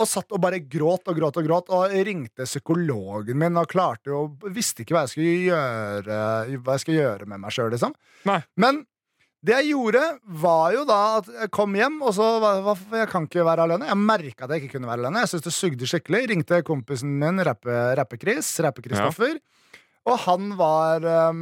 og 0.00 0.08
satt 0.10 0.32
og 0.34 0.40
bare 0.42 0.58
gråt 0.58 1.06
og 1.06 1.14
gråt 1.14 1.36
og 1.38 1.44
gråt, 1.46 1.68
og 1.70 1.92
ringte 2.08 2.42
psykologen 2.42 3.38
min 3.38 3.56
og 3.60 3.68
klarte 3.70 4.10
jo 4.10 4.24
Visste 4.50 4.82
ikke 4.82 4.96
hva 4.96 5.04
jeg 5.06 5.12
skulle 5.14 5.36
gjøre, 5.46 6.18
hva 6.58 6.74
jeg 6.74 6.82
skulle 6.82 6.98
gjøre 7.04 7.28
med 7.30 7.38
meg 7.44 7.54
sjøl, 7.54 7.70
liksom. 7.70 7.94
Nei. 8.26 8.40
Men 8.58 8.82
det 9.46 9.54
jeg 9.60 9.70
gjorde, 9.74 10.00
var 10.42 10.72
jo 10.74 10.82
da 10.88 10.98
at 11.20 11.28
jeg 11.42 11.50
kom 11.54 11.76
hjem, 11.78 12.00
og 12.02 12.14
så 12.16 12.26
var, 12.42 12.80
Jeg 12.98 13.08
kan 13.12 13.28
ikke 13.28 13.44
være 13.46 13.66
alene. 13.68 13.86
Jeg 13.90 14.00
merka 14.00 14.44
at 14.46 14.54
jeg 14.56 14.64
ikke 14.64 14.78
kunne 14.78 14.90
være 14.90 15.04
alene. 15.04 15.22
Jeg 15.22 15.30
syntes 15.34 15.46
det 15.46 15.54
sugde 15.54 15.86
skikkelig. 15.90 16.24
Ringte 16.32 16.62
kompisen 16.66 17.14
min, 17.20 17.38
rappe- 17.46 17.94
Rappe-Chris, 18.00 18.48
Rappe-Kristoffer. 18.66 19.38
Og 20.06 20.18
han 20.22 20.52
var 20.58 21.02
um, 21.30 21.40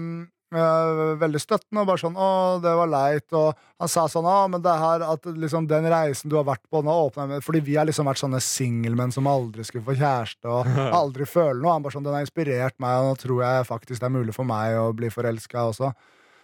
øh, 0.57 1.01
veldig 1.21 1.41
støttende 1.43 1.83
og 1.83 1.89
bare 1.91 2.01
sånn 2.01 2.17
'Å, 2.17 2.29
det 2.65 2.73
var 2.79 2.89
leit'. 2.93 3.33
Og 3.37 3.53
han 3.81 3.89
sa 3.93 4.07
sånn 4.09 4.25
'Å, 4.29 4.37
men 4.53 4.63
det 4.65 4.73
her 4.85 5.05
at 5.05 5.25
liksom, 5.25 5.67
den 5.69 5.85
reisen 5.93 6.31
du 6.33 6.37
har 6.37 6.47
vært 6.49 6.65
på 6.73 6.81
nå 6.85 6.95
åpner 7.09 7.43
Fordi 7.45 7.61
vi 7.61 7.77
har 7.77 7.85
liksom 7.85 8.09
vært 8.09 8.23
sånne 8.23 8.41
singelmenn 8.41 9.13
som 9.13 9.27
aldri 9.29 9.65
skulle 9.65 9.85
få 9.85 9.97
kjæreste 10.01 10.49
og 10.49 10.67
aldri 11.01 11.25
føle 11.29 11.61
noe. 11.61 11.73
Han 11.77 11.83
bare 11.83 11.93
sånn 11.97 12.05
'Den 12.05 12.15
har 12.17 12.25
inspirert 12.25 12.77
meg, 12.81 12.97
og 13.01 13.13
nå 13.13 13.21
tror 13.21 13.45
jeg 13.45 13.69
faktisk 13.69 14.01
det 14.01 14.09
er 14.09 14.19
mulig 14.19 14.35
for 14.35 14.45
meg 14.45 14.77
å 14.81 14.93
bli 14.97 15.09
forelska 15.13 15.69
også'. 15.73 15.93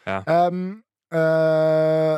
Ja. 0.07 0.23
Um, 0.49 0.83
øh, 1.15 2.17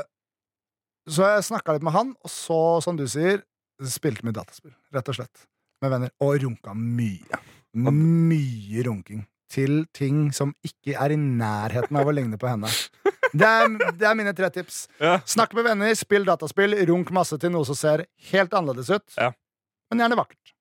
så 1.11 1.26
jeg 1.34 1.47
snakka 1.49 1.74
litt 1.74 1.86
med 1.86 1.95
han, 1.97 2.12
og 2.22 2.30
så, 2.30 2.61
som 2.84 2.99
du 2.99 3.05
sier, 3.11 3.43
spilte 3.82 4.26
mye 4.26 4.36
dataspill. 4.36 4.74
Rett 4.95 5.11
og 5.11 5.18
slett. 5.18 5.47
Med 5.82 5.90
venner. 5.90 6.12
Og 6.22 6.36
runka 6.45 6.74
mye. 6.78 7.40
Mye 7.74 8.84
runking. 8.86 9.24
Til 9.53 9.82
ting 9.93 10.30
som 10.32 10.55
ikke 10.64 10.95
er 10.97 11.12
i 11.12 11.18
nærheten 11.18 11.99
av 11.99 12.09
å 12.09 12.14
ligne 12.14 12.38
på 12.40 12.49
henne. 12.49 12.70
Det 13.32 13.49
er, 13.49 13.68
det 13.97 14.07
er 14.07 14.16
mine 14.16 14.32
tre 14.36 14.49
tips. 14.53 14.86
Ja. 15.01 15.16
Snakk 15.28 15.55
med 15.57 15.64
venner, 15.66 15.93
spill 15.97 16.26
dataspill, 16.28 16.76
runk 16.88 17.11
masse 17.16 17.38
til 17.40 17.53
noe 17.55 17.64
som 17.64 17.76
ser 17.76 18.05
helt 18.30 18.53
annerledes 18.57 18.93
ut. 18.93 19.16
Ja. 19.16 19.30
Men 19.90 20.05
gjerne 20.05 20.18
vakkert. 20.20 20.53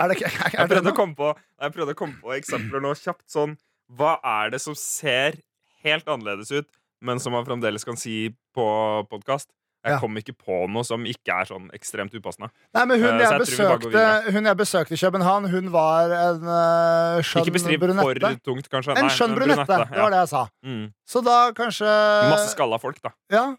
Er 0.00 0.08
det 0.10 0.22
er, 0.24 0.34
er 0.34 0.56
Jeg 0.56 0.68
det 0.72 0.92
å 0.92 0.96
komme 0.96 1.14
på, 1.16 1.30
jeg 1.60 1.74
prøvde 1.74 1.94
å 1.94 1.98
komme 1.98 2.18
på 2.22 2.32
eksempler 2.34 2.82
nå 2.82 2.94
kjapt. 2.98 3.26
Sånn, 3.30 3.54
hva 3.92 4.16
er 4.24 4.54
det 4.54 4.62
som 4.64 4.76
ser 4.78 5.38
helt 5.84 6.06
annerledes 6.08 6.52
ut, 6.52 6.68
men 7.02 7.18
som 7.20 7.32
man 7.34 7.44
fremdeles 7.48 7.84
kan 7.84 7.96
si 7.98 8.30
på 8.56 8.66
podkast? 9.10 9.48
Jeg 9.82 9.96
Ja. 9.96 9.98
kom 9.98 10.14
ikke 10.14 10.36
på 10.38 10.68
noe 10.70 10.84
som 10.86 11.02
ikke 11.10 11.34
er 11.40 11.44
sånn 11.50 11.64
ekstremt 11.74 12.12
upassende. 12.14 12.52
Nei, 12.72 12.84
men 12.86 13.00
hun 13.02 13.08
Eh, 13.16 13.18
jeg, 13.18 13.30
jeg 13.32 13.40
besøkte, 13.42 14.32
hun 14.32 14.44
jeg 14.46 14.56
besøkte 14.56 14.94
i 14.94 15.00
København, 15.00 15.48
hun 15.50 15.72
var 15.74 16.12
en 16.14 16.44
uh, 16.46 17.18
skjønn 17.20 17.42
Ikke 17.48 17.56
beskriv 17.56 17.80
brunette. 17.82 18.30
for 18.30 18.38
tungt, 18.46 18.68
kanskje. 18.70 18.94
En 18.96 19.08
Nei, 19.08 19.10
skjønn 19.16 19.34
men 19.34 19.40
brunette, 19.40 19.78
det 19.90 19.98
var 19.98 20.10
det 20.14 20.20
jeg 20.22 20.28
sa. 20.30 20.44
Mm. 20.64 20.84
Så 21.04 21.24
da 21.26 21.38
kanskje 21.58 21.90
Masse 22.30 22.52
skalla 22.54 22.78
folk, 22.78 23.02
da. 23.02 23.10
Ja. 23.34 23.56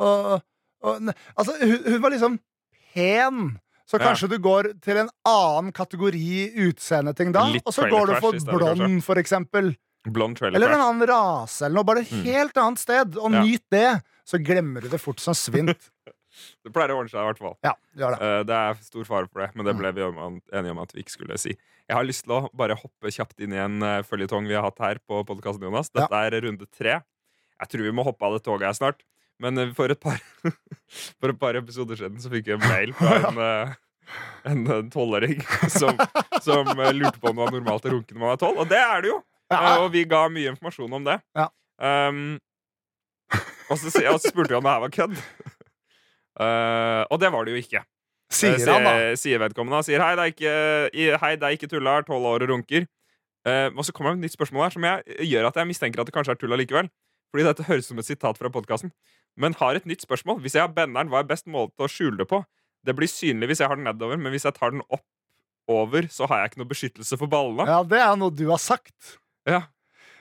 Og, 0.00 0.40
og, 0.80 1.12
altså, 1.36 1.52
hun, 1.60 1.76
hun 1.92 2.00
var 2.06 2.10
liksom 2.16 2.40
pen. 2.94 3.60
Så 3.84 3.98
Ja. 4.00 4.06
kanskje 4.06 4.30
du 4.30 4.38
går 4.38 4.80
til 4.80 4.96
en 4.96 5.10
annen 5.26 5.72
kategori 5.76 6.56
utseendeting 6.70 7.32
da, 7.34 7.44
Litt 7.52 7.66
og 7.66 7.74
så 7.74 7.84
går 7.90 8.06
du 8.06 8.14
for 8.22 8.32
blond, 8.48 9.02
for 9.04 9.16
eksempel. 9.20 9.74
Blond 10.08 10.38
trailer 10.38 10.56
Eller 10.56 10.72
en 10.72 10.80
annen 10.80 11.06
rase, 11.10 11.64
eller 11.66 11.74
noe. 11.76 11.84
Bare 11.84 12.00
et 12.00 12.10
Mm. 12.12 12.22
helt 12.24 12.56
annet 12.56 12.78
sted. 12.78 13.16
Og 13.20 13.32
Ja. 13.32 13.42
nyt 13.44 13.64
det. 13.70 14.02
Så 14.24 14.38
glemmer 14.42 14.80
du 14.80 14.88
det 14.88 15.00
fort 15.00 15.20
som 15.20 15.34
svint. 15.34 15.76
Det 16.64 16.72
pleier 16.72 16.90
å 16.94 17.00
ordne 17.02 17.10
seg, 17.10 17.20
i 17.20 17.26
hvert 17.26 17.38
fall. 17.42 17.56
Ja, 17.66 17.72
gjør 17.98 18.14
det. 18.16 18.20
Uh, 18.22 18.42
Det 18.46 18.54
er 18.54 18.74
stor 18.86 19.04
fare 19.04 19.26
for 19.28 19.40
det, 19.42 19.50
men 19.56 19.66
det 19.66 19.74
Mm. 19.74 19.78
ble 19.80 19.92
vi 19.92 20.00
enige 20.56 20.70
om 20.70 20.78
at 20.78 20.92
vi 20.94 21.02
ikke 21.02 21.10
skulle 21.18 21.36
si. 21.38 21.50
Jeg 21.88 21.96
har 21.96 22.04
lyst 22.04 22.22
til 22.24 22.32
å 22.32 22.48
bare 22.54 22.76
hoppe 22.78 23.10
kjapt 23.10 23.40
inn 23.40 23.52
i 23.52 23.58
en 23.58 23.82
uh, 23.82 24.00
føljetong 24.02 24.46
vi 24.46 24.54
har 24.54 24.62
hatt 24.62 24.78
her 24.78 24.94
på 25.08 25.24
podkasten, 25.26 25.60
Jonas. 25.66 25.90
Dette 25.90 26.08
er 26.14 26.30
runde 26.40 26.64
tre. 26.70 27.02
Jeg 27.60 27.68
tror 27.68 27.82
vi 27.82 27.90
må 27.92 28.04
hoppe 28.06 28.22
av 28.24 28.32
det 28.38 28.44
toget 28.44 28.62
her 28.70 28.72
snart. 28.78 29.02
Men 29.40 29.58
eh, 29.58 29.72
for 29.74 29.90
et 29.90 30.00
par 30.00 30.20
For 31.20 31.28
et 31.30 31.38
par 31.40 31.54
episoder 31.58 31.96
siden 31.98 32.16
så 32.22 32.30
fikk 32.30 32.46
jeg 32.46 32.60
en 32.62 32.68
mail 32.68 32.92
fra 32.94 33.28
en 33.28 33.38
uh, 33.38 33.74
en 34.44 34.88
tolvåring 34.90 35.42
som, 35.68 35.96
som 36.40 36.64
lurte 36.94 37.18
på 37.20 37.28
om 37.30 37.36
det 37.36 37.44
var 37.44 37.52
normalt 37.52 37.84
å 37.84 37.92
runke 37.98 38.14
når 38.14 38.20
man 38.20 38.32
er 38.32 38.40
tolv. 38.40 38.58
Og 38.64 38.68
det 38.70 38.78
er 38.80 39.02
det 39.02 39.10
jo! 39.12 39.18
Eh, 39.50 39.78
Og 39.82 39.88
vi 39.92 40.04
ga 40.06 40.24
mye 40.30 40.52
informasjon 40.52 40.92
om 41.00 41.04
det. 41.08 41.16
Ja. 41.36 41.48
Um, 41.80 42.38
og, 43.70 43.78
så, 43.78 43.90
og 44.10 44.20
så 44.20 44.30
spurte 44.30 44.52
vi 44.52 44.58
om 44.58 44.66
det 44.66 44.70
her 44.74 44.82
var 44.84 44.92
kødd. 44.94 45.16
Uh, 46.40 47.02
og 47.12 47.18
det 47.22 47.30
var 47.34 47.44
det 47.48 47.54
jo 47.56 47.62
ikke. 47.64 47.82
Sier 48.30 48.54
Eh, 48.60 48.70
han, 48.70 48.84
da. 48.86 48.94
sier- 49.18 49.40
vedkommende. 49.42 49.82
Sier 49.86 50.02
hei, 50.04 50.12
det 50.14 50.22
er 50.24 50.32
ikke, 50.34 51.18
hei, 51.24 51.32
det 51.36 51.48
er 51.48 51.56
ikke 51.56 51.68
tulla, 51.72 51.96
er 51.98 52.06
tolv 52.06 52.28
år 52.30 52.44
og 52.46 52.52
runker. 52.54 52.86
Uh, 53.48 53.70
og 53.74 53.82
så 53.88 53.92
kommer 53.96 54.12
det 54.12 54.20
et 54.20 54.26
nytt 54.28 54.36
spørsmål 54.36 54.66
her 54.68 54.74
som 54.76 54.84
jeg, 54.84 55.16
gjør 55.32 55.46
at 55.48 55.56
jeg 55.56 55.66
mistenker 55.70 56.02
at 56.02 56.06
det 56.10 56.14
kanskje 56.14 56.34
er 56.36 56.40
tulla 56.42 56.58
likevel. 56.60 56.90
Fordi 57.32 57.46
dette 57.46 57.64
høres 57.66 57.86
som 57.90 57.98
et 58.02 58.06
sitat 58.06 58.38
fra 58.38 58.50
podkasten. 58.52 58.90
Men 59.40 59.54
har 59.58 59.78
et 59.78 59.86
nytt 59.86 60.02
spørsmål. 60.04 60.40
Hvis 60.44 60.54
jeg 60.58 60.62
har 60.66 60.72
benderen, 60.74 61.08
hva 61.10 61.22
er 61.22 61.28
best 61.30 61.46
måte 61.50 61.86
å 61.86 61.88
skjule 61.90 62.18
det 62.18 62.26
på? 62.30 62.42
Det 62.86 62.94
blir 62.98 63.08
synlig 63.10 63.50
hvis 63.50 63.60
jeg 63.62 63.70
har 63.70 63.78
den 63.78 63.86
nedover, 63.86 64.18
men 64.18 64.32
hvis 64.34 64.44
jeg 64.48 64.54
tar 64.56 64.72
den 64.74 64.82
opp 64.90 65.04
over, 65.70 66.06
så 66.10 66.26
har 66.26 66.40
jeg 66.42 66.50
ikke 66.50 66.60
noe 66.62 66.70
beskyttelse 66.72 67.18
for 67.20 67.30
ballene. 67.30 67.66
Ja, 67.68 67.82
det 67.86 68.00
er 68.02 68.16
noe 68.18 68.34
du 68.34 68.46
har 68.50 68.58
sagt. 68.62 69.16
Ja. 69.50 69.62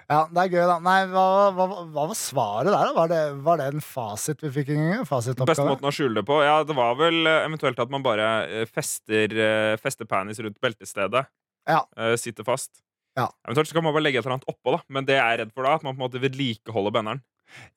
Ja, 0.09 0.23
det 0.33 0.41
er 0.41 0.53
gøy, 0.55 0.63
da. 0.65 0.75
Nei, 0.81 0.97
hva, 1.11 1.23
hva, 1.53 1.65
hva 1.93 2.03
var 2.09 2.17
svaret 2.17 2.71
der, 2.71 2.87
da? 2.89 2.93
Var 2.95 3.11
det, 3.11 3.19
var 3.45 3.59
det 3.61 3.67
en 3.75 3.83
fasit 3.85 4.41
vi 4.41 4.49
fikk? 4.55 4.71
Beste 5.05 5.65
måten 5.67 5.85
å 5.85 5.91
skjule 5.93 6.17
det 6.17 6.25
på? 6.25 6.39
Ja, 6.41 6.63
det 6.65 6.73
var 6.77 6.95
vel 6.97 7.29
eh, 7.29 7.43
eventuelt 7.45 7.77
at 7.77 7.93
man 7.93 8.01
bare 8.05 8.29
eh, 8.47 8.65
fester, 8.65 9.35
eh, 9.37 9.75
fester 9.77 10.09
penis 10.09 10.41
rundt 10.41 10.57
beltestedet. 10.65 11.27
Ja. 11.69 11.83
Sitter 12.17 12.47
fast. 12.47 12.79
Ja. 13.19 13.27
Eventuelt 13.45 13.69
så 13.69 13.77
kan 13.77 13.85
man 13.85 13.93
bare 13.93 14.07
legge 14.07 14.17
et 14.17 14.25
eller 14.25 14.39
annet 14.39 14.49
oppå, 14.49 14.73
da. 14.73 14.81
Men 14.89 15.05
det 15.05 15.19
jeg 15.19 15.35
er 15.35 15.43
redd 15.43 15.53
for 15.53 15.67
da, 15.67 15.75
at 15.77 15.85
man 15.85 15.93
på 15.93 16.01
en 16.01 16.07
måte 16.07 16.23
vedlikeholder 16.23 16.95
benderen. 16.95 17.21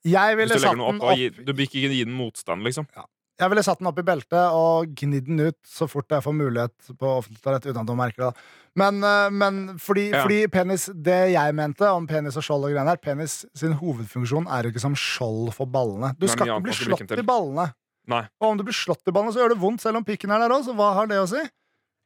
Jeg 0.01 0.39
ville 0.39 0.57
satt 0.57 0.73
den 0.73 0.81
opp. 0.85 1.05
opp 1.13 1.37
du 1.37 1.53
bør 1.53 1.67
ikke 1.67 1.85
gi 1.85 2.01
den 2.01 2.17
motstand, 2.17 2.65
liksom. 2.65 2.89
Jeg 3.41 3.49
ville 3.49 3.63
satt 3.65 3.79
den 3.81 3.89
opp 3.89 3.97
i 3.97 4.05
beltet 4.05 4.53
og 4.53 4.91
gnidd 4.99 5.25
den 5.25 5.39
ut 5.47 5.57
så 5.65 5.87
fort 5.89 6.11
jeg 6.13 6.21
får 6.21 6.35
mulighet 6.37 6.91
på 6.99 7.09
offentlig 7.17 7.41
toalett 7.41 7.65
uten 7.65 7.79
at 7.81 7.87
noen 7.89 7.97
merker 8.03 8.27
det. 8.27 8.43
Men, 8.77 8.99
eh, 9.03 9.29
men 9.33 9.79
fordi, 9.81 10.11
Ja. 10.11 10.21
fordi 10.23 10.47
penis 10.53 10.85
Det 10.93 11.31
jeg 11.33 11.55
mente 11.55 11.81
om 11.89 12.05
penis 12.07 12.37
og 12.37 12.43
skjold 12.43 12.65
og 12.65 12.71
greier 12.73 12.85
her 12.89 12.97
Penis 12.97 13.45
sin 13.55 13.73
hovedfunksjon 13.73 14.47
er 14.47 14.63
jo 14.63 14.71
ikke 14.71 14.85
som 14.85 14.93
skjold 14.93 15.53
for 15.53 15.65
ballene. 15.65 16.13
Du 16.17 16.27
skal 16.27 16.47
ikke 16.47 16.63
bli 16.63 16.73
slått 16.73 17.17
i 17.17 17.25
ballene. 17.25 17.73
Nei. 18.07 18.27
Og 18.41 18.51
om 18.51 18.57
du 18.57 18.63
blir 18.63 18.73
slått 18.75 19.07
i 19.07 19.11
ballene, 19.11 19.33
så 19.33 19.41
gjør 19.41 19.49
det 19.55 19.61
vondt 19.61 19.81
selv 19.81 19.97
om 19.97 20.03
pikken 20.03 20.29
er 20.31 20.39
der 20.39 20.53
òg, 20.53 20.63
så 20.65 20.75
hva 20.75 20.93
har 20.93 21.07
det 21.07 21.17
å 21.17 21.27
si? 21.27 21.41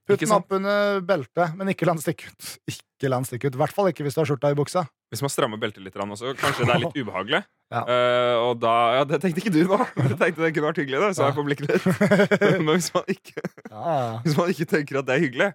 Putt 0.08 0.22
den 0.24 0.32
opp 0.32 0.54
under 0.56 1.02
beltet, 1.04 1.56
men 1.60 1.68
ikke 1.74 1.86
la 1.88 1.94
den 1.98 2.02
stikke 2.04 2.30
ut. 2.32 2.46
Ikke 2.72 3.10
la 3.12 3.18
den 3.20 3.28
stikke 3.28 3.50
ut. 3.50 3.58
I 3.58 3.62
hvert 3.62 3.74
fall 3.76 3.90
ikke 3.92 4.06
hvis 4.06 4.16
du 4.16 4.22
har 4.22 4.30
skjorta 4.30 4.52
i 4.54 4.58
buksa. 4.58 4.86
Hvis 5.12 5.22
man 5.24 5.32
strammer 5.32 5.60
beltet 5.60 5.84
litt 5.84 5.96
også, 6.00 6.32
kanskje 6.40 6.66
det 6.68 6.74
er 6.78 6.82
litt 6.86 6.96
ubehagelig. 7.00 7.42
Ja. 7.72 7.82
Uh, 7.84 8.36
og 8.48 8.62
da 8.64 8.74
Ja, 8.96 9.04
det 9.08 9.20
tenkte 9.24 9.42
ikke 9.44 9.52
du 9.52 9.62
nå. 9.68 9.78
Du 10.00 10.16
tenkte 10.22 10.40
det 10.46 10.54
kunne 10.56 10.70
vært 10.70 10.80
hyggelig, 10.80 11.02
det, 11.04 11.10
så 11.18 11.26
Ja. 11.26 11.28
jeg 11.28 11.36
får 11.36 11.48
blikket 11.50 11.68
ditt. 11.74 11.88
Men 12.64 12.72
hvis 12.78 12.90
man, 12.96 13.04
ikke, 13.12 13.44
Ja, 13.72 13.96
hvis 14.24 14.38
man 14.40 14.54
ikke 14.56 14.70
tenker 14.72 15.00
at 15.02 15.10
det 15.10 15.18
er 15.18 15.24
hyggelig, 15.26 15.50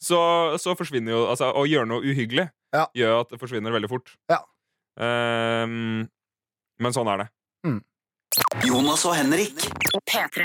så, 0.00 0.20
så 0.62 0.72
forsvinner 0.78 1.12
jo 1.12 1.24
Altså, 1.28 1.50
å 1.52 1.66
gjøre 1.68 1.88
noe 1.90 2.00
uhyggelig 2.08 2.48
Ja. 2.72 2.86
gjør 2.96 3.20
at 3.26 3.34
det 3.34 3.40
forsvinner 3.44 3.74
veldig 3.76 3.90
fort. 3.92 4.14
Ja. 4.32 4.40
Ehm, 5.04 6.08
men 6.80 6.96
sånn 6.96 7.08
er 7.12 7.24
det. 7.26 7.28
Jonas 8.64 9.04
og 9.08 9.16
Henrik. 9.16 9.68
P3. 10.08 10.44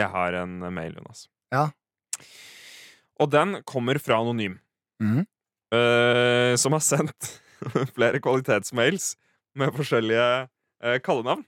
Jeg 0.00 0.12
har 0.12 0.36
en 0.42 0.58
mail, 0.74 0.94
Jonas. 0.98 1.26
Ja. 1.54 1.68
Og 3.20 3.30
den 3.32 3.60
kommer 3.68 3.98
fra 4.02 4.20
Anonym, 4.20 4.58
mm. 5.00 5.22
uh, 5.72 6.52
som 6.60 6.76
har 6.76 6.84
sendt 6.84 7.30
flere 7.96 8.20
kvalitetsmails 8.20 9.14
med 9.56 9.72
forskjellige 9.76 10.26
uh, 10.46 10.98
kallenavn. 11.04 11.46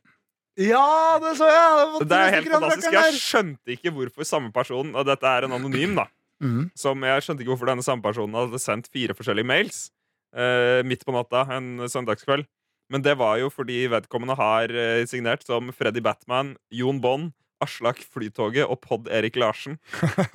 ja 0.56 1.18
det 1.22 1.34
så 1.38 1.48
jeg! 1.50 2.06
Det 2.08 2.18
er 2.18 2.36
helt 2.38 2.54
fantastisk. 2.54 2.96
Jeg 2.96 3.18
skjønte 3.20 3.76
ikke 3.76 3.92
hvorfor 3.94 4.26
samme 4.26 4.50
person 4.50 4.94
Og 4.96 5.04
dette 5.06 5.28
er 5.28 5.44
en 5.46 5.54
anonym, 5.58 5.94
da. 6.00 6.08
Mm. 6.42 6.70
Som 6.78 7.04
jeg 7.04 7.24
skjønte 7.24 7.44
ikke 7.44 7.52
hvorfor 7.52 7.70
denne 7.70 7.84
samme 7.84 8.02
personen 8.02 8.38
hadde 8.38 8.62
sendt 8.62 8.88
fire 8.94 9.14
forskjellige 9.18 9.46
mails 9.46 9.88
uh, 10.36 10.80
midt 10.86 11.04
på 11.04 11.14
natta 11.14 11.44
en 11.56 11.88
søndagskveld. 11.90 12.48
Men 12.88 13.04
det 13.04 13.18
var 13.20 13.36
jo 13.42 13.50
fordi 13.52 13.82
vedkommende 13.92 14.36
har 14.38 14.72
eh, 14.72 15.02
signert 15.04 15.42
som 15.44 15.68
Freddy 15.76 16.00
Batman, 16.00 16.54
Jon 16.72 17.02
Bond, 17.04 17.34
Aslak 17.64 17.98
Flytoget 18.06 18.64
og 18.70 18.78
Pod 18.84 19.08
Erik 19.10 19.36
Larsen. 19.40 19.78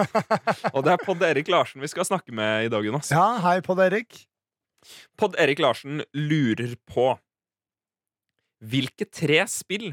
og 0.75 0.83
det 0.85 0.93
er 0.95 1.03
Pod 1.05 1.23
Erik 1.23 1.47
Larsen 1.51 1.83
vi 1.83 1.89
skal 1.91 2.07
snakke 2.07 2.33
med 2.35 2.67
i 2.67 2.71
dag, 2.73 2.83
Jonas. 2.85 3.11
Ja, 3.13 3.37
hei 3.45 3.59
Pod 3.65 3.79
Erik. 3.83 4.23
Pod 5.17 5.37
Erik 5.39 5.61
Larsen 5.63 6.01
lurer 6.17 6.75
på 6.91 7.13
Hvilke 8.63 9.07
tre 9.11 9.41
spill 9.51 9.89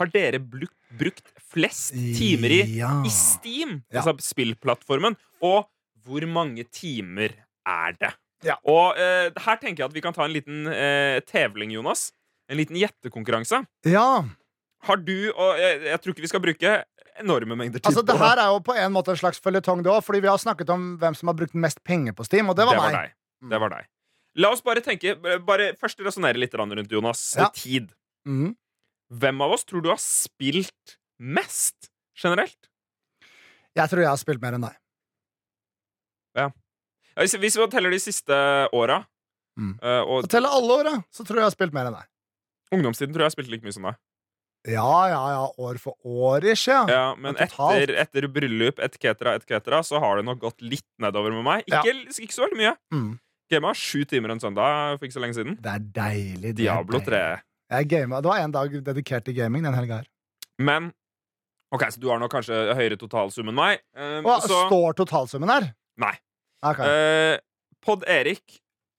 har 0.00 0.08
dere 0.12 0.38
brukt 0.40 1.28
flest 1.52 1.92
timer 2.16 2.52
i 2.52 2.60
Ja. 2.78 2.90
i 3.04 3.10
Steam, 3.12 3.82
Ja. 3.92 4.00
altså 4.02 4.14
spillplattformen. 4.24 5.16
Og 5.44 5.66
hvor 6.04 6.24
mange 6.28 6.64
timer 6.72 7.32
er 7.68 7.96
det? 8.00 8.12
Ja. 8.44 8.56
Og 8.64 8.96
eh, 8.96 9.28
her 9.36 9.56
tenker 9.60 9.82
jeg 9.84 9.88
at 9.90 9.96
vi 9.96 10.00
kan 10.04 10.16
ta 10.16 10.24
en 10.24 10.32
liten 10.32 10.66
eh, 10.72 11.20
tevling, 11.28 11.72
Jonas. 11.76 12.10
En 12.48 12.56
liten 12.60 12.76
gjettekonkurranse. 12.80 13.62
Ja. 13.88 14.24
Har 14.88 14.96
du 14.96 15.14
og 15.34 15.58
jeg, 15.60 15.82
jeg 15.90 16.00
tror 16.00 16.14
ikke 16.14 16.24
vi 16.24 16.30
skal 16.30 16.42
bruke 16.44 16.70
enorme 17.20 17.56
mengder 17.58 17.82
tid 17.82 17.90
Altså, 17.90 18.02
det 18.06 18.16
her 18.16 18.40
er 18.40 18.48
jo 18.54 18.60
på 18.64 18.72
en 18.80 18.92
måte 18.94 19.12
en 19.12 19.18
slags 19.20 19.40
føljetong, 19.44 19.82
det 19.84 19.92
òg, 19.92 20.00
fordi 20.06 20.22
vi 20.24 20.30
har 20.30 20.38
snakket 20.40 20.70
om 20.72 20.94
hvem 21.00 21.16
som 21.18 21.28
har 21.28 21.36
brukt 21.36 21.54
mest 21.54 21.82
penger 21.84 22.14
på 22.16 22.24
Steam, 22.24 22.48
og 22.48 22.56
det 22.56 22.64
var 22.68 22.80
meg. 22.80 22.94
deg. 22.96 23.14
Det 23.50 23.60
var 23.60 23.74
deg. 23.74 23.88
La 24.40 24.52
oss 24.54 24.62
bare 24.62 24.80
tenke 24.84 25.16
Bare 25.42 25.72
først 25.80 26.00
resonnere 26.06 26.38
litt 26.38 26.54
rundt 26.54 26.92
Jonas. 26.92 27.22
Ja. 27.36 27.48
Tid. 27.52 27.90
Mm. 28.28 28.54
Hvem 29.10 29.42
av 29.42 29.52
oss 29.56 29.64
tror 29.66 29.82
du 29.82 29.90
har 29.90 29.98
spilt 30.00 30.96
mest 31.18 31.90
generelt? 32.16 32.70
Jeg 33.76 33.90
tror 33.90 34.00
jeg 34.04 34.10
har 34.10 34.20
spilt 34.20 34.40
mer 34.42 34.54
enn 34.56 34.64
deg. 34.64 34.76
Ja, 36.38 36.50
Hvis, 37.18 37.34
hvis 37.42 37.56
vi 37.58 37.66
teller 37.72 37.90
de 37.90 37.98
siste 38.02 38.36
åra 38.72 39.04
Mm. 39.58 39.74
eh, 39.82 40.02
og 40.06 40.28
Teller 40.30 40.48
alle 40.56 40.72
åra, 40.78 40.92
så 41.12 41.24
tror 41.26 41.36
jeg 41.36 41.42
jeg 41.42 41.48
har 41.50 41.56
spilt 41.56 41.74
mer 41.74 41.88
enn 41.90 41.96
deg. 41.98 42.06
ungdomstiden 42.72 43.12
tror 43.12 43.24
jeg 43.24 43.26
jeg 43.26 43.30
har 43.32 43.34
spilt 43.34 43.50
like 43.50 43.66
mye 43.66 43.74
som 43.74 43.82
deg. 43.88 43.96
Ja, 44.68 45.08
ja, 45.08 45.20
ja. 45.32 45.44
År 45.64 45.78
for 45.80 45.96
år, 46.04 46.44
ikke? 46.52 46.68
Ja. 46.74 46.84
Ja, 46.90 47.04
men 47.16 47.32
Men 47.32 47.42
etter, 47.46 47.94
etter 48.02 48.26
bryllup, 48.28 48.78
etc., 48.84 49.32
etc., 49.38 49.80
så 49.88 50.00
har 50.02 50.20
det 50.20 50.26
nok 50.28 50.40
gått 50.42 50.60
litt 50.60 50.86
nedover 51.00 51.32
med 51.32 51.44
meg. 51.46 51.64
Ja. 51.70 51.80
Ikke, 51.80 52.12
ikke 52.26 52.36
så 52.36 52.44
veldig 52.44 52.60
mye. 52.60 52.74
Mm. 52.92 53.10
Gama 53.50 53.72
sju 53.74 54.04
timer 54.06 54.34
en 54.34 54.40
søndag 54.42 54.98
for 54.98 55.08
ikke 55.08 55.16
så 55.16 55.22
lenge 55.24 55.38
siden. 55.38 55.56
Det 55.64 55.72
er 55.72 55.86
deilig. 55.96 56.52
Det 56.52 56.56
Diablo 56.60 57.00
3. 57.00 57.10
deilig. 57.10 57.46
Jeg. 57.70 57.88
Det 57.88 58.24
var 58.28 58.38
en 58.44 58.52
dag 58.54 58.72
dedikert 58.84 59.24
til 59.24 59.34
gaming 59.38 59.64
den 59.64 59.74
helga 59.74 60.02
her. 60.02 60.08
Men 60.60 60.92
OK, 61.72 61.84
så 61.94 62.00
du 62.02 62.08
har 62.10 62.18
nok 62.18 62.32
kanskje 62.34 62.74
høyere 62.74 62.98
totalsum 62.98 63.48
enn 63.50 63.56
meg. 63.56 63.80
Eh, 63.96 64.18
Og 64.26 64.42
så 64.42 64.64
Står 64.66 64.96
totalsummen 64.98 65.48
her? 65.50 65.70
Nei. 66.02 66.16
Okay. 66.66 66.84
Uh, 66.84 67.36
Pod 67.80 68.02
Erik 68.10 68.58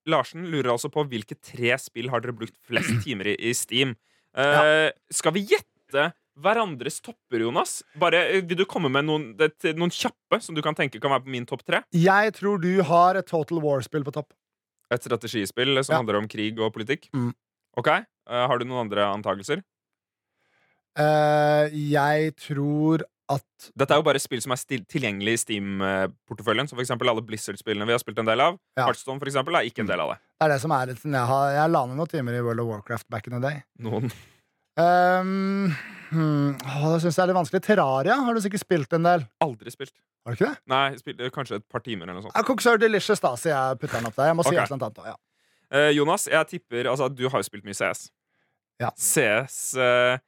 Larsen 0.10 0.48
lurer 0.50 0.72
altså 0.74 0.90
på 0.90 1.04
hvilke 1.12 1.36
tre 1.38 1.76
spill 1.78 2.10
har 2.10 2.24
dere 2.24 2.34
brukt 2.34 2.56
flest 2.66 2.96
timer 3.06 3.28
i, 3.34 3.36
i 3.38 3.54
Steam. 3.54 3.94
Eh, 4.38 4.92
Skal 5.12 5.34
vi 5.36 5.46
gjette 5.50 6.12
hverandres 6.42 7.02
topper, 7.04 7.44
Jonas? 7.44 7.82
Bare, 8.00 8.24
eh, 8.32 8.42
vil 8.42 8.62
du 8.62 8.66
komme 8.66 8.90
med 8.90 9.06
noen, 9.06 9.32
noen 9.36 9.92
kjappe 9.92 10.42
som 10.42 10.56
du 10.56 10.62
kan 10.62 10.76
tenke 10.76 11.02
kan 11.02 11.12
være 11.12 11.26
på 11.26 11.34
min 11.36 11.46
topp 11.46 11.66
tre? 11.68 11.84
Jeg 11.92 12.34
tror 12.40 12.62
du 12.62 12.82
har 12.88 13.20
et 13.20 13.28
Total 13.28 13.60
War-spill 13.60 14.06
på 14.08 14.14
topp. 14.16 14.34
Et 14.92 15.04
strategispill 15.04 15.84
som 15.84 16.02
handler 16.02 16.20
om 16.20 16.28
krig 16.28 16.60
og 16.60 16.74
politikk? 16.76 17.10
Mm. 17.16 17.34
Ok, 17.78 17.88
Uh, 18.30 18.46
Har 18.48 18.60
du 18.60 18.68
noen 18.68 18.86
andre 18.86 19.08
antakelser? 19.12 19.64
Uh, 21.00 21.72
jeg 21.72 22.36
tror 22.40 23.06
at 23.36 23.70
Dette 23.78 23.96
er 23.96 24.02
jo 24.02 24.06
bare 24.06 24.22
spill 24.22 24.42
som 24.44 24.54
er 24.56 24.62
tilgjengelig 24.90 25.38
i 25.38 25.42
Steam-porteføljen. 25.46 26.70
Som 26.70 26.80
for 26.80 26.86
eksempel 26.86 27.12
alle 27.12 27.24
Blizzard-spillene 27.26 27.88
vi 27.90 27.96
har 27.96 28.02
spilt 28.04 28.20
en 28.22 28.30
del 28.30 28.44
av. 28.44 28.60
Ja. 28.78 28.88
Heartstone 28.88 29.22
for 29.22 29.32
eksempel, 29.32 29.58
er 29.58 29.70
ikke 29.70 29.86
en 29.86 29.92
del 29.92 30.04
av 30.04 30.14
det. 30.14 30.20
det 30.22 30.48
er 30.48 30.54
det 30.56 30.60
som 30.64 30.76
er 30.76 30.94
Jeg, 30.94 31.26
har, 31.32 31.48
jeg 31.58 31.74
la 31.76 31.86
ned 31.88 32.00
noen 32.02 32.12
timer 32.12 32.38
i 32.38 32.44
World 32.46 32.64
of 32.64 32.70
Warcraft 32.72 33.10
back 33.10 33.28
in 33.30 33.38
the 33.38 33.44
day. 33.44 33.64
Noen 33.82 34.12
Um, 34.80 35.74
hmm, 36.14 36.54
å, 36.64 36.94
det 36.94 37.02
syns 37.04 37.18
jeg 37.18 37.24
er 37.26 37.30
litt 37.32 37.38
vanskelig. 37.38 37.60
Terraria 37.66 38.16
har 38.24 38.38
du 38.38 38.40
sikkert 38.44 38.64
spilt 38.64 38.96
en 38.96 39.04
del. 39.08 39.26
aldri 39.44 39.74
spilt. 39.74 39.94
Har 40.24 40.34
du 40.34 40.40
ikke 40.40 40.52
det? 40.52 40.62
Nei, 40.72 40.86
spilte 41.02 41.30
kanskje 41.34 41.60
et 41.60 41.68
par 41.72 41.84
timer 41.84 42.06
eller 42.06 42.20
noe 42.20 42.28
sånt. 42.28 42.38
Ja, 42.38 42.46
Cooks 42.48 42.68
are 42.70 42.80
delicious, 42.82 43.22
da, 43.24 43.34
sier 43.40 43.52
jeg 43.52 43.82
putter 43.82 44.00
den 44.00 44.08
opp 44.08 44.18
der. 44.18 44.32
Jeg 44.32 44.38
må 44.40 44.46
si 44.46 44.54
okay. 44.54 44.64
et 44.64 44.76
annet 44.78 44.88
også, 44.88 45.12
Ja. 45.12 45.18
uh, 45.76 45.92
Jonas, 45.98 46.28
jeg 46.32 46.50
tipper 46.54 46.92
Altså, 46.94 47.10
du 47.12 47.28
har 47.28 47.44
jo 47.44 47.48
spilt 47.50 47.68
mye 47.68 47.78
CS. 47.78 48.08
Ja. 48.82 48.90
CS 48.98 49.58
eh, 49.78 49.86
eh, 50.16 50.20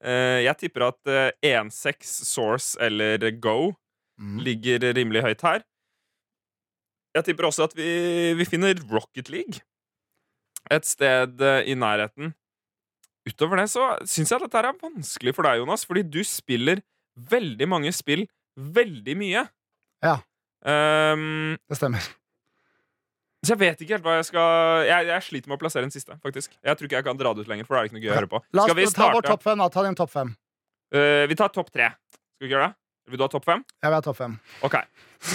Jeg 0.00 0.56
tipper 0.62 0.86
at 0.88 1.10
eh, 1.12 1.30
1.6 1.44 2.10
Source 2.30 2.76
eller 2.80 3.30
Go 3.40 3.72
Mm. 4.20 4.36
ligger 4.44 4.82
rimelig 4.92 5.22
høyt 5.24 5.40
her. 5.46 5.62
Jeg 7.16 7.24
tipper 7.24 7.46
også 7.48 7.64
at 7.70 7.72
vi, 7.74 8.34
vi 8.36 8.44
finner 8.44 8.76
Rocket 8.92 9.30
League 9.32 9.62
et 10.70 10.84
sted 10.84 11.40
eh, 11.40 11.62
i 11.72 11.74
nærheten. 11.74 12.34
Utover 13.24 13.62
det 13.62 13.70
så 13.72 13.86
syns 14.04 14.28
jeg 14.30 14.36
at 14.36 14.44
dette 14.44 14.60
er 14.60 14.76
vanskelig 14.82 15.32
for 15.34 15.48
deg, 15.48 15.62
Jonas, 15.62 15.86
fordi 15.88 16.04
du 16.04 16.20
spiller 16.28 16.82
veldig 17.32 17.68
mange 17.68 17.92
spill 17.96 18.26
veldig 18.60 19.16
mye. 19.16 19.46
Ja. 20.04 20.18
Um, 20.60 21.56
Det 21.68 21.80
stemmer. 21.80 22.04
Så 23.40 23.54
jeg 23.54 23.60
vet 23.62 23.80
ikke 23.80 23.96
helt 23.96 24.04
hva 24.04 24.18
jeg 24.18 24.26
skal 24.28 24.82
Jeg, 24.84 25.06
jeg 25.08 25.24
sliter 25.24 25.48
med 25.48 25.56
å 25.56 25.60
plassere 25.62 25.86
den 25.86 25.94
siste, 25.94 26.16
faktisk. 26.20 26.52
Jeg 26.60 26.76
tror 26.76 26.88
ikke 26.90 26.98
jeg 27.00 27.06
kan 27.08 27.20
dra 27.20 27.32
det 27.32 27.46
ut 27.46 27.50
lenger, 27.50 27.68
for 27.68 27.76
da 27.76 27.80
er 27.80 27.86
det 27.86 27.90
ikke 27.90 27.98
noe 27.98 28.04
gøy 28.04 28.12
å 28.12 28.18
høre 28.18 28.30
på. 28.34 28.40
La 28.58 28.66
vi 28.68 28.84
oss 28.84 28.96
ta 28.96 29.08
vår 29.14 29.26
topp 29.30 29.46
fem. 29.46 29.62
da. 29.62 29.68
Ta 29.72 29.84
din 29.86 29.96
topp 29.96 30.12
fem. 30.12 30.34
Uh, 30.92 31.24
vi 31.30 31.38
tar 31.40 31.52
topp 31.54 31.70
tre. 31.72 31.92
Skal 32.12 32.44
vi 32.44 32.50
ikke 32.50 32.58
gjøre 32.58 32.68
det? 32.68 32.76
Vil 33.10 33.18
du 33.20 33.24
ha 33.24 33.30
topp 33.32 33.46
fem? 33.48 33.62
Jeg 33.80 33.88
vil 33.88 33.96
ha 33.96 34.04
topp 34.04 34.18
fem. 34.20 34.34
Ok. 34.66 34.76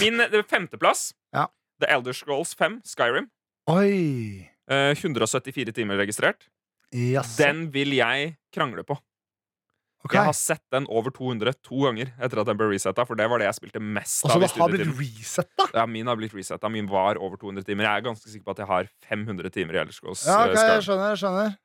Min 0.00 0.22
eh, 0.22 0.42
femteplass, 0.46 1.10
Ja. 1.34 1.48
The 1.82 1.90
Elder 1.92 2.14
Scrolls 2.16 2.54
5, 2.56 2.78
Skyrim. 2.88 3.26
Oi! 3.68 4.48
uh, 4.70 4.94
174 4.94 5.74
timer 5.76 5.98
registrert. 6.00 6.46
Yes. 6.94 7.36
Den 7.36 7.66
vil 7.74 7.92
jeg 7.96 8.36
krangle 8.54 8.84
på. 8.86 8.96
Ok. 10.06 10.14
Jeg 10.14 10.28
har 10.28 10.36
sett 10.38 10.62
den 10.72 10.86
over 10.86 11.10
200 11.14 11.56
to 11.66 11.82
ganger 11.82 12.12
etter 12.22 12.40
at 12.42 12.50
den 12.50 12.58
ble 12.60 12.70
resetta, 12.70 13.04
for 13.08 13.18
det 13.18 13.26
var 13.30 13.42
det 13.42 13.48
jeg 13.48 13.58
spilte 13.58 13.82
mest 13.82 14.26
av. 14.26 14.36
i 14.36 14.42
blitt 14.44 14.54
studietiden. 14.54 14.94
resetta? 15.00 15.68
Ja, 15.74 15.86
min 15.90 16.10
har 16.10 16.18
blitt 16.20 16.34
resetta. 16.36 16.70
Min 16.72 16.90
var 16.90 17.18
over 17.18 17.40
200 17.42 17.66
timer. 17.66 17.88
Jeg 17.88 18.02
er 18.02 18.06
ganske 18.06 18.30
sikker 18.30 18.46
på 18.46 18.54
at 18.54 18.62
jeg 18.62 18.70
har 18.70 18.90
500 19.10 19.54
timer 19.54 19.78
i 19.78 19.82
Elder 19.82 19.96
Scrolls. 19.96 20.26
Ja, 20.28 20.44
okay, 20.44 20.54
ok, 20.54 20.74
jeg 20.76 20.86
skjønner. 20.88 21.08
jeg 21.14 21.22
skjønner 21.24 21.56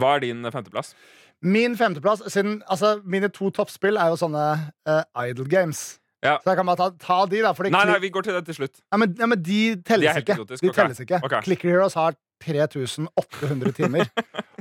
Hva 0.00 0.14
er 0.16 0.24
din 0.24 0.44
eh, 0.48 0.54
femteplass? 0.54 0.94
Min 1.42 1.76
femteplass 1.76 2.22
siden, 2.32 2.62
altså, 2.70 3.00
Mine 3.04 3.28
to 3.34 3.50
toppspill 3.52 3.98
er 4.00 4.14
jo 4.14 4.20
sånne 4.20 4.46
uh, 4.88 5.02
idle 5.26 5.48
games. 5.50 5.98
Ja. 6.22 6.36
Så 6.38 6.52
jeg 6.52 6.60
kan 6.60 6.68
bare 6.70 6.78
ta, 6.78 6.90
ta 7.02 7.18
de, 7.26 7.40
da. 7.42 7.50
Fordi 7.56 7.72
Nei, 7.74 7.82
nei, 7.90 7.98
vi 8.02 8.12
går 8.14 8.24
til 8.24 8.36
det 8.38 8.44
til 8.46 8.60
slutt. 8.62 8.78
ja, 8.78 8.98
men, 9.02 9.16
ja, 9.18 9.26
men 9.26 9.42
de 9.42 9.62
telles 9.82 10.14
De 10.14 10.22
ikke. 10.22 10.38
De 10.54 10.70
telles 10.70 11.02
ikke. 11.02 11.18
Okay. 11.26 11.42
Clicker 11.48 11.74
Heroes 11.74 11.98
har 11.98 12.14
3800 12.42 13.72
timer. 13.76 14.08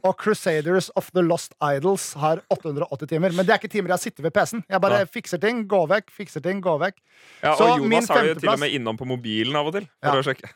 og 0.08 0.16
Crusaders 0.22 0.90
of 0.98 1.12
the 1.14 1.22
Lost 1.26 1.54
Idols 1.62 2.14
har 2.22 2.42
880 2.54 3.08
timer. 3.12 3.36
Men 3.36 3.46
det 3.48 3.54
er 3.56 3.62
ikke 3.62 3.72
timer 3.76 3.94
jeg 3.96 4.06
sitter 4.08 4.26
ved 4.26 4.34
PC-en. 4.36 4.64
Jeg 4.70 4.82
bare 4.84 5.02
ja. 5.04 5.10
fikser 5.10 5.42
ting, 5.42 5.64
gå 5.70 5.82
vekk, 5.92 6.10
fikser 6.16 6.44
ting, 6.46 6.62
gå 6.64 6.76
vekk. 6.82 6.98
Ja, 7.44 7.56
Så 7.60 7.68
og 7.76 7.84
min 7.86 8.00
Jonas 8.00 8.10
har 8.14 8.26
jo 8.30 8.36
til 8.40 8.54
og 8.54 8.62
med 8.64 8.76
innom 8.78 8.98
på 9.00 9.08
mobilen 9.10 9.58
av 9.60 9.70
og 9.70 9.78
til. 9.78 9.88
For 10.02 10.16
Ja. 10.16 10.22
å 10.22 10.26
sjekke. 10.26 10.54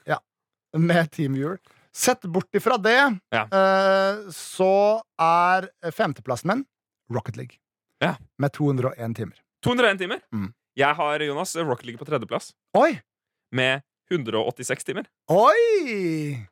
Med 0.76 1.12
TeamViewer. 1.16 1.60
Sett 1.96 2.26
bort 2.28 2.52
ifra 2.58 2.76
det, 2.82 2.98
Ja. 3.32 3.46
uh, 3.48 4.26
så 4.36 5.00
er 5.22 5.70
femteplassen 5.96 6.50
min 6.52 6.66
Rocket 7.10 7.38
League. 7.38 7.56
Ja. 8.04 8.16
Med 8.38 8.52
201 8.52 9.16
timer. 9.16 9.38
201 9.64 9.98
timer. 10.02 10.20
Mm. 10.34 10.50
Jeg 10.76 10.96
har 10.98 11.20
Jonas 11.24 11.56
Rocket 11.56 11.86
League 11.88 11.98
på 12.02 12.06
tredjeplass 12.10 12.52
Oi! 12.76 13.00
med 13.56 13.82
186 14.12 14.84
timer. 14.84 15.06
Oi! 15.32 16.46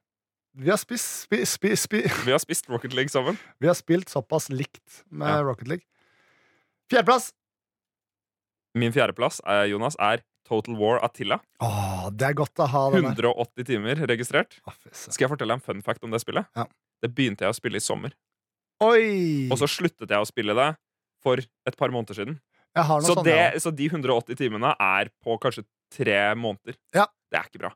Vi 0.56 0.70
har, 0.70 0.78
spist, 0.78 1.24
spi, 1.26 1.40
spi, 1.50 1.72
spi, 1.80 2.02
Vi 2.26 2.32
har 2.32 2.40
spist 2.42 2.68
Rocket 2.70 2.94
League 2.94 3.10
sammen. 3.10 3.38
vi 3.60 3.68
har 3.68 3.74
spilt 3.74 4.10
såpass 4.10 4.50
likt 4.54 5.04
med 5.10 5.28
Ja. 5.30 5.42
Rocket 5.44 5.68
League. 5.68 5.86
Fjerdeplass. 6.92 7.32
Min 8.78 8.94
fjerdeplass 8.94 9.42
er, 9.46 9.66
Jonas, 9.72 9.96
er 10.00 10.22
Total 10.48 10.76
War 10.78 11.00
Attila. 11.06 11.40
Åh, 11.62 12.10
det 12.12 12.28
er 12.28 12.34
godt 12.38 12.60
å 12.62 12.68
ha 12.70 12.84
denne. 12.94 13.14
180 13.16 13.66
timer 13.66 13.96
registrert. 14.10 14.60
Å. 14.68 14.74
Skal 14.92 15.26
jeg 15.26 15.32
fortelle 15.34 15.54
en 15.58 15.64
fun 15.64 15.82
fact 15.86 16.04
om 16.04 16.12
det 16.14 16.22
spillet? 16.22 16.46
Ja. 16.58 16.66
Det 17.02 17.10
begynte 17.16 17.46
jeg 17.48 17.54
å 17.54 17.58
spille 17.58 17.80
i 17.80 17.84
sommer. 17.84 18.14
Oi! 18.84 19.48
Og 19.54 19.58
så 19.62 19.70
sluttet 19.70 20.10
jeg 20.10 20.20
å 20.20 20.28
spille 20.28 20.54
det 20.58 20.72
for 21.24 21.38
et 21.40 21.78
par 21.80 21.94
måneder 21.94 22.18
siden. 22.18 22.40
Jeg 22.76 22.86
Så, 23.06 23.14
sånn, 23.14 23.24
det, 23.26 23.38
ja. 23.38 23.60
så 23.62 23.72
de 23.74 23.86
180 23.90 24.36
timene 24.38 24.74
er 24.82 25.10
på 25.24 25.38
kanskje 25.42 25.64
tre 25.94 26.34
måneder. 26.36 26.76
Ja. 26.94 27.06
Det 27.32 27.40
er 27.40 27.50
ikke 27.50 27.62
bra. 27.62 27.72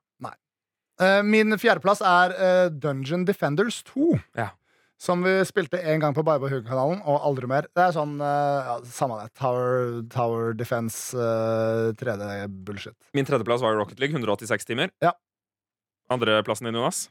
Eh, 1.02 1.20
Min 1.26 1.54
fjerdeplass 1.62 2.02
er 2.02 2.34
eh, 2.38 2.70
Dungeon 2.74 3.26
Defenders 3.28 3.84
2. 3.92 4.16
Ja. 4.38 4.50
Som 4.98 5.22
vi 5.22 5.36
spilte 5.46 5.78
én 5.78 6.02
gang 6.02 6.16
på 6.18 6.24
Bye 6.26 6.42
Hugg-kanalen, 6.50 7.04
og 7.06 7.20
aldri 7.22 7.46
mer. 7.50 7.68
Det 7.78 7.84
er 7.84 7.92
sånn 7.94 8.16
eh, 8.18 8.70
ja, 8.72 8.78
Samme 8.90 9.20
det. 9.22 9.28
Tower, 9.38 10.00
tower 10.10 10.56
Defense 10.58 11.14
eh, 11.14 11.92
3D-bullshit. 12.00 12.96
Min 13.14 13.28
tredjeplass 13.30 13.62
var 13.62 13.78
Rocket 13.78 14.02
League, 14.02 14.18
186 14.18 14.66
timer. 14.66 14.90
Ja. 15.06 15.14
Andreplassen 16.10 16.66
din, 16.72 16.80
Jonas? 16.80 17.08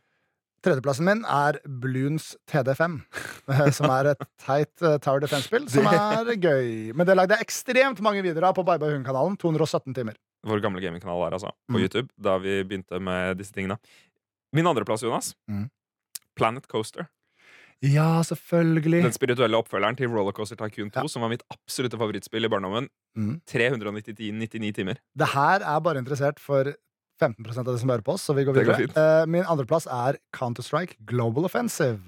Tredjeplassen 0.66 1.07
min 1.07 1.20
er 1.30 1.61
Bloons 1.68 2.32
TD5. 2.51 2.99
eh, 3.55 3.70
som 3.78 3.87
er 3.95 4.11
et 4.16 4.26
teit 4.43 4.72
Tower 5.05 5.22
Defense-spill 5.22 5.68
som 5.70 5.87
er 5.87 6.32
gøy. 6.43 6.91
Men 6.97 7.07
det 7.07 7.14
lagde 7.20 7.39
jeg 7.39 7.47
ekstremt 7.47 8.03
mange 8.03 8.24
videoer 8.26 8.49
av 8.51 8.59
på 8.59 8.66
Bye 8.66 8.82
Hugg-kanalen. 8.82 9.39
217 9.39 9.95
timer. 9.95 10.18
Vår 10.47 10.61
gamle 10.62 10.80
gamingkanal 10.80 11.24
der, 11.26 11.36
altså. 11.40 11.51
På 11.68 11.76
Mm. 11.78 11.82
YouTube. 11.82 12.09
Da 12.22 12.38
vi 12.38 12.62
begynte 12.64 13.01
med 13.03 13.36
disse 13.38 13.53
tingene. 13.53 13.78
Min 14.55 14.66
andreplass, 14.66 15.03
Jonas. 15.03 15.34
Mm. 15.51 15.68
Planet 16.36 16.66
Coaster. 16.68 17.09
Ja, 17.82 18.22
selvfølgelig. 18.24 19.03
Den 19.05 19.12
spirituelle 19.12 19.59
oppfølgeren 19.59 19.97
til 19.99 20.09
Rollercoaster 20.09 20.57
Tycoon 20.57 20.90
2, 20.90 21.03
Ja. 21.03 21.07
som 21.09 21.22
var 21.22 21.28
mitt 21.28 21.42
absolutte 21.53 21.99
favorittspill 21.99 22.44
i 22.44 22.49
barndommen. 22.49 22.88
Mm. 23.16 23.40
399 23.47 24.72
timer. 24.74 24.97
Det 25.18 25.28
her 25.34 25.61
er 25.61 25.80
bare 25.80 25.99
interessert 26.01 26.38
for 26.40 26.72
15% 27.20 27.66
av 27.68 27.74
de 27.74 27.78
som 27.80 27.88
hører 27.90 28.03
på 28.05 28.12
oss, 28.14 28.22
så 28.28 28.34
vi 28.36 28.44
går 28.44 28.55
videre. 28.55 28.66
går 28.76 28.86
fint. 28.86 28.97
Eh, 28.97 29.26
min 29.26 29.44
andreplass 29.44 29.86
er 29.86 30.16
Counter-Strike 30.32 30.97
Global 31.07 31.44
Offensive. 31.44 32.01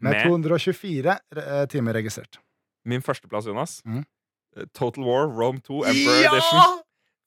Med 0.00 0.12
Med 0.14 0.22
224 0.24 1.18
uh, 1.36 1.66
timer 1.66 1.92
registrert. 1.92 2.38
min 2.86 3.02
førsteplass, 3.02 3.44
Jonas. 3.46 3.82
Mm. 3.84 4.04
Eh, 4.56 4.64
Total 4.74 5.04
War 5.04 5.26
Rome 5.28 5.60
2 5.60 5.84
Emperor 5.84 6.34
Edition. 6.34 6.79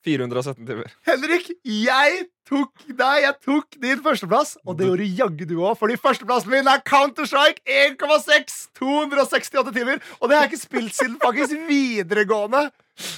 417 0.04 0.66
timer. 0.68 0.92
Henrik, 1.08 1.50
jeg 1.64 2.26
tok 2.50 2.72
deg! 2.90 3.22
Jeg 3.24 3.36
tok 3.46 3.78
din 3.82 4.02
førsteplass, 4.04 4.58
og 4.68 4.76
det 4.80 4.88
gjorde 4.90 5.08
jaggu 5.20 5.46
du 5.48 5.56
òg, 5.64 5.78
fordi 5.80 5.96
førsteplassen 6.02 6.52
min 6.52 6.68
er 6.68 6.84
Counter-Strike 6.88 7.64
1,6! 7.96 8.58
268 8.80 9.74
timer! 9.78 10.02
Og 10.20 10.28
det 10.30 10.38
har 10.38 10.44
jeg 10.46 10.52
ikke 10.54 10.64
spilt 10.66 10.98
siden 10.98 11.16
faktisk 11.24 11.56
videregående! 11.70 12.66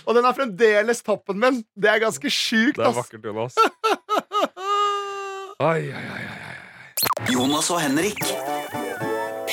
Og 0.05 0.15
den 0.15 0.23
er 0.29 0.38
fremdeles 0.38 1.01
toppen 1.03 1.41
min. 1.41 1.57
Det 1.75 1.89
er 1.91 1.99
ganske 2.05 2.29
sjukt, 2.31 2.77
Det 2.77 2.86
er 2.86 2.93
ass. 2.93 3.01
vakkert, 3.01 3.25
Jonas. 3.25 3.57
Ai, 5.59 5.89
ai, 5.89 6.05
ai. 6.15 6.23
oi. 6.29 7.31
Jonas 7.33 7.69
og 7.73 7.81
Henrik. 7.81 8.21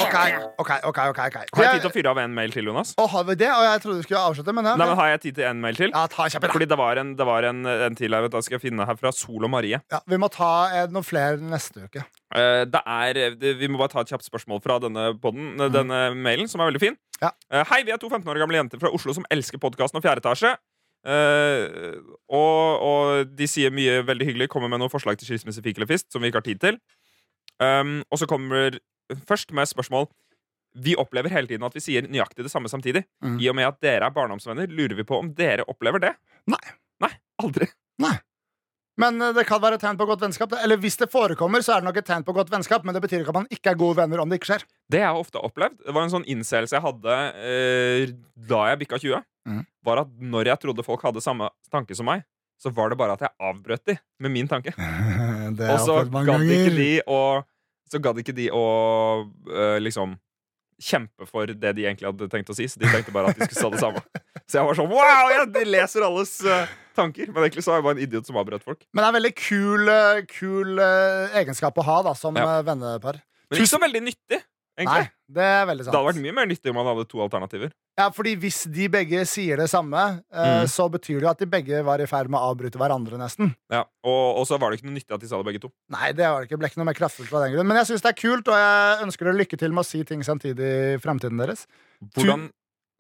Ok, 0.03 0.17
ok, 0.63 0.71
ok, 0.91 1.01
ok. 1.11 1.37
Har 1.57 1.65
jeg 1.67 1.77
tid 1.77 1.85
til 1.85 1.91
å 1.91 1.95
fyre 1.95 2.13
av 2.13 2.21
en 2.23 2.35
mail 2.37 2.55
til, 2.55 2.69
Jonas? 2.71 2.93
Å, 2.99 3.07
har 3.15 3.27
vi 3.29 3.37
det? 3.41 3.51
Og 3.53 3.65
jeg 3.67 3.83
trodde 3.85 4.03
du 4.03 4.07
skulle 4.07 4.23
avslutte, 4.31 4.55
men 4.57 4.69
ja. 4.69 4.75
Nei, 4.79 4.89
men 4.91 4.99
Har 4.99 5.13
jeg 5.13 5.23
tid 5.27 5.39
til 5.39 5.49
en 5.49 5.63
mail 5.63 5.79
til? 5.79 5.93
ja 5.95 6.03
ta 6.11 6.27
kjapt, 6.29 6.47
da. 6.47 6.53
Fordi 6.55 6.69
det 6.73 6.79
var 6.81 7.01
en, 7.03 7.15
det 7.19 7.29
var 7.29 7.47
en, 7.49 7.63
en 7.89 7.99
til 7.99 8.17
her. 8.17 8.29
Da 8.33 8.43
skal 8.45 8.59
jeg 8.59 8.65
finne 8.67 8.87
her 8.89 8.99
fra 9.01 9.13
Sol 9.17 9.47
og 9.47 9.53
Marie. 9.53 9.81
Ja, 9.93 10.03
vi 10.09 10.19
må 10.21 10.31
ta 10.33 10.51
eh, 10.73 10.91
noen 10.93 11.07
flere 11.07 11.39
neste 11.41 11.87
uke. 11.87 12.05
Eh, 12.35 12.65
det 12.69 12.83
er, 12.83 13.23
det, 13.39 13.55
vi 13.61 13.71
må 13.71 13.81
bare 13.83 13.95
ta 13.95 14.05
et 14.05 14.13
kjapt 14.15 14.27
spørsmål 14.29 14.63
fra 14.65 14.79
denne, 14.83 15.13
podden, 15.23 15.55
eh, 15.59 15.73
denne 15.73 16.05
mailen, 16.19 16.51
som 16.51 16.63
er 16.63 16.73
veldig 16.73 16.83
fin. 16.83 16.99
Ja. 17.23 17.33
Eh, 17.53 17.65
hei, 17.71 17.83
vi 17.87 17.95
er 17.95 18.01
to 18.03 18.11
15 18.11 18.29
år 18.29 18.43
gamle 18.43 18.61
jenter 18.61 18.83
fra 18.83 18.93
Oslo 18.95 19.15
som 19.17 19.27
elsker 19.33 19.61
podkasten 19.63 20.01
og 20.01 20.07
fjerde 20.07 20.25
etasje. 20.25 20.57
Eh, 21.03 21.99
og, 22.31 22.83
og 22.87 23.37
de 23.39 23.49
sier 23.51 23.75
mye 23.75 24.01
veldig 24.07 24.29
hyggelig, 24.31 24.51
kommer 24.53 24.71
med 24.71 24.83
noen 24.83 24.93
forslag 24.93 25.19
til 25.19 25.31
skilsmisse, 25.31 25.65
fik 25.65 25.81
eller 25.81 25.91
fist, 25.91 26.11
som 26.15 26.23
vi 26.23 26.31
ikke 26.31 26.43
har 26.43 26.49
tid 26.51 26.63
til. 26.63 26.83
Um, 27.63 28.01
og 28.11 28.19
så 28.19 28.27
kommer 28.27 28.79
først 29.29 29.55
med 29.57 29.71
spørsmål. 29.71 30.09
Vi 30.83 30.97
opplever 30.97 31.33
hele 31.33 31.51
tiden 31.51 31.67
at 31.69 31.75
vi 31.77 31.85
sier 31.85 32.07
nøyaktig 32.09 32.47
det 32.47 32.53
samme 32.53 32.71
samtidig. 32.73 33.05
Mm. 33.25 33.39
I 33.43 33.49
og 33.53 33.59
med 33.59 33.69
at 33.69 33.81
dere 33.85 34.09
er 34.09 34.15
barndomsvenner, 34.17 34.71
lurer 34.73 34.97
vi 34.97 35.07
på 35.09 35.19
om 35.21 35.33
dere 35.37 35.67
opplever 35.69 36.01
det. 36.03 36.15
Nei. 36.49 36.65
Nei, 37.03 37.13
aldri. 37.43 37.69
Men 39.01 39.21
eh, 39.23 39.33
det 39.37 39.45
kan 39.49 39.61
være 39.63 39.79
et 39.79 39.85
tegn 39.85 39.99
på 40.01 40.07
godt 40.09 40.23
vennskap. 40.25 40.55
Eller 40.63 40.81
hvis 40.81 40.99
det 41.01 41.11
forekommer, 41.13 41.65
så 41.65 41.77
er 41.77 41.83
det 41.83 41.89
nok 41.91 42.01
et 42.03 42.09
tegn 42.09 42.27
på 42.27 42.35
godt 42.37 42.53
vennskap, 42.53 42.85
men 42.87 42.97
det 42.97 43.03
betyr 43.05 43.23
ikke 43.23 43.35
at 43.35 43.41
man 43.41 43.49
ikke 43.53 43.73
er 43.73 43.81
gode 43.81 43.99
venner 44.01 44.23
om 44.23 44.31
det 44.31 44.41
ikke 44.41 44.53
skjer. 44.53 44.67
Det 44.93 45.01
jeg 45.03 45.09
har 45.09 45.21
ofte 45.21 45.43
opplevd, 45.43 45.81
det 45.87 45.97
var 45.97 46.07
en 46.07 46.13
sånn 46.13 46.29
innseelse 46.31 46.77
jeg 46.77 46.85
hadde 46.85 47.19
eh, 47.49 48.13
da 48.53 48.67
jeg 48.71 48.83
bikka 48.85 49.01
20, 49.03 49.25
mm. 49.49 49.63
var 49.89 50.05
at 50.05 50.13
når 50.35 50.53
jeg 50.53 50.65
trodde 50.67 50.87
folk 50.87 51.05
hadde 51.09 51.25
samme 51.25 51.51
tanke 51.73 51.97
som 51.99 52.09
meg, 52.11 52.27
så 52.63 52.71
var 52.75 52.93
det 52.93 52.99
bare 53.01 53.17
at 53.17 53.25
jeg 53.25 53.35
avbrøt 53.43 53.89
de 53.91 53.97
med 54.23 54.35
min 54.35 54.51
tanke. 54.51 54.75
Det 55.53 55.67
Og 55.67 55.75
har 55.75 55.83
så 55.85 55.97
gadd 56.25 56.47
ikke 56.49 56.77
de 56.77 56.93
å 57.11 57.19
Så 57.93 58.01
gadd 58.01 58.21
ikke 58.23 58.33
de 58.37 58.49
å 58.57 58.63
uh, 59.29 59.79
liksom 59.85 60.15
kjempe 60.83 61.27
for 61.29 61.47
det 61.47 61.75
de 61.77 61.85
egentlig 61.85 62.09
hadde 62.09 62.27
tenkt 62.33 62.49
å 62.51 62.57
si. 62.57 62.65
Så 62.67 62.81
de 62.81 62.89
tenkte 62.91 63.13
bare 63.15 63.31
at 63.31 63.39
de 63.39 63.47
skulle 63.47 63.61
sa 63.61 63.71
det 63.75 63.83
samme. 63.83 64.01
Så 64.49 64.59
jeg 64.59 64.67
var 64.67 64.79
sånn 64.79 64.89
wow! 64.91 65.29
Ja, 65.31 65.45
de 65.47 65.63
leser 65.69 66.07
alles 66.07 66.33
uh, 66.49 66.65
tanker. 66.99 67.29
Men 67.31 67.45
egentlig 67.45 67.63
så 67.67 67.71
var 67.75 67.79
jeg 67.83 67.87
bare 67.87 67.99
en 68.01 68.05
idiot 68.07 68.29
som 68.29 68.39
avbrøt 68.41 68.65
folk. 68.67 68.81
Men 68.91 69.03
det 69.03 69.05
er 69.07 69.13
en 69.13 69.19
veldig 69.21 69.35
kul, 69.39 69.93
kul 70.33 70.83
eh, 70.83 71.37
egenskap 71.43 71.79
å 71.79 71.85
ha 71.87 71.99
da, 72.09 72.13
som 72.19 72.37
Ja. 72.37 72.59
vennepar. 72.67 73.21
Men 73.53 73.61
ikke 73.63 73.71
så 73.71 73.81
veldig 73.81 74.03
nyttig, 74.09 74.41
Nei, 74.79 75.03
det 75.29 75.45
er 75.45 75.67
veldig 75.69 75.85
sant. 75.85 75.93
Det 75.93 75.99
hadde 76.01 76.09
vært 76.15 76.23
mye 76.25 76.35
mer 76.39 76.47
nyttig 76.49 76.71
om 76.73 76.77
man 76.81 76.87
hadde 76.89 77.05
to 77.11 77.19
alternativer. 77.21 77.73
Ja, 78.01 78.07
fordi 78.09 78.33
hvis 78.41 78.63
de 78.73 78.87
begge 78.89 79.21
sier 79.29 79.61
det 79.61 79.67
samme, 79.69 80.23
eh, 80.33 80.63
Mm. 80.63 80.69
så 80.73 80.87
betyr 80.89 81.21
det 81.21 81.27
jo 81.27 81.29
at 81.31 81.39
de 81.39 81.47
begge 81.47 81.83
var 81.85 82.01
i 82.01 82.07
ferd 82.09 82.31
med 82.33 82.41
å 82.41 82.55
avbryte 82.55 82.81
hverandre, 82.81 83.19
nesten. 83.21 83.55
Ja, 83.71 83.83
og, 84.03 84.39
og 84.41 84.47
så 84.49 84.59
var 84.59 84.71
det 84.73 84.81
ikke 84.81 84.89
noe 84.89 84.97
nyttig 84.97 85.13
at 85.13 85.21
de 85.21 85.29
sa 85.29 85.37
det 85.37 85.45
begge 85.51 85.61
to. 85.61 85.71
Nei, 85.93 86.13
det 86.17 86.25
var 86.25 86.41
det 86.41 86.49
ikke. 86.49 86.59
ble 86.59 86.71
ikke 86.73 86.81
noe 86.81 86.89
mer 86.89 86.97
kraftfullt 86.97 87.33
av 87.37 87.45
den 87.45 87.53
grunn. 87.53 87.69
Men 87.69 87.77
jeg 87.83 87.91
syns 87.93 88.03
det 88.07 88.15
er 88.15 88.21
kult, 88.23 88.49
og 88.49 88.57
jeg 88.57 89.05
ønsker 89.05 89.29
dere 89.29 89.41
lykke 89.43 89.59
til 89.61 89.77
med 89.77 89.85
å 89.85 89.89
si 89.91 90.03
ting 90.09 90.25
samtidig 90.25 90.73
i 90.97 90.99
fremtiden 91.05 91.37
deres. 91.39 91.67
Hvordan 92.17 92.49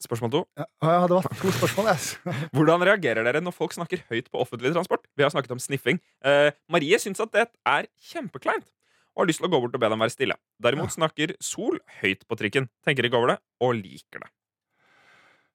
Spørsmål 0.02 0.30
to. 0.34 0.38
Ja, 0.58 0.64
det 1.06 1.14
var 1.14 1.22
to 1.38 1.50
spørsmål, 1.54 1.86
yes. 1.92 2.06
Hvordan 2.58 2.82
reagerer 2.82 3.22
dere 3.22 3.38
når 3.40 3.54
folk 3.54 3.70
snakker 3.70 4.00
høyt 4.10 4.26
på 4.34 4.40
offentlig 4.42 4.72
transport? 4.74 5.04
Vi 5.14 5.22
har 5.22 5.30
snakket 5.30 5.52
om 5.54 5.60
sniffing. 5.62 6.00
Eh, 6.26 6.50
Marie 6.68 6.98
syns 6.98 7.22
at 7.22 7.30
det 7.30 7.44
er 7.70 7.86
kjempekleint 8.10 8.66
og 9.12 9.22
har 9.24 9.28
lyst 9.28 9.42
til 9.42 9.48
å 9.48 9.52
gå 9.52 9.60
bort 9.60 9.74
og 9.76 9.82
be 9.82 9.88
dem 9.92 10.00
være 10.04 10.14
stille. 10.14 10.36
Derimot 10.62 10.94
snakker 10.94 11.34
Sol 11.42 11.78
høyt 12.00 12.24
på 12.28 12.38
trikken, 12.40 12.68
tenker 12.86 13.08
ikke 13.08 13.18
over 13.20 13.34
det 13.34 13.38
og 13.64 13.74
liker 13.78 14.24
det. 14.24 14.30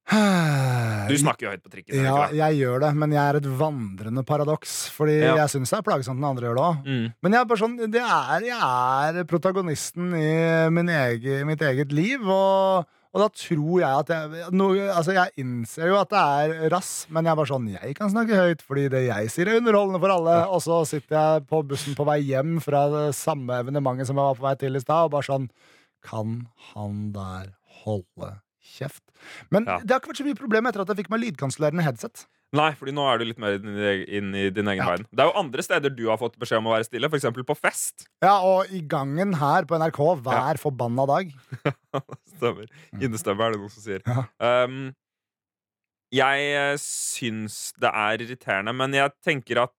Du 1.08 1.16
snakker 1.16 1.47
jo 1.47 1.51
høyt 1.53 1.64
på 1.64 1.72
trikken. 1.72 2.01
Ja, 2.03 2.28
jeg 2.36 2.58
gjør 2.60 2.82
det, 2.84 2.89
men 2.99 3.14
jeg 3.16 3.22
er 3.24 3.38
et 3.39 3.45
vandrende 3.60 4.24
paradoks. 4.28 4.89
Fordi 4.91 5.22
Ja. 5.22 5.36
jeg 5.39 5.53
syns 5.53 5.72
det 5.72 5.78
er 5.80 5.86
plagsomt 5.88 6.20
når 6.20 6.30
andre 6.34 6.47
gjør 6.47 6.58
det 6.58 6.66
òg. 6.68 6.82
Mm. 6.88 7.14
Men 7.24 7.32
jeg 7.38 7.41
er 7.41 7.62
sånn, 7.62 7.78
det 7.91 8.01
er, 8.03 8.41
jeg 8.47 8.60
er 9.22 9.24
protagonisten 9.24 10.14
i 10.20 10.70
min 10.70 10.89
egen, 10.91 11.47
mitt 11.47 11.62
eget 11.64 11.91
liv, 11.95 12.20
og, 12.28 12.86
og 13.14 13.22
da 13.24 13.28
tror 13.34 13.80
jeg 13.82 14.01
at 14.03 14.10
jeg 14.14 14.49
no, 14.53 14.68
Altså, 14.76 15.14
jeg 15.16 15.32
innser 15.41 15.88
jo 15.91 15.97
at 15.99 16.10
det 16.12 16.22
er 16.22 16.70
rass, 16.74 16.91
men 17.10 17.26
jeg 17.26 17.32
er 17.32 17.39
bare 17.39 17.49
sånn 17.51 17.68
Jeg 17.72 17.95
kan 17.97 18.12
snakke 18.14 18.36
høyt 18.39 18.62
fordi 18.66 18.88
det 18.93 19.03
jeg 19.08 19.32
sier, 19.34 19.47
er 19.51 19.62
underholdende 19.62 20.01
for 20.03 20.14
alle. 20.14 20.36
Og 20.53 20.62
så 20.66 20.82
sitter 20.89 21.16
jeg 21.18 21.45
på 21.49 21.62
bussen 21.68 21.95
på 21.97 22.05
vei 22.08 22.20
hjem 22.28 22.58
fra 22.64 22.86
det 22.93 23.05
samme 23.18 23.58
evenementet 23.64 24.10
som 24.10 24.20
jeg 24.20 24.30
var 24.32 24.39
på 24.39 24.47
vei 24.47 24.55
til 24.62 24.76
i 24.76 24.84
stad, 24.84 25.08
og 25.08 25.16
bare 25.16 25.30
sånn 25.30 25.49
Kan 26.05 26.47
han 26.74 27.12
der 27.16 27.53
holde 27.84 28.36
kjeft? 28.78 29.03
Men 29.49 29.66
Ja. 29.66 29.80
det 29.80 29.91
har 29.91 29.99
ikke 30.01 30.12
vært 30.14 30.22
så 30.22 30.28
mye 30.28 30.38
problem 30.43 30.68
etter 30.70 30.82
at 30.84 30.88
jeg 30.93 30.97
fikk 31.01 31.10
meg 31.10 31.24
lydkansellerende 31.24 31.84
headset. 31.88 32.28
Nei, 32.55 32.69
fordi 32.79 32.93
nå 32.95 33.03
er 33.11 33.19
du 33.19 33.25
litt 33.27 33.39
mer 33.43 33.57
inn 33.57 33.75
i, 33.75 33.95
inn 34.19 34.29
i 34.37 34.45
din 34.55 34.69
egen 34.71 34.79
Ja. 34.79 34.87
verden. 34.87 35.07
Det 35.11 35.19
er 35.19 35.27
jo 35.27 35.39
andre 35.41 35.63
steder 35.65 35.91
du 35.91 36.05
har 36.07 36.19
fått 36.21 36.37
beskjed 36.39 36.61
om 36.61 36.69
å 36.69 36.75
være 36.77 36.87
stille, 36.87 37.09
f.eks. 37.11 37.27
på 37.43 37.57
fest. 37.59 38.07
Ja, 38.23 38.37
og 38.39 38.71
i 38.71 38.79
gangen 38.79 39.35
her 39.41 39.67
på 39.67 39.75
NRK 39.75 39.99
hver 40.23 40.61
forbanna 40.61 41.05
dag. 41.09 41.33
Stemmer. 42.37 42.69
Innestemme 42.95 43.43
er 43.43 43.51
det 43.57 43.59
noen 43.59 43.73
som 43.73 43.83
sier. 43.83 44.05
Ja. 44.07 44.23
Um, 44.63 44.93
jeg 46.15 46.51
eh, 46.55 46.77
syns 46.79 47.73
det 47.83 47.91
er 47.91 48.23
irriterende, 48.23 48.71
men 48.71 48.95
jeg 48.95 49.11
tenker 49.25 49.65
at 49.67 49.75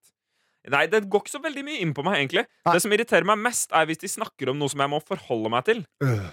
Nei, 0.69 0.83
det 0.91 1.05
går 1.09 1.23
ikke 1.23 1.31
så 1.31 1.39
veldig 1.41 1.61
mye 1.65 1.79
inn 1.81 1.93
på 1.95 2.03
meg, 2.05 2.17
egentlig. 2.19 2.43
Nei. 2.67 2.73
Det 2.75 2.81
som 2.83 2.91
irriterer 2.93 3.25
meg 3.25 3.39
mest, 3.41 3.71
er 3.73 3.87
hvis 3.89 4.01
de 4.03 4.09
snakker 4.11 4.51
om 4.51 4.57
noe 4.59 4.69
som 4.69 4.83
jeg 4.83 4.91
må 4.91 4.99
forholde 5.01 5.49
meg 5.49 5.63
til. 5.65 5.79
Øh. 6.03 6.27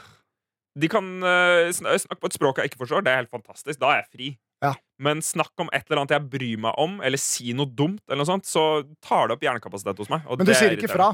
De 0.76 0.90
kan 0.92 1.06
uh, 1.24 1.70
snakke 1.72 2.18
på 2.20 2.28
et 2.28 2.36
språk 2.36 2.58
jeg 2.60 2.68
ikke 2.68 2.82
forstår. 2.82 3.06
Det 3.06 3.12
er 3.14 3.22
helt 3.22 3.32
fantastisk. 3.32 3.78
Da 3.80 3.94
er 3.94 4.02
jeg 4.02 4.10
fri. 4.10 4.28
Ja. 4.64 4.72
Men 5.02 5.20
snakk 5.24 5.52
om 5.60 5.68
et 5.76 5.84
eller 5.90 6.02
annet 6.02 6.14
jeg 6.16 6.28
bryr 6.32 6.60
meg 6.64 6.78
om, 6.80 6.98
eller 7.04 7.20
si 7.20 7.52
noe 7.56 7.68
dumt, 7.68 8.00
eller 8.08 8.22
noe 8.22 8.30
sånt, 8.30 8.48
så 8.48 8.62
tar 9.04 9.28
det 9.28 9.36
opp 9.36 9.44
hjernekapasitet 9.44 10.00
hos 10.00 10.12
meg. 10.12 10.24
Men 10.24 10.40
du 10.40 10.48
det 10.48 10.56
er 10.56 10.62
sier 10.62 10.76
ikke 10.78 10.92
fra. 10.94 11.10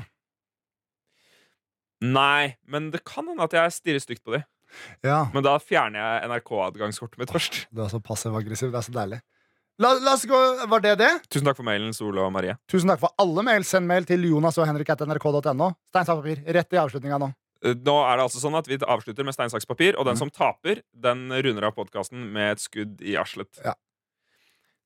Nei, 2.02 2.56
men 2.66 2.90
det 2.94 3.02
kan 3.06 3.26
hende 3.30 3.44
at 3.46 3.54
jeg 3.54 3.74
stirrer 3.76 4.02
stygt 4.02 4.24
på 4.26 4.34
de. 4.36 4.42
Ja, 5.04 5.26
Men 5.34 5.44
da 5.44 5.58
fjerner 5.60 6.00
jeg 6.00 6.30
NRK-adgangskortet 6.30 7.20
mitt 7.20 7.32
først. 7.34 7.66
Du 7.70 7.82
er 7.84 7.90
så 7.92 8.00
passiv-aggressiv. 8.00 8.70
Det 8.72 8.78
er 8.80 8.86
så 8.86 8.94
deilig. 8.94 9.18
La, 9.82 9.90
la 10.00 10.14
oss 10.16 10.24
gå, 10.28 10.38
Var 10.68 10.82
det 10.84 10.94
det? 11.00 11.10
Tusen 11.32 11.48
takk 11.48 11.58
for 11.58 11.66
mailen, 11.66 11.92
Sole 11.96 12.22
og 12.24 12.32
Marie. 12.32 12.54
Tusen 12.70 12.88
takk 12.92 13.02
for 13.02 13.12
alle 13.20 13.44
mail. 13.44 13.66
Send 13.68 13.88
mail 13.88 14.06
til 14.08 14.24
jonas 14.30 14.56
og 14.60 14.68
henrik.nrk.no. 14.68 15.68
Stein, 15.92 16.08
saks, 16.08 16.22
papir. 16.22 16.40
Rett 16.56 16.72
i 16.76 16.80
avslutninga 16.80 17.18
nå. 17.20 17.28
Eh, 17.62 17.76
Nå 17.78 17.94
er 18.04 18.18
det 18.18 18.26
altså 18.26 18.42
sånn 18.42 18.56
at 18.58 18.68
Vi 18.70 18.78
avslutter 18.80 19.26
med 19.26 19.36
stein, 19.36 19.52
saks, 19.52 19.68
papir, 19.68 19.96
og 19.98 20.08
den 20.08 20.18
som 20.18 20.30
taper, 20.32 20.82
den 20.92 21.28
runder 21.30 21.68
av 21.70 21.76
podkasten 21.78 22.24
med 22.34 22.56
et 22.56 22.64
skudd 22.64 23.00
i 23.04 23.16
arslet. 23.20 23.50
Ja. 23.64 23.76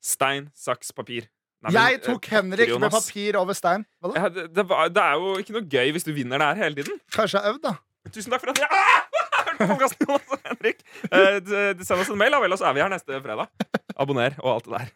Stein, 0.05 0.51
saks, 0.55 0.93
papir. 0.97 1.31
Nei, 1.65 1.73
Jeg 1.73 1.97
men, 1.97 2.05
tok 2.05 2.29
Henrik 2.31 2.69
Henrik 2.69 2.81
med 2.85 2.93
papir 2.93 3.39
over 3.41 3.57
stein. 3.57 3.87
Hva 4.01 4.13
da? 4.13 4.21
Ja, 4.21 4.29
det, 4.31 4.45
det, 4.55 4.67
var, 4.69 4.91
det 4.93 5.03
er 5.03 5.17
jo 5.23 5.33
ikke 5.41 5.57
noe 5.57 5.65
gøy 5.73 5.95
hvis 5.97 6.07
du 6.07 6.13
vinner 6.15 6.39
det 6.43 6.51
her 6.53 6.63
hele 6.67 6.83
tiden. 6.83 7.01
Kanskje 7.17 7.41
jeg 7.41 7.47
har 7.47 7.57
øvd, 7.57 7.63
da. 7.65 7.75
Tusen 8.13 8.31
takk 8.35 8.45
for 8.45 8.53
at 8.53 8.61
jeg 8.61 8.69
ah! 8.71 9.17
hørte 9.47 9.57
på 9.57 9.69
podkasten, 9.73 10.07
Jonas 10.07 10.37
og 10.37 10.47
Henrik. 10.51 10.85
Eh, 11.11 11.83
Send 11.89 12.05
oss 12.05 12.13
en 12.13 12.21
mail, 12.21 12.37
da 12.37 12.43
vel, 12.45 12.55
og 12.55 12.61
så 12.61 12.69
er 12.69 12.77
vi 12.77 12.85
her 12.85 12.93
neste 12.93 13.21
fredag. 13.25 13.51
Abonner 13.97 14.37
og 14.45 14.53
alt 14.59 14.69
det 14.69 14.77
der. 14.77 14.95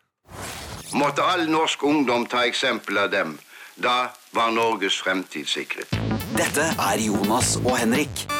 Måtte 1.01 1.25
all 1.25 1.47
norsk 1.51 1.83
ungdom 1.87 2.29
ta 2.31 2.45
eksempel 2.47 2.99
av 3.01 3.11
dem. 3.15 3.37
Da 3.81 4.11
var 4.37 4.53
Norges 4.55 5.01
fremtid 5.01 5.49
sikret. 5.49 6.10
Dette 6.37 6.63
er 6.79 7.01
Jonas 7.01 7.57
og 7.65 7.77
Henrik. 7.79 8.40